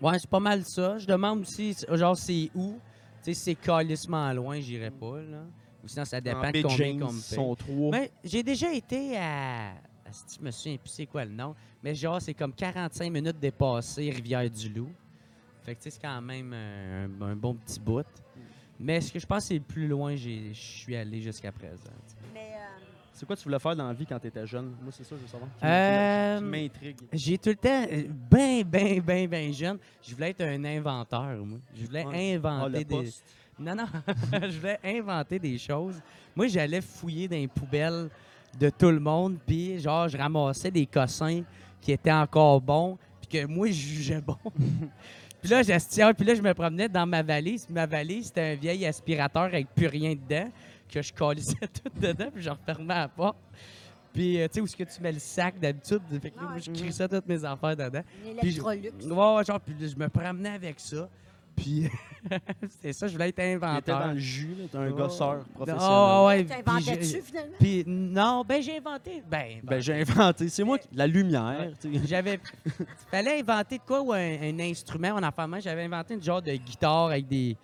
[0.00, 0.96] ouais, c'est pas mal ça.
[0.98, 2.78] Je demande aussi, genre, c'est où?
[3.22, 5.42] Tu sais, si c'est calissement loin, j'irai pas, là.
[5.84, 7.90] Ou sinon, ça En dépend de combien James, qu'on me sont trois.
[7.92, 9.72] Ben, j'ai déjà été à.
[10.10, 11.54] Si je me souviens plus c'est quoi le nom.
[11.82, 14.88] Mais genre, c'est comme 45 minutes dépassé Rivière-du-Loup.
[15.66, 18.06] Fait que tu sais, c'est quand même un, un bon petit bout.
[18.78, 21.20] Mais ce que je pense que c'est le plus loin que j'ai- je suis allé
[21.20, 21.90] jusqu'à présent.
[22.32, 24.74] Mais euh, C'est quoi tu voulais faire dans la vie quand tu étais jeune?
[24.82, 25.48] Moi, c'est ça, je veux savoir.
[25.64, 26.96] Euh, qui m'intrigue.
[27.12, 31.36] J'ai tout le temps, euh, ben, ben, ben, ben jeune, je voulais être un inventeur,
[31.44, 31.58] moi.
[31.74, 32.36] Je voulais Ouais.
[32.42, 32.96] Ah, inventer le des.
[32.96, 33.24] poste.
[33.58, 33.86] Non, non,
[34.50, 36.00] je voulais inventer des choses.
[36.36, 38.10] Moi, j'allais fouiller dans les poubelles
[38.60, 41.42] de tout le monde, puis genre, je ramassais des cossins
[41.80, 44.36] qui étaient encore bons, puis que moi, je jugeais bon.
[45.46, 47.68] puis là, j'estiais, puis là, je me promenais dans ma valise.
[47.70, 50.50] Ma valise, c'était un vieil aspirateur avec plus rien dedans,
[50.92, 53.36] que je calissais tout dedans, puis je refermais la porte.
[54.12, 56.00] Puis, euh, tu sais, où est-ce que tu mets le sac d'habitude?
[56.20, 58.00] Fait que là, Ah moi, je crissais toutes mes affaires dedans.
[58.40, 58.60] Puis je-
[59.12, 61.08] ouais, genre, puis je me promenais avec ça.
[61.56, 61.88] Puis,
[62.82, 63.98] c'est ça, je voulais être inventeur.
[64.00, 64.94] dans le jus, là, t'es un Oh.
[64.94, 65.88] gosseur professionnel.
[65.88, 67.56] Ah, ouais, puis T'inventais j'ai- dessus, finalement?
[67.58, 69.22] Puis, non, ben j'ai inventé.
[69.30, 70.48] Ben, Ben, j'ai inventé.
[70.48, 70.88] C'est moi qui.
[70.92, 71.70] La lumière.
[71.80, 72.06] tu sais.
[72.06, 72.38] j'avais.
[73.10, 75.10] fallait inventer de quoi ou un, un instrument.
[75.12, 77.56] En enfant, j'avais inventé une genre de guitare avec des.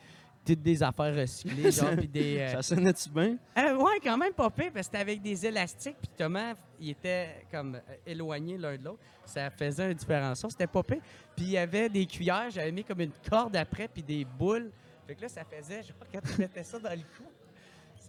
[0.44, 2.38] Toutes des affaires recyclées, genre, puis des.
[2.38, 3.36] euh, Ça sonnait-tu bien?
[3.58, 6.90] euh, ouais, quand même pas pire, parce que c'était avec des élastiques, puis Thomas, il
[6.90, 8.98] était comme euh, éloigné l'un de l'autre.
[9.24, 10.44] Ça faisait une différence.
[10.50, 11.00] C'était pas pire.
[11.36, 14.70] Puis il y avait des cuillères, j'avais mis comme une corde après, puis des boules.
[15.06, 17.24] Fait que là, ça faisait, genre, quand tu mettais ça dans le cou,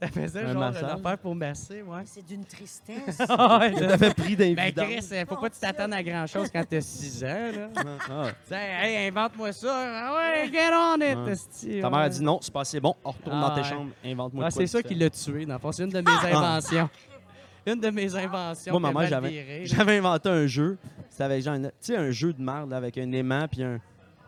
[0.06, 0.84] ça faisait Un genre massage.
[0.84, 2.02] une affaire pour masser, ouais.
[2.06, 3.18] C'est d'une tristesse.
[3.30, 3.72] Ouais.
[3.74, 6.82] T'avais pris des Ben, Chris, euh, faut pas que tu t'attendes à grand-chose quand t'as
[6.82, 7.70] 6 ans, là.
[8.10, 8.24] Ah.
[8.28, 9.74] Tu sais, hey, invente-moi ça.
[9.76, 11.32] Ah ouais, get on it, Ouais.
[11.32, 12.10] esti, Ta mère a ouais.
[12.10, 12.96] dit non, c'est pas assez bon.
[13.04, 13.68] On retourne Ah, dans tes ouais.
[13.68, 15.04] chambres, invente-moi Ah, de quoi c'est ça qui différent.
[15.06, 15.72] l'a tué, dans le fond.
[15.72, 16.90] C'est une de mes inventions.
[17.66, 18.78] Une de mes inventions.
[18.78, 19.66] Moi, maman, j'avais-.
[19.66, 20.78] J'avais inventé un jeu.
[21.10, 23.64] C'était avec genre, une- tu sais, un jeu de merde là, avec un aimant puis
[23.64, 23.80] un,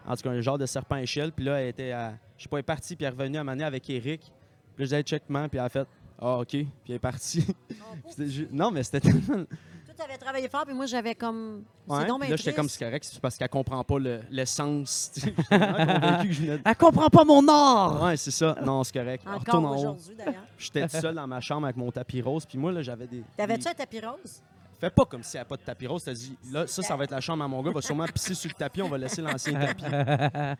[0.07, 1.31] en tout cas, un genre de serpent à échelle.
[1.33, 3.37] Puis là, elle était, à- je sais pas, elle est partie puis elle est revenue
[3.37, 4.31] à Mané avec Eric.
[4.75, 5.87] Puis je disais checkman puis elle a fait,
[6.19, 7.45] ah ok, puis elle est partie.
[8.19, 9.45] Ju- non, mais c'était tellement.
[9.85, 11.63] Toi, t'avais travaillé fort, puis moi, j'avais comme.
[11.87, 11.99] Ouais.
[11.99, 15.21] Puis bien là, j'étais comme c'est correct, c'est parce qu'elle comprend pas le, le tu
[15.31, 18.03] que je venais de- Elle comprend pas mon art!
[18.03, 18.57] Ouais, c'est ça.
[18.65, 19.23] Non, c'est correct.
[19.25, 20.43] Encore aujourd'hui, d'ailleurs.
[20.57, 22.45] J'étais seul dans ma chambre avec mon tapis rose.
[22.45, 23.23] Puis moi, là, j'avais des.
[23.37, 24.41] T'avais-tu des- un tapis rose?
[24.79, 26.03] Fais pas comme si elle n'a pas de tapis rose.
[26.03, 27.71] T'as dit, là, ça, ça va être la chambre à mon gars.
[27.71, 28.81] Il va sûrement pisser sur le tapis.
[28.81, 29.83] On va laisser l'ancien tapis.
[29.85, 29.93] Puis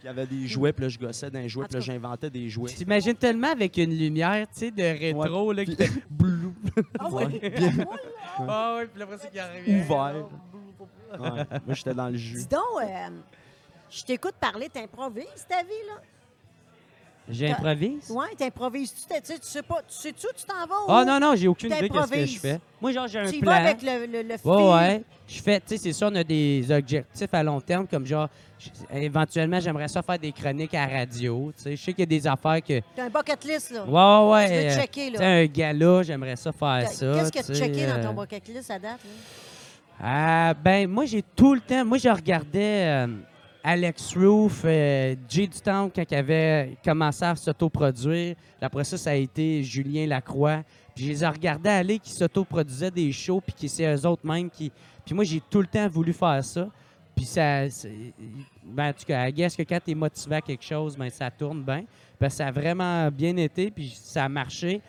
[0.04, 0.72] il y avait des jouets.
[0.74, 1.66] Puis là, je gossais d'un jouet.
[1.66, 2.72] Puis là, j'inventais des jouets.
[2.72, 5.78] T'imagines tellement avec une lumière, tu sais, de rétro, là, qui
[6.10, 6.54] blou.
[7.00, 7.26] Ah Ouais.
[7.28, 7.86] oui?
[8.48, 9.86] Ah oui, puis après, c'est qui arrive.
[9.90, 10.28] Ouvert.
[11.20, 11.46] Ouais.
[11.66, 12.36] Moi, j'étais dans le jus.
[12.40, 13.10] Dis donc, euh,
[13.90, 16.02] je t'écoute parler, t'improvises ta vie, là?
[17.30, 18.10] J'improvise?
[18.12, 19.02] Ouais, t'improvises-tu?
[19.02, 20.76] Tu sais, tu sais pas, tu sais-tu où tu t'en vas?
[20.88, 22.60] Ah ou non, non, j'ai aucune idée de ce que je fais.
[22.80, 23.52] Moi, genre, j'ai un Tu plan.
[23.52, 25.04] vas avec le, le, le Ouais.
[25.28, 28.30] Je fais, tu sais, c'est sûr, on a des objectifs à long terme, comme genre,
[28.94, 31.52] éventuellement, j'aimerais ça faire des chroniques à radio.
[31.58, 32.80] Tu sais, je sais qu'il y a des affaires que.
[32.96, 33.86] T'as un bucket list, là.
[33.86, 34.48] Ouais, ouais.
[34.48, 35.18] Tu veux euh, checker, tu là.
[35.20, 37.14] sais, un gala, j'aimerais ça faire ça.
[37.16, 39.00] Qu'est-ce que tu sais, as checké dans euh, ton bucket list à date?
[39.04, 39.10] là?
[40.00, 41.84] Ah, ben, moi, j'ai tout le temps.
[41.86, 43.08] Moi, je regardais euh,
[43.68, 48.36] Alex Roof, euh, Jay Temple quand il avait commencé à s'autoproduire.
[48.62, 50.62] Après ça, ça a été Julien Lacroix.
[50.94, 54.26] Puis je les ai regardés aller qui s'autoproduisaient des shows, puis qui c'est eux autres
[54.26, 54.72] même qui.
[55.04, 56.68] Puis moi, j'ai tout le temps voulu faire ça.
[57.16, 57.64] Puis ça.
[58.64, 61.32] Ben, en tout cas, I que quand tu es motivé à quelque chose, ben, ça
[61.32, 61.86] tourne bien.
[62.20, 64.80] Que ça a vraiment bien été, puis ça a marché.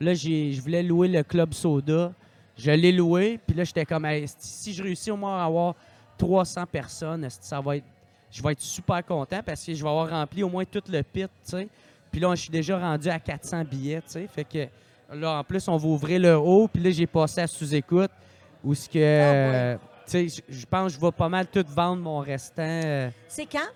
[0.00, 2.12] Là, je voulais louer le Club Soda.
[2.58, 4.06] Je l'ai loué, puis là, j'étais comme,
[4.38, 5.74] si- je réussis au moins à avoir
[6.18, 7.84] 300 personnes, ça va être,
[8.30, 11.02] je vais être super content parce que je vais avoir rempli au moins tout le
[11.02, 11.68] pit, tu sais.
[12.10, 14.26] Puis là, je suis déjà rendu à 400 billets, tu sais.
[14.26, 14.66] Fait que
[15.14, 18.10] là, en plus, on va ouvrir le haut, puis là, j'ai passé à sous-écoute
[18.64, 19.76] où ce que, euh,
[20.06, 22.62] tu sais, je- pense que je vais pas mal tout vendre mon restant.
[22.62, 23.68] euh, C'est quand?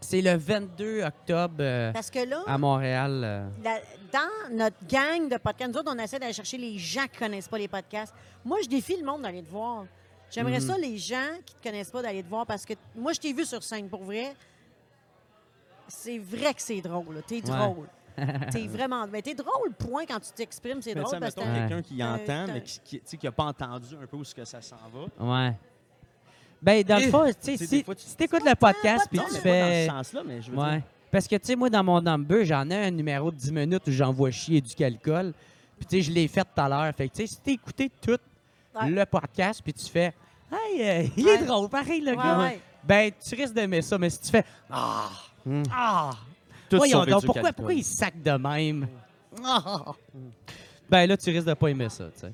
[0.00, 3.20] c'est le 22 octobre euh, Parce que là, à Montréal.
[3.24, 3.48] euh.
[3.62, 3.80] la-
[4.12, 7.46] dans notre gang de podcasts, nous autres, on essaie d'aller chercher les gens qui connaissent
[7.48, 8.12] pas les podcasts.
[8.44, 9.84] Moi, je défie le monde d'aller te voir.
[10.34, 10.66] J'aimerais Mhm.
[10.66, 13.32] ça, les gens qui te connaissent pas, d'aller te voir parce que moi, je t'ai
[13.32, 14.34] vu sur scène pour vrai.
[15.88, 17.14] C'est vrai que c'est drôle.
[17.16, 17.20] là.
[17.26, 17.86] T'es drôle.
[18.52, 19.06] T'es vraiment.
[19.06, 22.46] Mais t'es drôle, point, quand tu t'exprimes, c'est drôle parce que quelqu'un qui Euh, entend,
[22.52, 25.24] mais qui, sais, qui a pas entendu un peu où ce que ça s'en va.
[25.46, 25.52] Ouais.
[26.60, 29.06] Ben, dans le Eh, fond, tu sais, tu sais, si, tu- si t'écoutes le podcast,
[29.10, 29.86] puis tu fais.
[29.86, 30.72] pas dans ce sens-là, mais je veux Ouais.
[30.76, 30.82] dire.
[31.10, 33.82] Parce que, tu sais, moi, dans mon number, j'en ai un numéro de 10 minutes
[33.86, 35.32] où j'envoie chier du calcul.
[35.78, 36.94] Puis, tu sais, je l'ai fait tout à l'heure.
[36.94, 38.18] Fait que, tu sais, si écouté tout
[38.74, 38.90] Ouais.
[38.90, 40.14] le podcast, puis tu fais
[40.50, 41.34] Hey, euh, il Ouais.
[41.34, 42.38] est drôle, pareil, le Ouais, gars.
[42.38, 42.60] ouais.
[42.84, 43.96] Ben, tu risques d'aimer ça.
[43.98, 45.08] Mais si tu fais Ah,
[45.44, 45.62] Hmm.
[45.72, 46.10] ah,
[46.70, 48.86] Tout voyons donc, pourquoi, pourquoi il sac de même?
[49.44, 49.92] Ah.
[50.88, 52.32] Ben, là, tu risques de pas aimer ça, tu sais.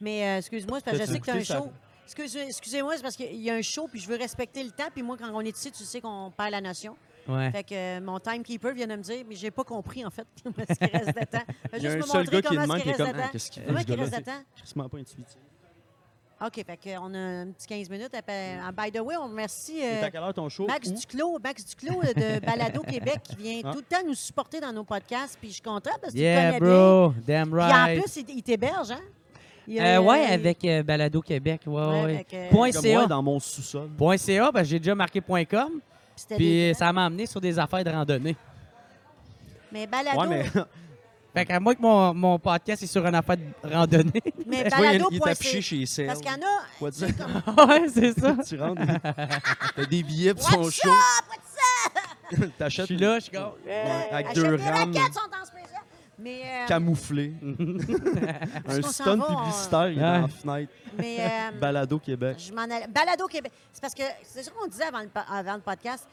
[0.00, 1.58] Mais euh, excuse-moi, c'est parce que je sais que tu as un ça?
[1.58, 1.72] show.
[2.04, 4.88] Excuse- Excusez-moi, c'est parce qu'il y a un show, puis je veux respecter le temps.
[4.92, 6.96] Puis moi, quand on est ici, tu sais qu'on perd la notion.
[7.28, 7.50] Ouais.
[7.52, 10.26] Fait que euh, mon timekeeper vient de me dire, mais j'ai pas compris, en fait,
[10.42, 11.38] comment est-ce qu'il reste de temps.
[11.70, 12.68] Fait Il y a juste un me seul montrer gars qui est comment de est-ce
[12.72, 13.32] même, qu'il qui est reste comme, de Ah, temps.
[13.32, 14.32] qu'est-ce qu'il ce reste de temps?
[14.54, 15.36] C'est crissement pas intuitif.
[16.44, 18.12] OK, fait qu'on a un petit 15 minutes.
[18.18, 20.66] Après, ah, by the way, on remercie euh, C'est à quelle heure ton show?
[20.66, 20.92] Max Où?
[20.94, 23.70] Duclos, Max Duclos euh, de Balado Québec qui vient Ah.
[23.70, 25.38] tout le temps nous supporter dans nos podcasts.
[25.38, 26.88] Puis je suis content parce que Yeah, tu connais bien.
[26.98, 27.14] bro.
[27.24, 28.02] Damn Puis en right.
[28.02, 29.00] plus, il, il t'héberge, hein?
[29.68, 31.60] Il, Euh, ouais, il- avec euh, Balado Québec.
[31.64, 32.26] Ouais, ouais, ouais.
[32.50, 32.92] Comme CA.
[32.98, 33.88] moi, dans mon sous-sol.
[33.96, 35.80] Point .ca, parce que j'ai déjà marqué point .com.
[36.28, 38.36] Puis des- ça m'a amené sur des affaires de randonnée.
[39.72, 40.44] Mais Balado, Ouais, mais
[41.34, 44.12] Fait qu'à moi que mon, mon podcast est sur une affaire de randonnée.
[44.46, 45.08] mais Ouais, il, balado.
[45.10, 46.04] il est affiché chez.
[46.06, 46.62] Parce qu'il y en a.
[46.78, 47.08] Quoi dire?
[47.68, 48.36] ouais, c'est ça.
[48.46, 48.82] tu rentres,
[49.74, 50.90] t'as des billets pour son show.
[52.32, 53.52] Je T'achètes suis là, je suis comme.
[53.66, 55.31] Ouais, avec deux rames raquettes, sont en spécial.
[56.22, 57.34] Mais, euh, camouflés.
[57.42, 57.58] Est-ce
[58.66, 60.12] Un qu'on s'en stun va, on- publicitaire, il est Ouais.
[60.12, 60.72] dans la fenêtre.
[60.98, 62.36] mais euh, Balado Québec.
[62.38, 62.86] je m'en allais.
[62.88, 63.52] Balado Québec.
[63.72, 66.06] C'est parce que c'est ça qu'on disait avant le, pa- avant le podcast.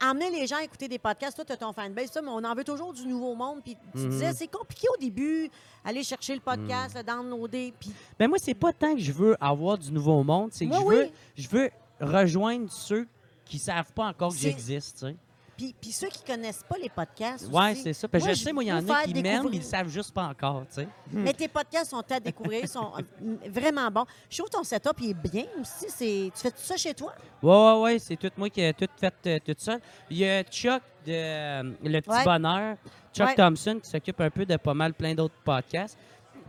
[0.00, 2.44] Emmener les gens à écouter des podcasts, toi, tu as ton fanbase, ça, mais on
[2.44, 3.60] en veut toujours du nouveau monde.
[3.64, 4.10] Puis tu Mhm.
[4.10, 5.50] disais, c'est compliqué au début,
[5.84, 7.72] aller chercher le podcast, le downloader.
[7.80, 10.70] Puis Ben moi, c'est pas tant que je veux avoir du nouveau monde, c'est que
[10.70, 11.12] Moi, je, veux, oui.
[11.36, 11.70] je veux
[12.00, 13.08] rejoindre ceux
[13.44, 15.16] qui savent pas encore que C'est- j'existe, tu sais.
[15.58, 17.48] Puis, puis ceux qui connaissent pas les podcasts.
[17.52, 18.06] Ouais, aussi, c'est ça.
[18.06, 19.64] Parce que moi, je sais, moi, il y en a qui m'aiment, mais ils le
[19.64, 20.88] savent juste pas encore, tu sais.
[21.12, 24.04] Mais tes podcasts sont à découvrir, ils sont euh, vraiment bons.
[24.30, 25.86] Je trouve ton setup il est bien aussi.
[25.88, 26.30] C'est...
[26.32, 27.12] Tu fais tout ça chez toi?
[27.42, 29.80] Ouais, ouais, ouais, c'est tout moi qui ai tout fait euh, tout seul.
[30.08, 32.24] Il y a Chuck de euh, Le Petit Ouais.
[32.24, 32.76] Bonheur,
[33.12, 33.34] Chuck Ouais.
[33.34, 35.98] Thompson, qui s'occupe un peu de pas mal plein d'autres podcasts.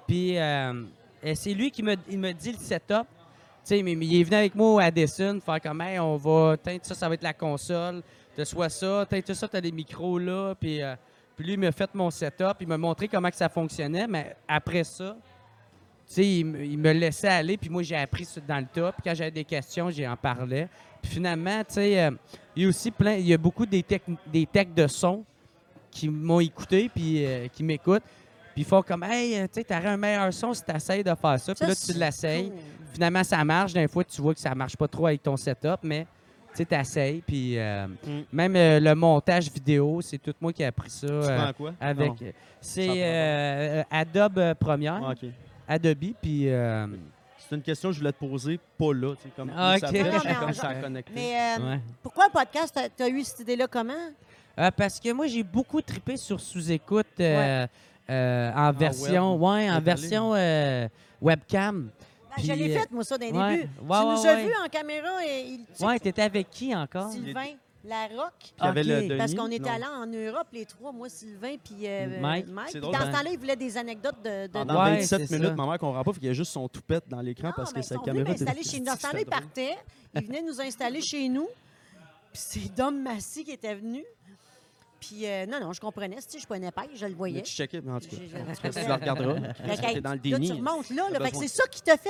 [0.08, 0.84] Puis euh,
[1.34, 3.08] c'est lui qui me, il me dit le setup.
[3.66, 6.16] Tu sais, mais, mais il est venu avec moi à Addison, faire comme, hey, on
[6.16, 8.04] va, ça, ça va être la console.
[8.36, 10.54] T'as soit ça, teinte ça, t'as les micros là.
[10.60, 10.96] Puis, euh,
[11.36, 14.08] puis lui, il m'a fait mon setup, il m'a montré comment que ça fonctionnait.
[14.08, 15.16] Mais après ça,
[16.08, 18.92] tu sais, il, me- il me laissait aller, puis moi, j'ai appris dans le tas.
[18.94, 20.68] Puis quand j'avais des questions, j'en parlais.
[21.02, 22.12] Puis finalement, tu sais, euh,
[22.56, 25.24] il y a aussi plein, il y a beaucoup des techs, des de son
[25.92, 28.04] qui m'ont écouté, puis euh, qui m'écoutent.
[28.54, 31.54] Puis ils font comme, hey, tu sais, un meilleur son si t'essayes de faire ça.
[31.56, 32.52] Puis là, tu l'essayes.
[32.94, 33.74] Finalement, ça marche.
[33.74, 36.06] D'un fois, tu vois que ça marche pas trop avec ton setup, mais
[36.52, 37.22] tu sais, t'essayes.
[37.26, 38.22] Puis euh, Mm.
[38.32, 41.08] même euh, le montage vidéo, c'est tout moi qui ai appris ça.
[41.08, 41.74] Tu euh, prends quoi?
[41.80, 42.12] avec,
[42.62, 45.30] c'est euh, Adobe Premiere, Ah, OK.
[45.68, 46.88] Adobe, puis euh,
[47.38, 49.16] C'est une question que je voulais te poser, pas là.
[49.16, 49.96] tu sais, Comme, Ah, ça ok.
[49.96, 51.12] fait, Non, je sais mais comme on- ça a connecté.
[51.16, 51.80] Mais euh, ouais.
[52.04, 52.72] pourquoi un podcast?
[52.76, 53.94] T'as, t'as eu cette idée-là comment?
[54.60, 57.66] Euh, parce que moi, j'ai beaucoup trippé sur sous-écoute euh,
[58.10, 59.42] euh, en version, web.
[59.42, 60.88] ouais, en version euh,
[61.22, 61.90] webcam.
[62.36, 63.62] Puis, je l'ai euh, fait, moi, ça, d'un ouais, début.
[63.64, 66.76] ouais, tu ouais, nous as vus en caméra et il, tu Ouais, t'étais avec qui
[66.76, 67.12] encore?
[67.12, 68.34] Sylvain Larocque.
[68.40, 68.88] Puis il y avait Ok.
[68.88, 69.18] le Denis?
[69.18, 69.70] Parce qu'on était non.
[69.70, 72.46] allés en Europe, les trois, moi, Sylvain, puis euh, Mike.
[72.46, 73.12] Puis C'est dans drôle, ce hein?
[73.14, 74.48] temps-là, il voulait des anecdotes de.
[74.48, 75.56] de Pendant Ouais, 27 c'est minutes, ça.
[75.56, 77.82] ma mère comprend pas, il y a juste son toupette dans l'écran Non, parce que
[77.82, 78.86] sa caméra était m'installer chez nous.
[78.86, 79.26] Dans ce temps-là, drôle.
[79.30, 79.78] partaient.
[80.16, 81.48] Ils venaient nous installer chez nous.
[82.34, 84.04] Puis c'est Dom Massy qui était venu.
[85.00, 86.18] Puis euh, non, non, je comprenais.
[86.20, 87.42] Si je suis pas une épaisse, je le Mais voyais.
[87.42, 88.18] tu checkais, mais en tout cas.
[88.20, 89.54] J'ai- j'ai- En tout cas, tu le regarderas.
[89.94, 90.48] T'es dans le Là, déni.
[90.48, 91.04] tu remontes là.
[91.08, 91.20] T'as là.
[91.26, 91.42] Fait que besoin.
[91.48, 92.10] c'est ça qui t'a fait.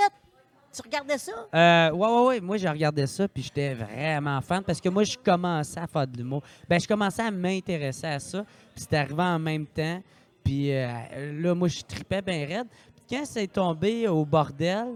[0.71, 1.31] Tu regardais ça?
[1.55, 2.39] Euh, ouais, ouais, ouais.
[2.41, 6.05] Moi, j'ai regardé ça, puis j'étais vraiment fan parce que moi, je commençais à faire
[6.07, 6.43] de l'humour.
[6.67, 10.01] Ben, je commençais à m'intéresser à ça, puis c'était arrivé en même temps.
[10.43, 10.87] Puis euh,
[11.41, 12.67] là, moi, je tripais bien raide.
[12.95, 14.87] Puis quand c'est tombé au bordel,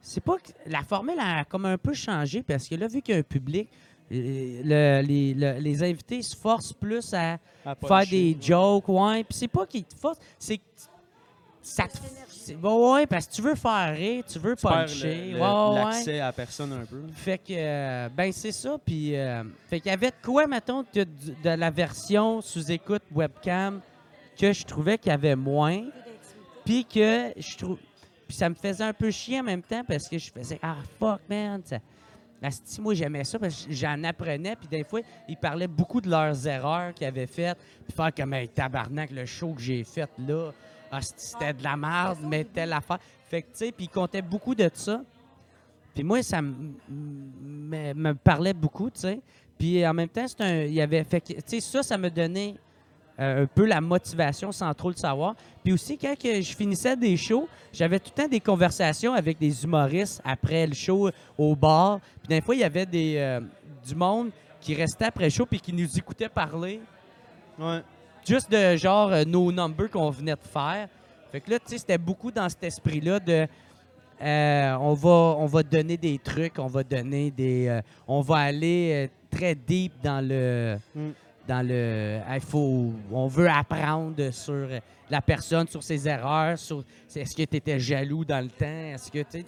[0.00, 3.14] c'est pas que la formule a comme un peu changé parce que là, vu qu'il
[3.14, 3.68] y a un public,
[4.10, 9.24] le- les, le- les invités se forcent plus à À faire des jokes, ouais.
[9.24, 10.62] Puis c'est pas qu'ils te forcent, c'est que
[11.62, 11.98] ça te.
[12.28, 15.32] c'est- Ouais, ouais, parce que tu veux faire rire, tu veux Tu puncher.
[15.32, 15.84] le- le- ouais, ouais.
[15.84, 17.02] l'accès à la personne un peu.
[17.14, 18.78] Fait que, euh, ben c'est ça.
[18.82, 21.04] Puis, euh, fait qu'il y avait de quoi, mettons, de,
[21.44, 23.80] de la version sous-écoute webcam
[24.38, 25.84] que je trouvais qu'il y avait moins.
[26.64, 27.78] Puis que je trouve.
[28.26, 30.76] Puis ça me faisait un peu chier en même temps parce que je faisais Ah,
[30.98, 31.60] fuck, man.
[31.64, 31.78] Ça,
[32.40, 34.56] Asti, moi, j'aimais ça parce que j'en apprenais.
[34.56, 37.58] Puis des fois, ils parlaient beaucoup de leurs erreurs qu'ils avaient faites.
[37.84, 40.52] Puis faire comme, hey, tabarnak, le show que j'ai fait là,
[41.00, 42.98] c'était de la merde, mais telle affaire.
[43.28, 45.02] Fait que, tu sais, puis ils comptaient beaucoup de ça.
[45.94, 49.20] Puis moi, ça me parlait beaucoup, tu sais.
[49.58, 52.54] Puis en même temps, un, il y avait fait, tu sais, ça, ça me donnait
[53.20, 55.34] euh, un peu la motivation sans trop le savoir.
[55.64, 59.38] Puis aussi, quand que je finissais des shows, j'avais tout le temps des conversations avec
[59.38, 62.00] des humoristes après le show au bar.
[62.20, 63.40] Puis des fois, il y avait des, euh,
[63.86, 66.80] du monde qui restait après le show puis qui nous écoutait parler
[67.58, 67.80] Ouais.
[68.26, 70.88] juste de genre euh, nos numbers qu'on venait de faire.
[71.32, 73.46] Fait que là, tu sais, c'était beaucoup dans cet esprit-là de
[74.20, 75.08] on va
[75.38, 80.26] on va donner des trucs, on va donner des on va aller très deep dans
[80.26, 81.10] le Mm.
[81.48, 84.78] Dans le il faut on veut apprendre sur euh,
[85.10, 86.84] la personne sur ses erreurs, sur
[87.16, 89.44] est-ce que tu étais jaloux dans le temps, est-ce que tu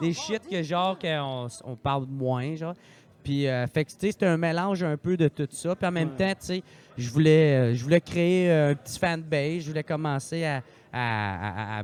[0.00, 2.74] des shit que genre qu'on on parle moins genre.
[3.22, 5.74] Puis, euh, fait que, tu sais, c'était un mélange un peu de tout ça.
[5.76, 6.62] Puis en même temps, tu sais,
[6.96, 9.62] je voulais, euh, je voulais créer euh, un petit fanbase.
[9.62, 10.62] Je voulais commencer à,
[10.92, 11.82] à-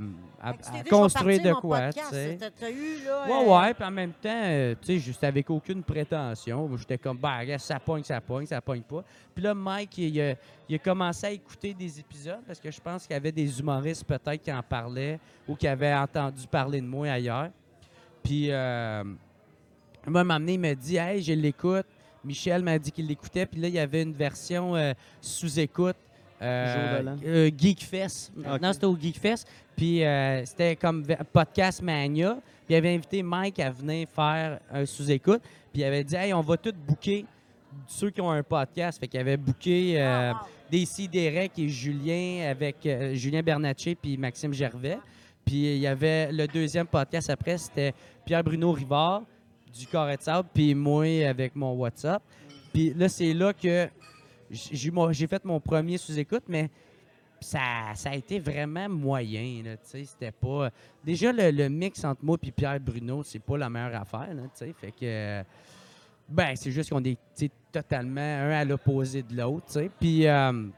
[0.89, 2.39] construire de quoi, tu sais.
[2.63, 3.27] Eu, là...
[3.27, 6.77] Ouais, euh, ouais, puis en même temps, euh, tu sais, juste avec aucune prétention.
[6.77, 9.05] J'étais comme, bah, regarde, ça pogne, ça pogne, ça pogne pas.
[9.35, 10.35] Puis là, Mike, il, a,
[10.69, 13.59] il a commencé à écouter des épisodes parce que je pense qu'il y avait des
[13.61, 17.51] humoristes peut-être qui en parlaient ou qui avaient entendu parler de moi ailleurs.
[18.23, 19.05] Puis, euh,
[20.07, 21.87] moi, m'a amené, il m'a dit, hey, je l'écoute.
[22.25, 23.47] Michel m'a dit qu'il l'écoutait.
[23.47, 25.97] Puis là, il y avait une version euh, sous-écoute.
[26.43, 28.33] Euh, euh, Geekfest.
[28.37, 29.45] Non, c'était au Geekfest.
[29.77, 32.39] Puis euh, c'était comme Podcast Mania.
[32.67, 35.43] Puis il avait invité Mike à venir faire un sous-écoute.
[35.73, 37.25] Puis il avait dit Hey, on va tous booker
[37.87, 38.99] ceux qui ont un podcast.
[38.99, 40.39] Fait qu'il avait booké euh, wow.
[40.71, 44.99] DC Derek et Julien avec euh, Julien Bernatchez puis Maxime Gervais.
[45.45, 49.23] Puis il y avait le deuxième podcast après, c'était Pierre-Bruno Rivard
[49.73, 52.23] du de Sable, puis moi avec mon WhatsApp.
[52.73, 53.89] Puis là, c'est là que
[54.51, 56.71] j'ai fait mon premier sous-écoute, mais
[57.41, 57.61] ça,
[57.95, 59.77] ça a été vraiment moyen.
[59.83, 60.71] C'était pas.
[61.05, 64.33] Déjà, le, mix entre moi et Pierre Bruno, c'est pas la meilleure affaire.
[64.35, 65.43] là, fait que.
[66.29, 67.19] Ben, c'est juste qu'on est
[67.71, 69.67] totalement un à l'opposé de l'autre.
[70.01, 70.27] Puis.
[70.27, 70.69] euh,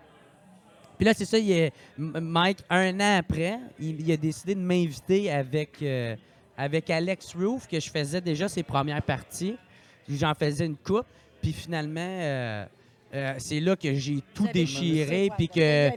[0.99, 5.31] puis là, c'est ça, il Mike, un an après, il, il a décidé de m'inviter
[5.31, 6.17] avec, euh,
[6.57, 9.57] avec Alex Roof, que je faisais déjà ses premières parties.
[10.09, 11.07] J'en faisais une coupe.
[11.41, 12.67] Puis finalement, euh,
[13.15, 15.31] euh, c'est là que j'ai tout déchiré.
[15.37, 15.91] Puis que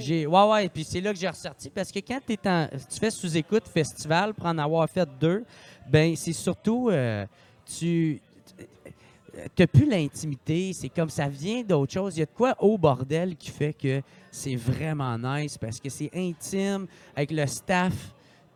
[0.00, 0.26] j'ai.
[0.26, 0.68] Ouais, ouais.
[0.68, 1.70] Puis c'est là que j'ai ressorti.
[1.70, 5.44] Parce que quand es en, tu fais sous-écoute festival, pour en avoir fait deux,
[5.88, 6.88] ben c'est surtout.
[6.90, 7.26] euh,
[7.78, 8.20] tu.
[9.56, 12.16] T'as plus l'intimité, c'est comme ça vient d'autre chose.
[12.16, 15.88] Il y a de quoi au bordel qui fait que c'est vraiment nice parce que
[15.88, 16.86] c'est intime
[17.16, 17.94] avec le staff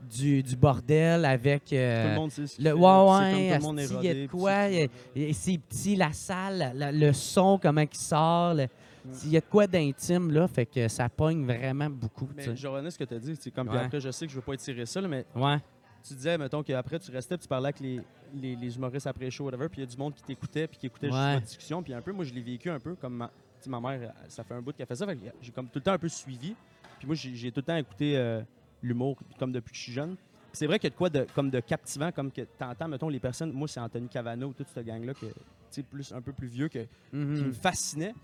[0.00, 1.64] du, du bordel, avec.
[1.66, 4.68] Tout euh, le monde sait ce le, ouais, ouais, comme tout le monde est quoi,
[5.32, 8.54] c'est- petit, la salle, la- le son, comment il sort.
[8.54, 8.68] le-
[9.24, 12.26] Il y a de quoi d'intime, là, fait que ça pogne vraiment beaucoup.
[12.26, 13.36] tu Mais je revenais ce que tu as dit.
[13.40, 13.78] c'est Comme, Ouais.
[13.78, 15.58] après, je sais que je veux pas étirer ça, là, mais Ouais.
[16.06, 18.00] tu disais, mettons, qu'après, tu restais, puis tu parlais avec les,
[18.34, 20.76] les, les humoristes après show, whatever, puis il y a du monde qui t'écoutait, puis
[20.78, 21.82] qui écoutait juste votre discussion.
[21.84, 23.30] Puis un peu, moi, je l'ai vécu un peu comme ma,
[23.68, 25.06] ma mère, ça fait un bout qu'elle fait ça.
[25.40, 26.54] j'ai comme tout le temps un peu suivi.
[26.98, 28.42] Puis moi, j'ai j'ai tout le temps écouté euh,
[28.82, 30.16] l'humour, comme depuis que je suis jeune.
[30.16, 32.88] Puis c'est vrai qu'il y a de quoi de, comme de captivant, comme que t'entends,
[32.88, 33.52] mettons, les personnes.
[33.52, 35.26] Moi, c'est Anthony Cavano, toute cette gang-là, que,
[35.82, 37.46] plus, un peu plus vieux, que, qui Mhm.
[37.48, 38.14] me fascinait.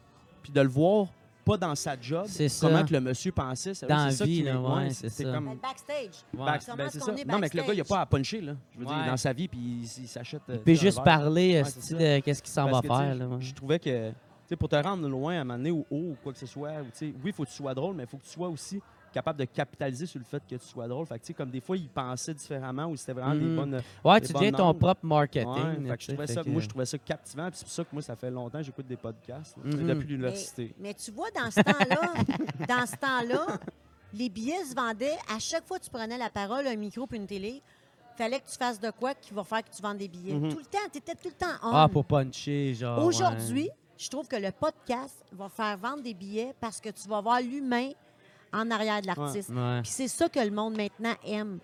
[0.43, 1.09] Puis de le voir,
[1.45, 2.69] pas dans sa job, C'est ça.
[2.69, 3.75] comment que le monsieur pensait.
[3.75, 5.25] c'est- Dans c'est ça la vie, qui là, ouais, c'est ça.
[5.25, 6.25] comme- Backstage.
[6.35, 6.45] Ouais.
[6.47, 7.13] Back- ben, c'est ça.
[7.27, 7.89] Non, mais que le gars, il a backstage?
[7.89, 8.55] pas à puncher, là.
[8.73, 8.95] Je veux Ouais.
[8.95, 10.43] dire, dans sa vie, puis il, il s'achète.
[10.49, 11.05] euh, Il peut un juste verre.
[11.05, 11.99] parler Ouais, esti, c'est ça.
[12.17, 13.15] de qu'est-ce qu'il s'en va faire.
[13.15, 13.29] là.
[13.41, 14.15] Je trouvais que, tu
[14.49, 16.47] sais, pour te rendre loin à un moment donné, ou haut, ou quoi que ce
[16.47, 18.25] soit, ou, tu sais, oui, il faut que tu sois drôle, mais il faut que
[18.25, 18.81] tu sois aussi
[19.13, 21.07] capable de capitaliser sur le fait que tu sois drôle.
[21.07, 23.81] Fait que, tu sais, comme des fois, il pensait différemment, ou c'était vraiment des bonnes.
[24.05, 25.49] Ouais, des tu deviens ton propre marketing.
[25.53, 26.99] Ouais, là, fait que je tu sais, trouvais fait ça, que- moi, je trouvais ça
[26.99, 29.63] captivant, puis c'est pour ça que moi, ça fait longtemps que j'écoute des podcasts, là,
[29.65, 29.87] Mhm.
[29.87, 30.75] depuis l'université.
[30.79, 32.13] Mais tu vois, dans ce temps-là,
[32.69, 33.59] dans ce temps-là,
[34.15, 35.17] les billets se vendaient.
[35.35, 37.63] À chaque fois que tu prenais la parole, un micro puis une télé,
[38.17, 40.35] fallait que tu fasses de quoi qui va faire que tu vendes des billets.
[40.35, 40.51] Mhm.
[40.53, 41.71] Tout le temps, tu étais tout le temps on.
[41.73, 42.99] Ah, pour puncher, genre.
[42.99, 43.05] ouais.
[43.05, 47.21] Aujourd'hui, je trouve que le podcast va faire vendre des billets parce que tu vas
[47.23, 47.91] voir l'humain
[48.53, 49.51] en arrière de l'artiste.
[49.51, 49.81] Ouais.
[49.83, 51.59] Puis c'est ça que le monde maintenant aime.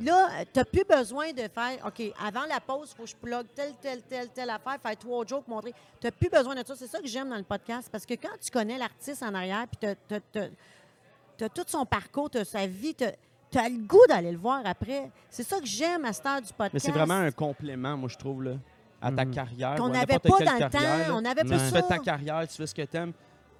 [0.00, 3.16] Là, tu n'as plus besoin de faire, OK, avant la pause, il faut que je
[3.16, 5.72] plug telle, telle, telle, telle affaire, faire trois jokes, montrer.
[6.00, 6.76] Tu n'as plus besoin de ça.
[6.76, 7.88] C'est ça que j'aime dans le podcast.
[7.90, 12.38] Parce que quand tu connais l'artiste en arrière, puis tu as, tout son parcours, tu
[12.38, 13.04] as sa vie, tu
[13.58, 15.10] as, le goût d'aller le voir après.
[15.30, 16.74] C'est ça que j'aime à cette heure du podcast.
[16.74, 18.52] Mais c'est vraiment un complément, moi, je trouve, là,
[19.00, 19.34] à ta Mhm.
[19.34, 19.74] carrière.
[19.76, 20.80] qu'on n'avait pas dans le temps.
[20.80, 21.14] là.
[21.14, 21.58] On Ouais.
[21.58, 21.64] sais, ça.
[21.66, 23.12] tu fais ta carrière, tu fais ce que tu aimes,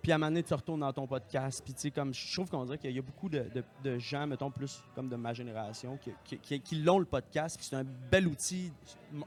[0.08, 1.60] puis à un moment donné, tu retournes dans ton podcast.
[1.62, 3.98] Puis, tu sais, comme, je trouve qu'on dirait qu'il y a beaucoup de, de- de
[3.98, 7.66] gens, mettons, plus comme de ma génération, qui, qui, qui- qui l'ont le podcast, puis
[7.68, 8.72] c'est un bel outil,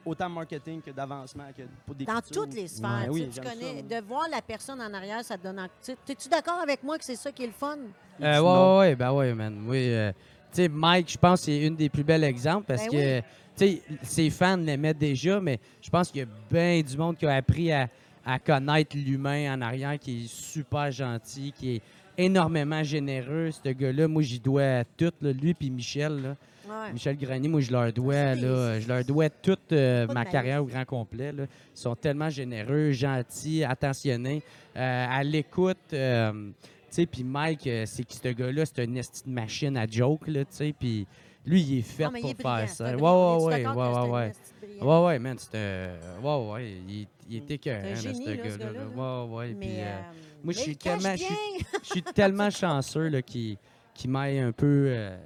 [0.04, 2.44] autant marketing que d'avancement, que pour des Dans cultures.
[2.46, 3.04] toutes les sphères.
[3.04, 5.60] Ouais, oui, tu ça, connais, de voir la personne en arrière, ça te donne.
[5.60, 7.78] en- tu sais, Es-tu d'accord avec moi que c'est ça qui est le fun?
[8.20, 8.78] Euh, ouais, non.
[8.80, 9.64] ouais, ouais, ben ouais, man.
[9.68, 9.88] Oui.
[9.94, 10.12] euh,
[10.52, 13.20] tu sais, Mike, je pense que c'est une des plus belles exemples parce Ben que,
[13.20, 13.26] tu
[13.56, 17.28] sais, ses fans l'aimaient déjà, mais je pense qu'il y a bien du monde qui
[17.28, 17.88] a appris à,
[18.26, 21.82] à connaître l'humain en arrière, qui est super gentil, qui est
[22.18, 24.08] énormément généreux, ce gars-là.
[24.08, 26.36] Moi, j'y dois tout, là, lui puis Michel, là.
[26.70, 26.94] Ouais.
[26.94, 30.66] Michel Grenier, moi, je leur dois, là, je leur dois toute euh, ma carrière au
[30.66, 31.32] grand complet.
[31.32, 31.44] là.
[31.44, 34.42] Ils sont tellement généreux, gentils, attentionnés,
[34.78, 35.78] euh, à l'écoute.
[35.94, 36.32] euh,
[36.90, 40.42] tu sais, puis Mike, euh, c'est que ce gars-là, c'est une machine à joke, là,
[40.46, 41.08] tu sais, puis
[41.46, 42.86] lui, il est fait Non, il pour est faire ça.
[42.86, 44.32] Ouais, ouais, ouais, ouais, ouais, ouais.
[45.06, 45.90] Ouais, man, c'était...
[46.22, 48.72] Ouais, ouais, il, il était là, génie, ce là, ce gars-là.
[48.74, 49.26] là.
[49.28, 49.70] Ouais, ouais, puis...
[49.80, 50.02] Euh, euh,
[50.44, 51.68] moi, je suis il tellement- je suis- bien.
[51.84, 53.58] je suis tellement chanceux là, qu'il
[53.94, 55.18] qu'il m'aille un peu euh,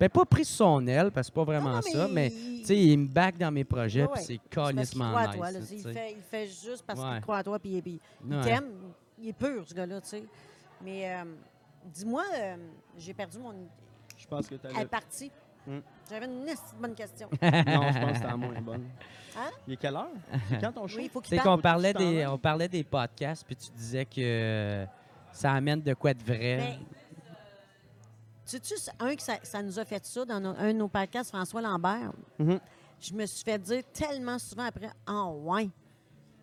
[0.00, 2.28] Ben, pas pris sur son aile, parce que c'est pas vraiment Non, non, ça, mais
[2.28, 5.26] il- tu sais, il me back dans mes projets, Ouais, puis c'est calissement croit à
[5.28, 5.36] nice.
[5.36, 7.10] toi, là, tu tu il, fait, il fait juste parce Ouais.
[7.14, 8.42] qu'il croit à toi, puis, puis il Ouais.
[8.42, 8.70] t'aime.
[9.20, 10.24] Il est pur, ce gars-là, tu sais.
[10.82, 11.24] Mais euh,
[11.94, 12.56] dis-moi, euh,
[12.96, 13.52] j'ai perdu mon...
[14.16, 15.30] Je pense que t'as Elle est partie.
[15.68, 15.80] Hmm.
[16.08, 16.46] J'avais une
[16.80, 17.28] bonne question.
[17.42, 18.84] Non, je pense que c'était la moins bonne.
[19.36, 19.50] Hein?
[19.66, 20.08] Il est quelle heure?
[20.48, 20.96] C'est quand ton show?
[20.96, 21.56] Oui, il faut qu'il Tu sais parle.
[21.56, 24.86] qu'on parlait, tu des, on parlait des podcasts, puis tu disais que
[25.30, 26.56] ça amène de quoi de vrai.
[26.56, 26.78] Mais,
[28.44, 30.88] sais-tu, c'est un que ça, ça nous a fait ça dans nos- un de nos
[30.88, 32.12] podcasts, François Lambert?
[32.38, 32.58] Mhm.
[33.00, 35.68] Je me suis fait dire tellement souvent après, ah ouais,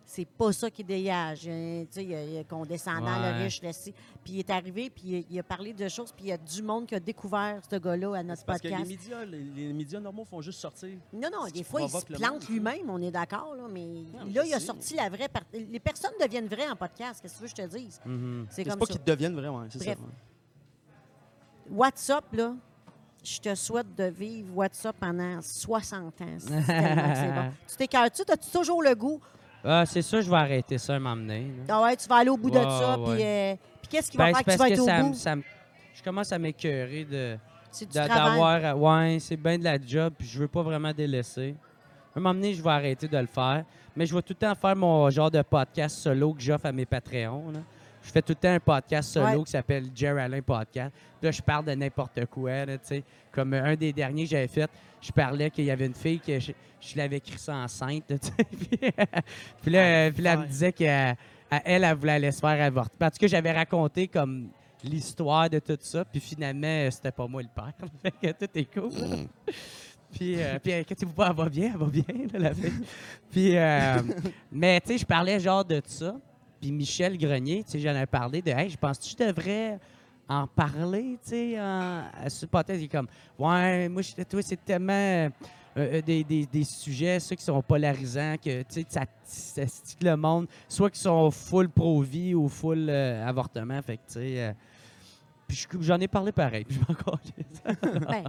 [0.04, 1.42] c'est pas ça qui dégage.
[1.48, 3.32] Euh, Tu sais, il y a- il y a condescendant, Ouais.
[3.38, 3.92] le riche, le ci.
[4.26, 6.36] Puis il est arrivé, puis il, il a parlé de choses, puis il y a
[6.36, 8.90] du monde qui a découvert ce gars-là à notre Parce que les podcast.
[8.90, 10.90] médias, les, les médias normaux font juste sortir.
[11.12, 14.42] Non, non, des fois, il se plante lui-même, on est d'accord, là, mais Non, là,
[14.44, 15.64] il a sorti la vraie partie.
[15.70, 18.00] Les personnes deviennent vraies en podcast, qu'est-ce que tu veux que je te dise?
[18.04, 18.46] Mhm.
[18.50, 19.90] C'est C'est comme pas qu'ils deviennent vraiment, c'est ça.
[19.90, 19.96] Ouais.
[21.70, 22.54] WhatsApp, là,
[23.24, 26.24] je te souhaite de vivre WhatsApp pendant 60 ans.
[26.48, 27.50] Bon.
[27.68, 28.22] Tu t'écœures-tu?
[28.28, 29.20] As-tu toujours le goût?
[29.64, 31.50] Ah, c'est sûr, je vais arrêter ça, m'emmener.
[31.68, 33.14] Ah ouais, tu vas aller au bout de Ouais, ça, ouais.
[33.16, 33.54] puis euh,
[33.86, 35.42] puis qu'est-ce qui Ben, va faire que tu parce vas être que au ça, bout?
[35.94, 37.36] je commence à m'écœurer de
[37.92, 38.78] d'avoir.
[38.78, 41.54] Ouais, c'est bien de la job, puis je veux pas vraiment délaisser.
[42.14, 43.64] À un moment donné, je vais arrêter de le faire.
[43.94, 46.72] Mais je vais tout le temps faire mon genre de podcast solo que j'offre à
[46.72, 47.50] mes Patreons.
[47.52, 47.60] là.
[48.02, 49.44] Je fais tout le temps un podcast solo Ouais.
[49.44, 50.92] qui s'appelle Jerry Allen Podcast.
[51.18, 52.64] Puis là, je parle de n'importe quoi.
[52.64, 53.04] là, tu sais.
[53.32, 54.70] Comme euh, un des derniers que j'avais fait,
[55.02, 58.04] je parlais qu'il y avait une fille que je, je l'avais écrit ça enceinte.
[58.10, 58.78] là, puis,
[59.62, 60.72] puis là, euh, puis là, elle me disait
[61.50, 62.92] elle, elle voulait aller se faire avorter.
[62.98, 64.48] Tout cas, j'avais raconté comme
[64.82, 66.04] l'histoire de tout ça.
[66.04, 67.72] Puis finalement, euh, c'était pas moi le père.
[68.02, 68.90] fait que tout est cool.
[70.12, 72.72] Puis, euh, puis inquiétez-vous pas, elle va bien, elle va bien, là, la fille.
[73.30, 73.96] Puis, euh,
[74.52, 76.16] mais tu sais, je parlais genre de ça.
[76.60, 79.78] Puis Michel Grenier, tu sais, j'en ai parlé de, hey, je pense que je devrais
[80.28, 82.46] en parler, tu sais, à ce.
[82.70, 83.08] Il est comme,
[83.38, 85.28] ouais, moi, je- toi, c'est tellement
[85.76, 89.66] euh, euh, des, des- des sujets, ceux qui sont polarisants, que, tu sais, ça, ça
[89.66, 93.80] stick le monde, soit qui sont full pro-vie ou full euh, avortement.
[93.82, 94.54] Fait que, tu sais,
[95.46, 97.62] puis je- j'en ai parlé pareil, puis je calisse.
[98.08, 98.24] Ben,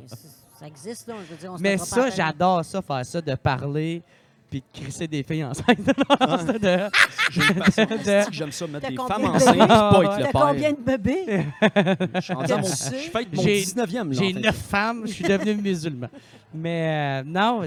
[0.60, 1.16] ça existe, là.
[1.28, 4.02] Je veux dire, on se Mais ça, j'adore ça, faire ça, de parler
[4.50, 5.66] puis de crisser des filles enceintes.
[5.68, 6.90] C'est de-
[7.32, 7.86] J'ai une passion.
[7.86, 10.32] De- que J'aime ça, mettre des femmes de enceintes pas être le père.
[10.34, 11.46] combien de bébés?
[12.16, 13.94] Je suis rendu à mon- je fête mon J'ai- 19e.
[13.94, 14.34] là, J'ai en fait.
[14.34, 16.08] neuf femmes, je suis devenu musulman.
[16.54, 17.62] Mais euh, non,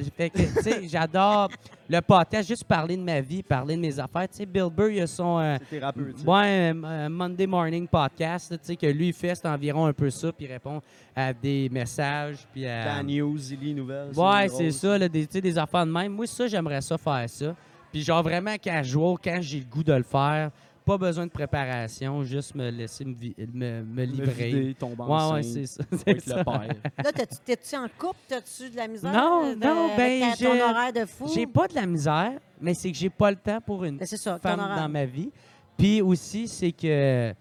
[0.88, 1.50] j'adore
[1.92, 4.28] le podcast, juste parler de ma vie, parler de mes affaires.
[4.28, 5.82] Tu sais, Bill Burr, il a son euh, C'est
[6.26, 9.92] ouais, un- un Monday Morning Podcast, tu sais, que lui il fait, c'est environ un
[9.92, 10.80] peu ça, puis il répond
[11.16, 12.84] à des messages, puis à...
[12.96, 14.12] La news, les nouvelles.
[14.16, 16.12] Ouais, c'est ça, là, des, tu sais, des affaires de même.
[16.12, 17.56] Moi, ça, j'aimerais ça faire ça.
[17.90, 20.52] Puis genre vraiment casual, quand j'ai le goût de le faire,
[20.90, 24.32] pas besoin de préparation, juste me laisser me, me, me Me livrer.
[24.50, 25.84] vider, tomber Ouais, ouais, c'est ça.
[26.06, 26.36] être ça.
[26.38, 26.74] le père.
[27.04, 27.12] Là,
[27.44, 28.18] t'es-tu en couple?
[28.28, 29.12] T'as-tu de la misère?
[29.12, 31.28] Non, de- non, ben, avec ton j'ai- horaire de fou?
[31.32, 34.06] J'ai pas de la misère, mais c'est que j'ai pas le temps pour une Ben,
[34.06, 34.76] c'est ça, ton femme horaire.
[34.76, 35.30] dans ma vie.
[35.78, 37.32] Puis aussi, c'est que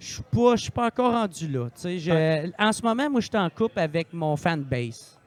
[0.00, 1.66] je suis pas, je suis pas encore rendu là.
[1.74, 1.98] tu sais.
[1.98, 5.18] Je- En ce moment, moi, je suis en couple avec mon fanbase.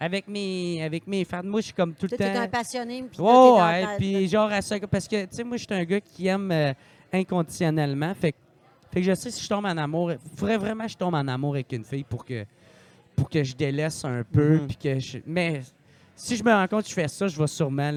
[0.00, 1.40] Avec mes, avec mes fans.
[1.44, 2.42] Moi, je suis comme tout Tu le sais, t'es temps.
[2.42, 3.04] un passionné.
[3.10, 5.44] puis là, Ouais, t'es dans ouais, ta- puis genre à ça, parce que, tu sais,
[5.44, 6.72] moi, je suis un gars qui aime euh,
[7.14, 8.38] inconditionnellement, fait, que-
[8.92, 11.14] fait que je sais si je tombe en amour, il faudrait vraiment que je tombe
[11.14, 12.44] en amour avec une fille pour que,
[13.16, 14.66] pour que je délaisse un peu, Mhm.
[14.66, 15.62] puis que je- mais
[16.16, 17.92] si je me rends compte que je fais ça, je vais sûrement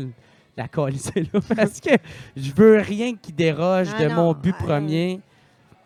[0.55, 1.91] la colisser là, parce que
[2.35, 5.19] je veux rien qui déroge Ah de non, mon but ah, premier.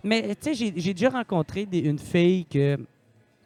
[0.03, 2.77] Mais, tu sais, j'ai- déjà rencontré des- une fille que...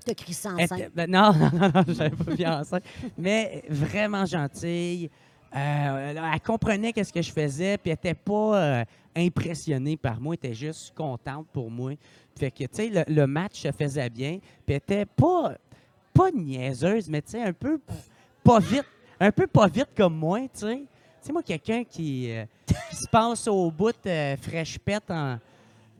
[0.06, 0.91] T'as crissé enceinte.
[0.95, 2.84] ben non, non, non, non, j'avais pas bien enceinte.
[3.18, 5.10] Mais vraiment gentille.
[5.56, 8.86] Euh, elle, elle comprenait qu'est-ce que je faisais, puis elle était pas euh,
[9.16, 11.94] impressionnée par moi, était juste contente pour moi.
[12.38, 15.54] Fait que, tu sais, le, match se faisait bien, puis était pas,
[16.14, 17.80] pas niaiseuse, mais tu sais, un peu
[18.44, 18.86] pas vite,
[19.20, 20.84] un peu pas vite comme moi, tu sais.
[21.24, 25.12] Tu moi, quelqu'un qui, euh, qui se passe au bout euh, fraîche pète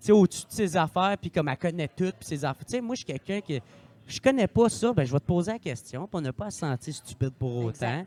[0.10, 2.66] au-dessus de ses affaires, puis comme elle connaît tout, puis ses affaires.
[2.66, 3.60] Tu sais, moi, je suis quelqu'un qui,
[4.08, 6.52] je connais pas ça, ben je vais te poser la question, puis on n'a pas
[6.52, 8.06] se sentir stupide pour autant.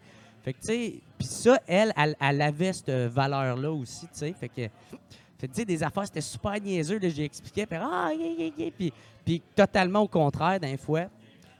[0.48, 4.32] Fait que, tu sais, puis ça, elle, elle, elle avait cette valeur-là aussi, tu sais.
[4.32, 4.62] Fait que,
[5.36, 8.30] fait que, tu sais, des affaires, c'était super niaiseux, là, j'ai expliqué, puis ah, yeah,
[8.30, 8.90] yeah, yeah, puis,
[9.26, 11.04] puis totalement au contraire d'un fois.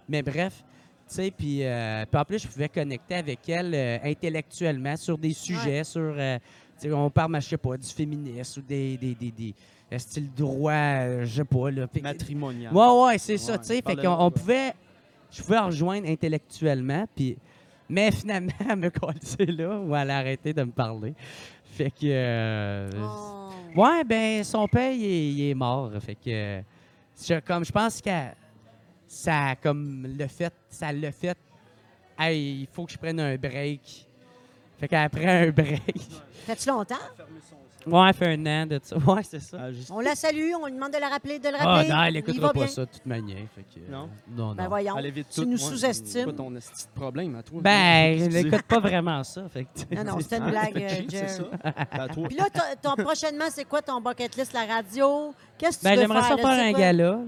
[0.09, 0.65] Mais bref,
[1.06, 5.19] tu sais, puis, euh, puis en plus, je pouvais connecter avec elle euh, intellectuellement sur
[5.19, 6.39] des sujets, sur, euh,
[6.81, 10.32] tu sais, on parle, je sais pas, du féminisme ou des, des, des, des, style
[10.32, 11.86] droit, je sais pas, là.
[11.89, 12.73] Fait Matrimonial.
[12.73, 13.82] Ouais, ouais, c'est ça, tu sais.
[13.82, 14.73] Fait qu'on pouvait.
[15.31, 17.36] Je pouvais en rejoindre intellectuellement, puis.
[17.89, 21.15] Mais finalement, elle me collait là ou elle a arrêté de me parler.
[21.73, 21.97] Fait que.
[22.05, 23.35] euh, Oh.
[23.77, 25.90] Ouais, ben, son père, il est, il est mort.
[26.01, 26.62] Fait que.
[27.23, 28.35] je, comme je pense qu'elle.
[29.06, 31.36] ça comme le fait, ça l'a fait.
[32.19, 34.06] Hey, il faut que je prenne un break.
[34.78, 36.01] Fait qu'après un break.
[36.47, 36.97] Fait-tu longtemps?
[37.90, 38.97] Ouais, fait un an de ça.
[39.06, 39.59] Ouais, c'est ça.
[39.60, 41.89] Ah, juste- On la salue, on lui demande de, la rappeler, de le Ah, rappeler.
[41.90, 42.69] non, elle Il écoutera va pas bien.
[42.69, 43.39] ça de toute manière.
[43.55, 44.09] Fait que, euh, Non?
[44.31, 44.69] Non, Ben non.
[44.69, 44.94] voyons.
[44.97, 45.47] Allez vite Tu tout.
[45.48, 46.06] nous sous-estimes.
[46.10, 47.60] C'est quoi ton esti de problème à toi?
[47.62, 47.70] Ben,
[48.20, 49.48] elle Tu- n'écoute pas vraiment ça.
[49.48, 51.28] Fait que, Non, non, c'était une blague, euh, cheap, c'est Jerry.
[51.31, 52.09] ça.
[52.09, 52.28] Toi.
[52.28, 52.44] Puis là,
[52.82, 55.32] ton, prochainement, c'est quoi ton bucket list, la radio?
[55.56, 56.28] Qu'est-ce que tu Ben, veux j'aimerais faire?
[56.31, 56.43] ça là?
[56.43, 57.19] faire C'est un gala.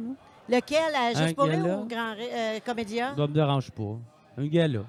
[0.48, 0.94] Lequel?
[0.94, 3.14] À Juste pour ou Grand euh, Comédia?
[3.16, 3.96] Ça me dérange pas.
[4.38, 4.80] Un gala.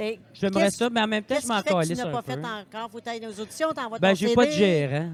[0.00, 2.22] Ben, J'aimerais qu'est-ce- ça, mais en même temps, je m'en que tu calisse n'as pas
[2.22, 2.90] fait encore?
[2.90, 4.34] Faut aller aux auditions, t'envoies Ben, ton j'ai CD.
[4.34, 5.10] pas de gérant.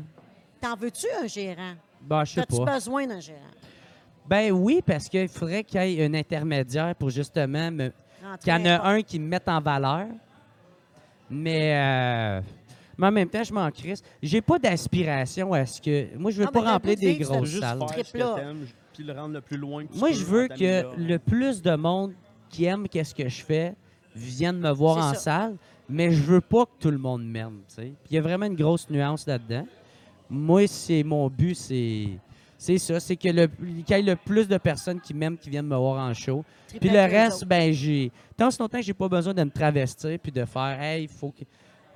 [0.60, 1.72] T'en veux-tu un gérant?
[2.00, 2.74] Ben, je sais As-tu pas.
[2.74, 3.40] besoin d'un gérant?
[4.28, 7.90] Ben oui, parce qu'il faudrait qu'il y ait un intermédiaire pour justement me...
[8.42, 10.06] Qu'il y en a un qui me mette en valeur.
[11.30, 12.40] Mais, euh,
[12.98, 14.02] mais en même temps, je m'en crisse.
[14.22, 16.16] J'ai pas d'aspiration à ce que.
[16.16, 17.78] Moi, je veux Non, pas remplir des grosses juste salles.
[18.92, 21.62] puis le rendre le plus loin que tu Moi, peux je veux que le plus
[21.62, 22.14] de monde
[22.48, 23.74] qui aime qu'est-ce que je fais
[24.16, 25.20] vienne me voir en ça.
[25.20, 25.56] salle,
[25.88, 27.60] mais je veux pas que tout le monde m'aime.
[27.78, 29.66] Il y a vraiment une grosse nuance là-dedans.
[30.28, 32.18] Moi, c'est mon but, c'est
[32.58, 35.50] c'est ça, c'est que le qu'il y ait le plus de personnes qui m'aiment qui
[35.50, 36.42] viennent me voir en show.
[36.80, 40.18] Puis le reste, ben j'ai tant si longtemps que j'ai pas besoin de me travestir
[40.18, 41.44] puis de faire hey, il faut que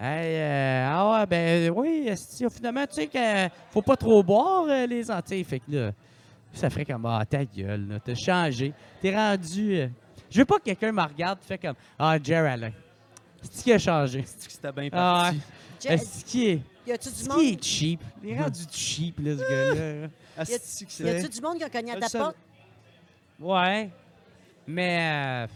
[0.03, 2.11] Hey, euh, ah ouais, ben oui,
[2.51, 5.45] finalement, tu sais que faut pas trop boire euh, les antilles.
[5.45, 5.93] Fait que là,
[6.55, 8.73] ça ferait comme, ah, ta gueule, t'as changé.
[9.03, 9.91] T'es rendu.
[10.31, 12.73] Euh, Je veux pas que quelqu'un me regarde et fait comme, ah, Jer Alain.
[13.43, 14.25] C'est qui a changé?
[14.27, 15.41] C'est que c'était bien Ah, parti.
[15.81, 17.39] Jay, C'est qui est, y a-tu du monde?
[17.39, 18.01] qui est cheap?
[18.23, 20.09] Il est rendu cheap, là, ce gars-là.
[20.45, 22.37] Que Y a-tu du monde qui a cogné à ta porte?
[23.39, 23.91] Ouais.
[24.67, 25.47] Mais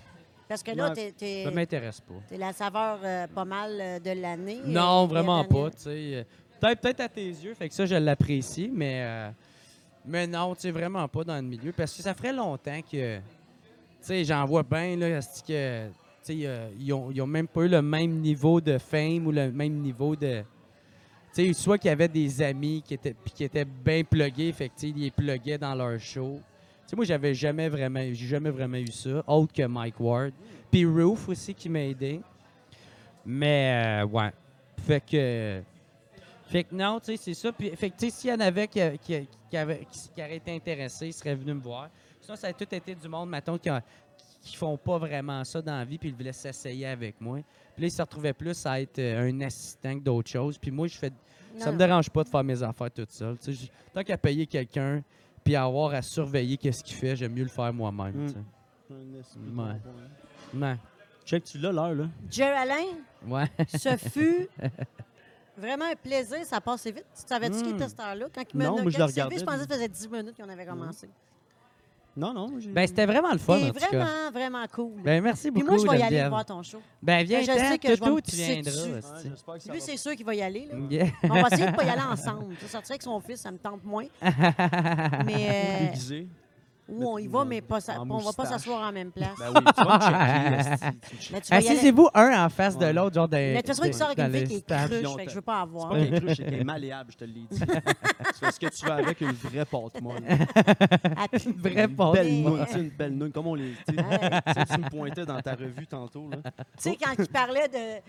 [0.49, 2.15] Parce que là, t'es, euh, ça m'intéresse pas.
[2.29, 4.61] t'es la saveur euh, pas mal euh, de l'année.
[4.65, 5.71] Non, euh, vraiment pas.
[5.71, 5.91] tu sais.
[5.91, 6.25] Euh,
[6.61, 9.31] Peut-être peut-être à tes yeux, fait que ça, je l'apprécie, mais, euh,
[10.07, 11.73] mais non, tu sais, vraiment pas dans le milieu.
[11.73, 13.21] Parce que ça ferait longtemps que.
[14.05, 15.89] Sais, j'en vois bien, là, que.
[16.31, 19.73] Euh, ils, ont, ils même pas eu le même niveau de fame ou le même
[19.81, 20.43] niveau de.
[21.35, 24.71] Tu sais, soit qu'il y avait des amis qui étaient, qui étaient bien plugués, fait
[24.83, 26.39] ils les pluguaient dans leur show.
[26.95, 30.33] Moi, j'avais jamais vraiment, j'ai jamais vraiment eu ça, autre que Mike Ward.
[30.71, 32.21] Puis Roof aussi qui m'a aidé.
[33.25, 34.31] Mais, euh, ouais.
[34.87, 35.63] Fait que.
[36.47, 37.53] Fait que non, tu sais, c'est ça.
[37.53, 40.55] Puis, fait que, s'il y en avait qui, qui, qui, avaient- qui, qui auraient été
[40.55, 41.89] intéressés, ils seraient venus me voir.
[42.25, 43.83] Sinon, ça a tout été du monde, mettons, qui, a-
[44.43, 47.39] qui font pas vraiment ça dans la vie, puis ils voulaient s'essayer avec moi.
[47.75, 50.57] Puis là, ils se retrouvaient plus à être euh, un assistant que d'autres choses.
[50.59, 51.13] Puis moi, je fais.
[51.59, 51.79] Ça Non, me non.
[51.87, 53.37] dérange pas de faire mes affaires toute seule.
[53.39, 55.03] Tu sais, j- tant qu'à payer quelqu'un,
[55.45, 58.31] puis avoir à surveiller qu'est-ce qu'il fait, j'aime mieux le faire moi-même.
[58.91, 59.59] Mm.
[59.59, 59.75] Ouais.
[60.55, 60.77] Ouais.
[61.25, 62.05] Check, tu l'as l'heure, là.
[62.31, 62.85] Jerry Alain,
[63.27, 63.47] Ouais.
[63.69, 64.49] ce fut
[65.57, 66.39] vraiment un plaisir.
[66.45, 67.07] Ça passait vite.
[67.15, 67.77] Tu savais-tu qu'il Mm.
[67.77, 68.27] était cette heure-là?
[68.35, 70.37] Quand il me Non, quand moi, je le Je pensais que ça faisait 10 minutes
[70.37, 71.09] qu'on avait commencé.
[72.17, 72.49] Non, non.
[72.61, 73.87] j'ai- Ben, c'était vraiment le fun, C'est en tout cas.
[73.89, 75.03] vraiment, vraiment cool.
[75.03, 76.81] Ben, merci Puis beaucoup, moi, je vais y aller voir ton show.
[77.03, 79.01] Ben, viens, je sais que je tu viendras.
[79.01, 79.85] ça Lui, va.
[79.85, 80.69] c'est sûr qu'il va y aller.
[80.71, 80.79] Là.
[80.91, 81.07] Yeah.
[81.25, 82.55] On va essayer de pas y aller ensemble.
[82.57, 84.07] Tu sais, sortir avec son fils, ça me tente moins.
[85.27, 86.25] Mais euh.
[86.89, 88.49] Où on y va, mais pas, sa- En on va pas moustache.
[88.49, 89.31] s'asseoir en même place.
[89.39, 91.31] Ben oui, tu vas me checker, esti, tu me checkes.
[91.33, 91.69] Mais tu vas y aller.
[91.69, 92.93] Assisez-vous un en face de Ouais.
[92.93, 93.37] l'autre, genre des.
[93.37, 95.31] Mais de toute façon, il sort avec une fille les qui est cruche, fait que
[95.31, 95.89] je veux pas C'est avoir.
[95.91, 97.49] pas qu'elle est cruche, c'est qu'elle est malléable, je te l'ai dit.
[97.51, 100.23] C'est parce que tu vas avec une vraie pâte molle.
[100.25, 102.53] Pu- Une vraie Une pâte belle molle.
[102.53, 103.73] nouille, tu sais, une belle nouille, comme on les.
[103.89, 104.19] Tu sais, Ouais.
[104.47, 106.39] tu sais, tu me pointais dans ta revue tantôt, là.
[106.45, 108.03] Tu sais, quand il parlait de.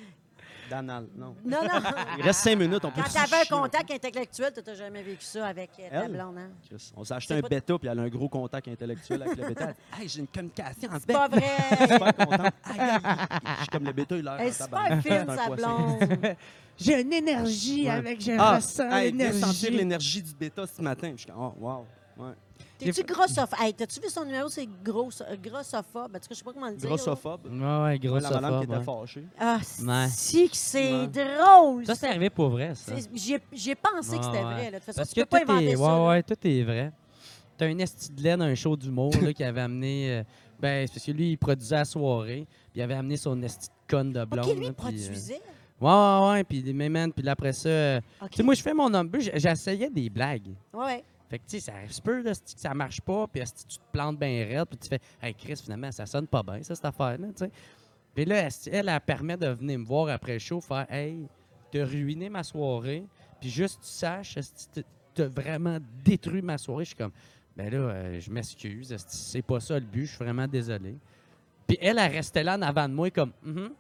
[0.70, 1.36] D'anal, non.
[1.46, 1.70] Non, non.
[2.18, 5.04] Il reste cinq minutes, on peut Quand tu avais un contact intellectuel, tu n'as jamais
[5.04, 6.12] vécu ça avec euh, ta Elle?
[6.12, 6.50] blonde, hein?
[6.68, 9.22] Chris, On s'est acheté C'est un pas- bêta, puis elle a un gros contact intellectuel
[9.24, 9.74] avec le bêta.
[10.00, 11.42] Hey, j'ai une communication en C'est pas vrai.
[11.88, 12.44] super content.
[12.64, 13.28] Aïe, aïe, aïe.
[13.56, 15.02] Je suis comme le bêta, il a Elle l'air est en super tabarnak.
[15.02, 15.98] fine, C'est un sa poisson.
[15.98, 16.36] blonde.
[16.78, 17.90] J'ai une énergie Ouais.
[17.90, 19.72] avec, je Ah, ressens hey, viens sentir l'énergie.
[19.78, 21.12] l'énergie du bêta ce matin.
[21.16, 21.86] Je suis comme, oh, wow.
[22.18, 22.34] Ouais.
[22.78, 23.60] T'es-tu grossophobe?
[23.60, 24.50] Hey, t'as-tu vu son numéro?
[24.50, 26.12] C'est gros, euh, grossophobe?
[26.16, 26.90] En tout cas, je sais pas comment le dire.
[26.90, 27.46] Grossophobe.
[27.46, 28.84] Ouais, ouais, gros la madame qui était ouais.
[28.84, 29.24] fâchée.
[29.40, 30.08] Ah, Ouais.
[30.10, 31.08] si que c'est Ouais.
[31.08, 31.86] drôle.
[31.86, 32.94] Ça, c'est arrivé pour vrai, ça.
[33.14, 34.56] J'ai j'ai pensé que c'était Ouais, vrai.
[34.56, 34.64] ouais.
[34.66, 34.72] Là.
[34.72, 35.82] De toute façon, Parce tu que peux pas tout inventer est, ça.
[35.82, 36.08] ouais, là.
[36.10, 36.92] ouais, tout est vrai.
[37.58, 40.12] T'as un esti de laine, un show d'humour là, qui avait amené.
[40.12, 40.24] euh,
[40.60, 43.68] ben, c'est parce que lui, il produisait la soirée, puis il avait amené son esti
[43.68, 44.50] de conne de blonde.
[44.50, 45.42] OK, lui là, puis, euh, produisait?
[45.82, 47.70] ouais, ouais, ouais, puis mais man, puis après ça.
[47.70, 48.30] euh, OK.
[48.32, 48.90] Tu sais, moi, je fais mon
[49.20, 50.54] j- j'essayais des blagues.
[50.74, 51.04] Ouais, ouais.
[51.36, 54.18] Fait que, tu sais, ça arrive peu, là, ça marche pas, puis tu te plantes
[54.18, 57.28] bien raide, puis tu fais, hey, Chris, finalement, ça sonne pas bien, ça, cette affaire-là,
[57.28, 57.52] tu sais.
[58.14, 61.28] Puis là, esti, elle, elle permet de venir me voir après le show, faire, hey,
[61.74, 63.04] t'as ruiné ma soirée,
[63.42, 64.38] puis juste, tu saches,
[65.14, 66.86] t'as- vraiment détruit ma soirée.
[66.86, 67.12] Je suis comme,
[67.58, 70.96] ben là, euh, je m'excuse, c'est pas ça le but, je suis vraiment désolé.
[71.68, 73.72] Puis elle, elle restait là en avant de moi, comme, Mhm.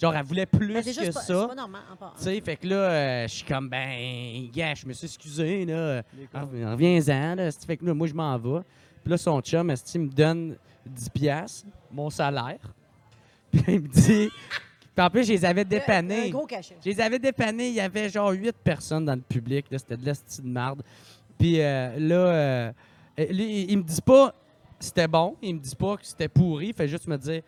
[0.00, 1.40] Genre, elle voulait plus Mais déjà, que pas, ça.
[1.42, 1.82] c'est pas normal.
[2.16, 5.64] Tu sais, fait que là, euh, je suis comme, ben, gars, je me suis excusé,
[5.66, 6.02] là.
[6.32, 6.44] Ah.
[6.44, 7.50] Reviens-en, là.
[7.52, 8.60] Fait que là, moi, je m'en vais.
[9.02, 10.56] Puis là, son chum, esti, il me donne
[10.86, 12.58] 10 piastres, mon salaire?
[13.52, 14.30] Puis il me dit...
[14.94, 16.30] Puis en plus, je les avais Un dépannés.
[16.30, 16.76] gros cachet.
[16.84, 17.68] Je les avais dépannés.
[17.68, 19.66] Il y avait genre 8 personnes dans le public.
[19.70, 19.78] là.
[19.78, 20.82] C'était de l'esti de marde.
[21.38, 22.72] Puis euh, là, euh,
[23.18, 24.34] euh, lui, il, il me dit pas
[24.78, 25.36] c'était bon.
[25.42, 26.68] Il me dit pas que c'était pourri.
[26.68, 27.42] Il fait juste me dire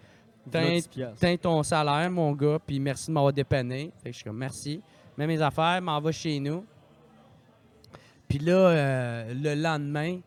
[0.50, 1.16] Voilà Tiens, 10 piastres.
[1.20, 3.92] tiens ton salaire, mon gars, puis merci de m'avoir dépanné.
[4.02, 4.80] Fait que je suis comme merci.
[5.16, 6.64] Mets mes affaires, m'en va chez nous.
[8.28, 10.18] Puis là, euh, le lendemain,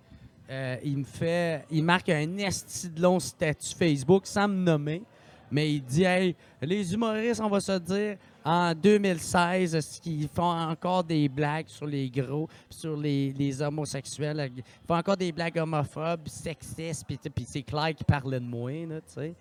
[0.50, 1.66] euh, il me fait.
[1.72, 5.02] Il marque un esti de long statut Facebook sans me nommer.
[5.50, 10.44] Mais il dit Hey, les humoristes, on va se dire, en 2016, est-ce qu'ils font
[10.44, 14.52] encore des blagues sur les gros, sur les, les homosexuels.
[14.56, 19.02] Ils font encore des blagues homophobes, sexistes, puis c'est clair qu'ils parlaient de moi, tu
[19.08, 19.36] sais.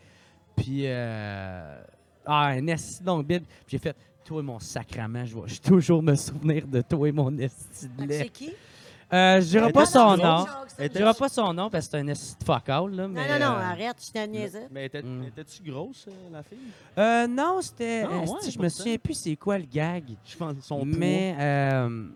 [0.57, 1.83] Puis, euh,
[2.27, 3.45] ah, un esti de longue bide.
[3.45, 7.09] Puis j'ai fait, toi, mon sacrament, je vais je vais toujours me souvenir de toi
[7.09, 8.19] et mon esti de lait.
[8.25, 8.53] C'est qui?
[9.13, 10.47] Euh, je dirais Elle pas son nom.
[10.79, 13.03] Je dirais pas son nom parce que c'est un esti de fuck all, là.
[13.07, 14.61] Non, Mais, non, non, euh, arrête, je t'ai niaisé.
[14.71, 15.25] Mais était- Mm.
[15.25, 16.59] étais-tu grosse, euh, la fille?
[16.99, 18.05] euh, non, c'était.
[18.11, 18.69] Ah, esti, ouais, je me pourtant.
[18.71, 20.05] souviens plus c'est quoi le gag.
[20.25, 22.09] Je pense son mais, euh,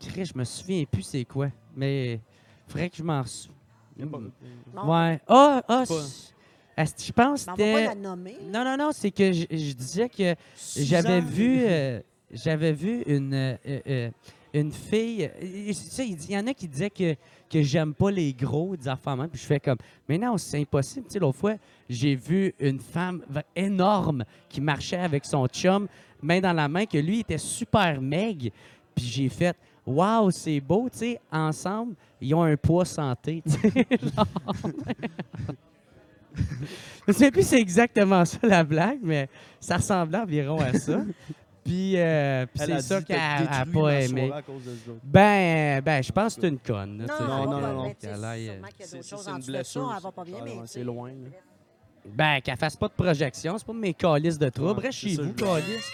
[0.00, 1.48] Chris, je me souviens plus c'est quoi.
[1.76, 2.20] Mais,
[2.68, 3.52] faudrait que je m'en souvienne.
[3.98, 4.30] Bon.
[4.84, 5.20] Ouais.
[5.28, 6.31] Ah, ah, C'est pas- c'est-
[6.78, 8.36] je pense que la nommer.
[8.52, 10.34] Non, non, non, c'est que je, je disais que
[10.76, 12.00] j'avais vu, euh,
[12.30, 14.10] j'avais vu une, euh, euh,
[14.54, 15.30] une fille.
[15.40, 17.14] il y en a qui disaient que,
[17.50, 19.28] que j'aime pas les gros, des même.
[19.28, 19.78] Puis je fais comme,
[20.08, 21.06] mais non, c'est impossible.
[21.06, 21.54] Tu sais, l'autre fois,
[21.88, 23.22] j'ai vu une femme
[23.54, 25.88] énorme qui marchait avec son chum,
[26.22, 28.50] main dans la main, que lui était super maigre.
[28.94, 33.42] Puis j'ai fait, waouh, c'est beau, tu sais, ensemble, ils ont un poids santé.
[37.06, 39.28] Je sais plus si c'est exactement ça la blague, mais
[39.60, 41.02] ça ressemblait environ à ça.
[41.64, 44.32] Puis, euh, puis c'est ça qu'elle n'a pas aimé.
[44.34, 44.72] à cause de.
[45.04, 46.98] Ben, ben, je pense que c'est une conne.
[46.98, 49.92] là, Non, non, non, non, euh, a C'est en une blessure.
[49.96, 51.10] elle va pas bien, mais C'est loin.
[51.10, 51.28] là.
[52.04, 53.56] Ben, qu'elle fasse pas de projection.
[53.58, 54.80] C'est pas mes calices de trouble.
[54.80, 55.88] Ouais, Reste chez vous, calice.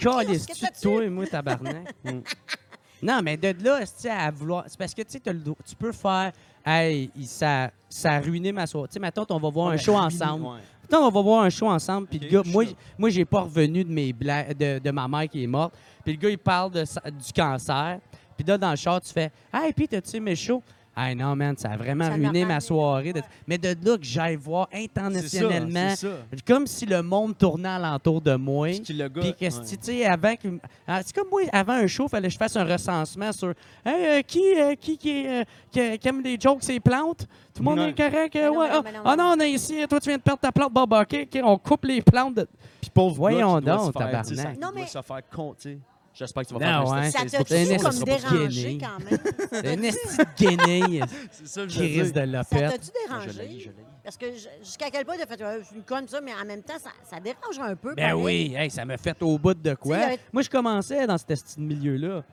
[0.00, 1.94] Calice, tu toi et moi, tabarnak?
[2.04, 2.20] Mm.
[3.02, 4.64] Non, mais de là, c'est à vouloir.
[4.66, 6.32] C'est parce que tu sais, t'as le do- tu peux faire.
[6.64, 8.88] Hey, ça, ça a ruiné ma soirée.
[8.88, 10.44] Tu sais, mettons, on va voir un show ruiné, ensemble.
[10.46, 10.60] ouais.
[10.92, 12.06] On va voir un show ensemble.
[12.08, 12.64] Puis le gars, moi,
[12.98, 15.72] moi, j'ai pas revenu de, mes bla- de, de ma mère qui est morte.
[16.04, 18.00] Puis le gars, il parle de du cancer.
[18.36, 20.62] Puis là, dans le char, tu fais Hey, puis t'as-tu aimé le show?
[20.96, 23.12] Hey, non, man, ça a vraiment Ça ruiné ma soirée.
[23.12, 23.22] de-.
[23.46, 26.08] Mais de là que j'aille voir internationalement, ça,
[26.46, 28.68] comme si le monde tournait alentour de moi.
[28.68, 29.64] Puis que le gars- Puis que, ouais.
[29.66, 30.48] tu sais, avant que.
[30.86, 33.54] ah, C'est comme moi, avant un show, il fallait que je fasse un recensement sur.
[33.84, 37.26] Hey, euh, qui, euh, qui, qui, euh, qui, qui aime les jokes, ces plantes?
[37.54, 38.36] Tout le monde est correct?
[38.36, 38.68] euh, non, ouais.
[38.68, 39.76] non, ah, mais non, ah on est ici.
[39.88, 40.72] Toi, tu viens de perdre ta plante.
[40.72, 42.34] Bon, bah, OK, OK, on coupe les plantes.
[42.34, 42.46] de-
[42.80, 44.60] Puis pauvre Voyons gars qui doit donc, se faire, tu sais, ça- tabarnak.
[44.60, 45.22] Non, doit se faire
[45.58, 45.78] sais.
[46.12, 47.02] J'espère que tu vas Non, faire un ouais.
[47.04, 47.46] test Ça Facebook.
[47.48, 49.18] t'a-tu C'est un comme dérangé quand même?
[49.52, 50.24] C'est une esti de
[50.56, 52.02] guenille C'est ça que je qui veux dire.
[52.02, 53.60] risque de la Ça t'a-tu Je l'ai, dérangé?
[53.60, 53.74] je l'ai.
[54.02, 56.32] Parce que je- jusqu'à quel point t'as fait, euh, je suis une conne, ça, mais
[56.34, 57.94] en même temps, ça, ça dérange un peu.
[57.94, 58.24] Ben pareil.
[58.50, 59.96] oui, hey, ça m'a fait au bout de quoi.
[59.96, 62.24] Tu sais, il y avait- Moi, je commençais dans cet esti de milieu-là.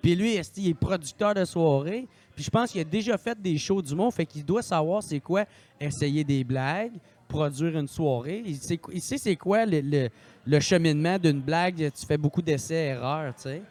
[0.00, 2.06] Puis lui, esti, il est producteur de soirée.
[2.36, 5.02] Puis je pense qu'il a déjà fait des shows du monde, fait qu'il doit savoir
[5.02, 5.44] c'est quoi
[5.80, 6.92] essayer des blagues,
[7.28, 8.42] produire une soirée.
[8.44, 10.08] Il sait, il sait c'est quoi le, le-
[10.46, 11.90] le cheminement d'une blague.
[11.92, 13.62] Tu fais beaucoup d'essais-erreurs, tu sais.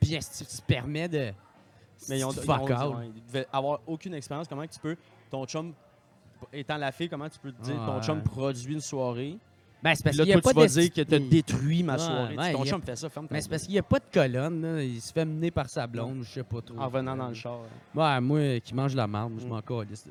[0.00, 1.32] Puis tu te permets de...
[2.08, 2.96] Mais ils ont, Fuck ils ont- out.
[3.16, 4.46] ils devaient avoir aucune expérience.
[4.48, 4.96] Comment que tu peux,
[5.30, 5.72] ton chum,
[6.52, 8.02] étant la fille, comment tu peux te dire, ton Ouais.
[8.02, 9.38] chum produit une soirée,
[9.82, 11.82] Ben, c'est parce qu'il n'y a toi, pas tu vas dire que tu as détruit
[11.82, 12.36] ma soirée.
[12.36, 13.98] ouais, ton a- chum fait ça, ferme ta Mais c'est parce qu'il n'y a pas
[13.98, 14.82] de colonne, là.
[14.82, 16.78] Il se fait mener par sa blonde, je sais pas trop.
[16.78, 17.60] En revenant dans le char.
[17.94, 19.48] Ouais, moi, qui mange la marde, je Mm.
[19.48, 20.06] m'en calisse.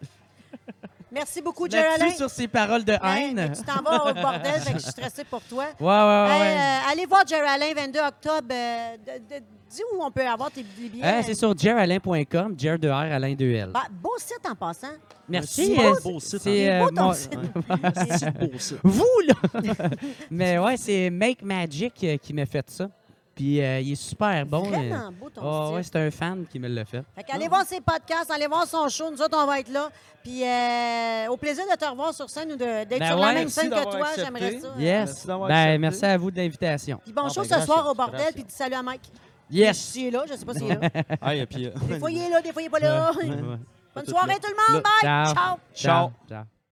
[1.13, 2.15] Merci beaucoup, Geraldine.
[2.15, 3.53] sur ces paroles de Hey, haine.
[3.55, 5.65] tu t'en vas au bordel, fait que je suis stressée pour toi.
[5.79, 6.55] Ouais, ouais, ouais.
[6.57, 8.47] Euh, allez voir Geraldine, 22 octobre.
[8.51, 11.03] euh, de- de- dis où on peut avoir tes billets.
[11.03, 13.71] Hein, c'est sur jeralain.com, jer de R, Alain 2L.
[13.71, 14.87] Bah, beau site en passant.
[15.29, 15.75] Merci.
[15.75, 16.81] C'est euh, beau site, c'est, hein.
[16.81, 17.33] euh, Beau ton site.
[17.33, 18.75] Beau, ça.
[18.83, 19.61] Vous, là!
[20.31, 22.89] Mais ouais, c'est Make Magic euh, qui m'a fait ça.
[23.35, 24.63] Puis euh, il est super bon.
[24.63, 27.03] Vraiment beau ton Oh, ouais, c'est un fan qui me l'a fait.
[27.15, 29.09] Fait qu'allez voir ses podcasts, allez voir son show.
[29.09, 29.89] Nous autres, on va être là.
[30.23, 33.33] Puis euh, au plaisir de te revoir sur scène ou d'être Ben sur ouais, la
[33.33, 34.07] même scène que toi.
[34.15, 34.67] J'aimerais ça.
[34.77, 35.25] Yes.
[35.25, 35.77] Merci Ben, accepté.
[35.79, 37.01] merci à vous de l'invitation.
[37.03, 38.33] Puis bon Ah, show ben, ce soir au bordel.
[38.33, 39.01] Puis dis salut à Mike.
[39.49, 39.77] Yes!
[39.77, 40.89] S'il est là, je sais pas s'il est là.
[41.21, 43.11] Ah, et puis, euh, Des fois, il est là, des fois, il est pas là.
[43.95, 44.81] Bonne soirée, tout le monde.
[44.83, 45.01] Bye.
[45.01, 45.33] Ciao.
[45.33, 45.57] Ciao.
[45.75, 46.11] Ciao.
[46.27, 46.43] Ciao.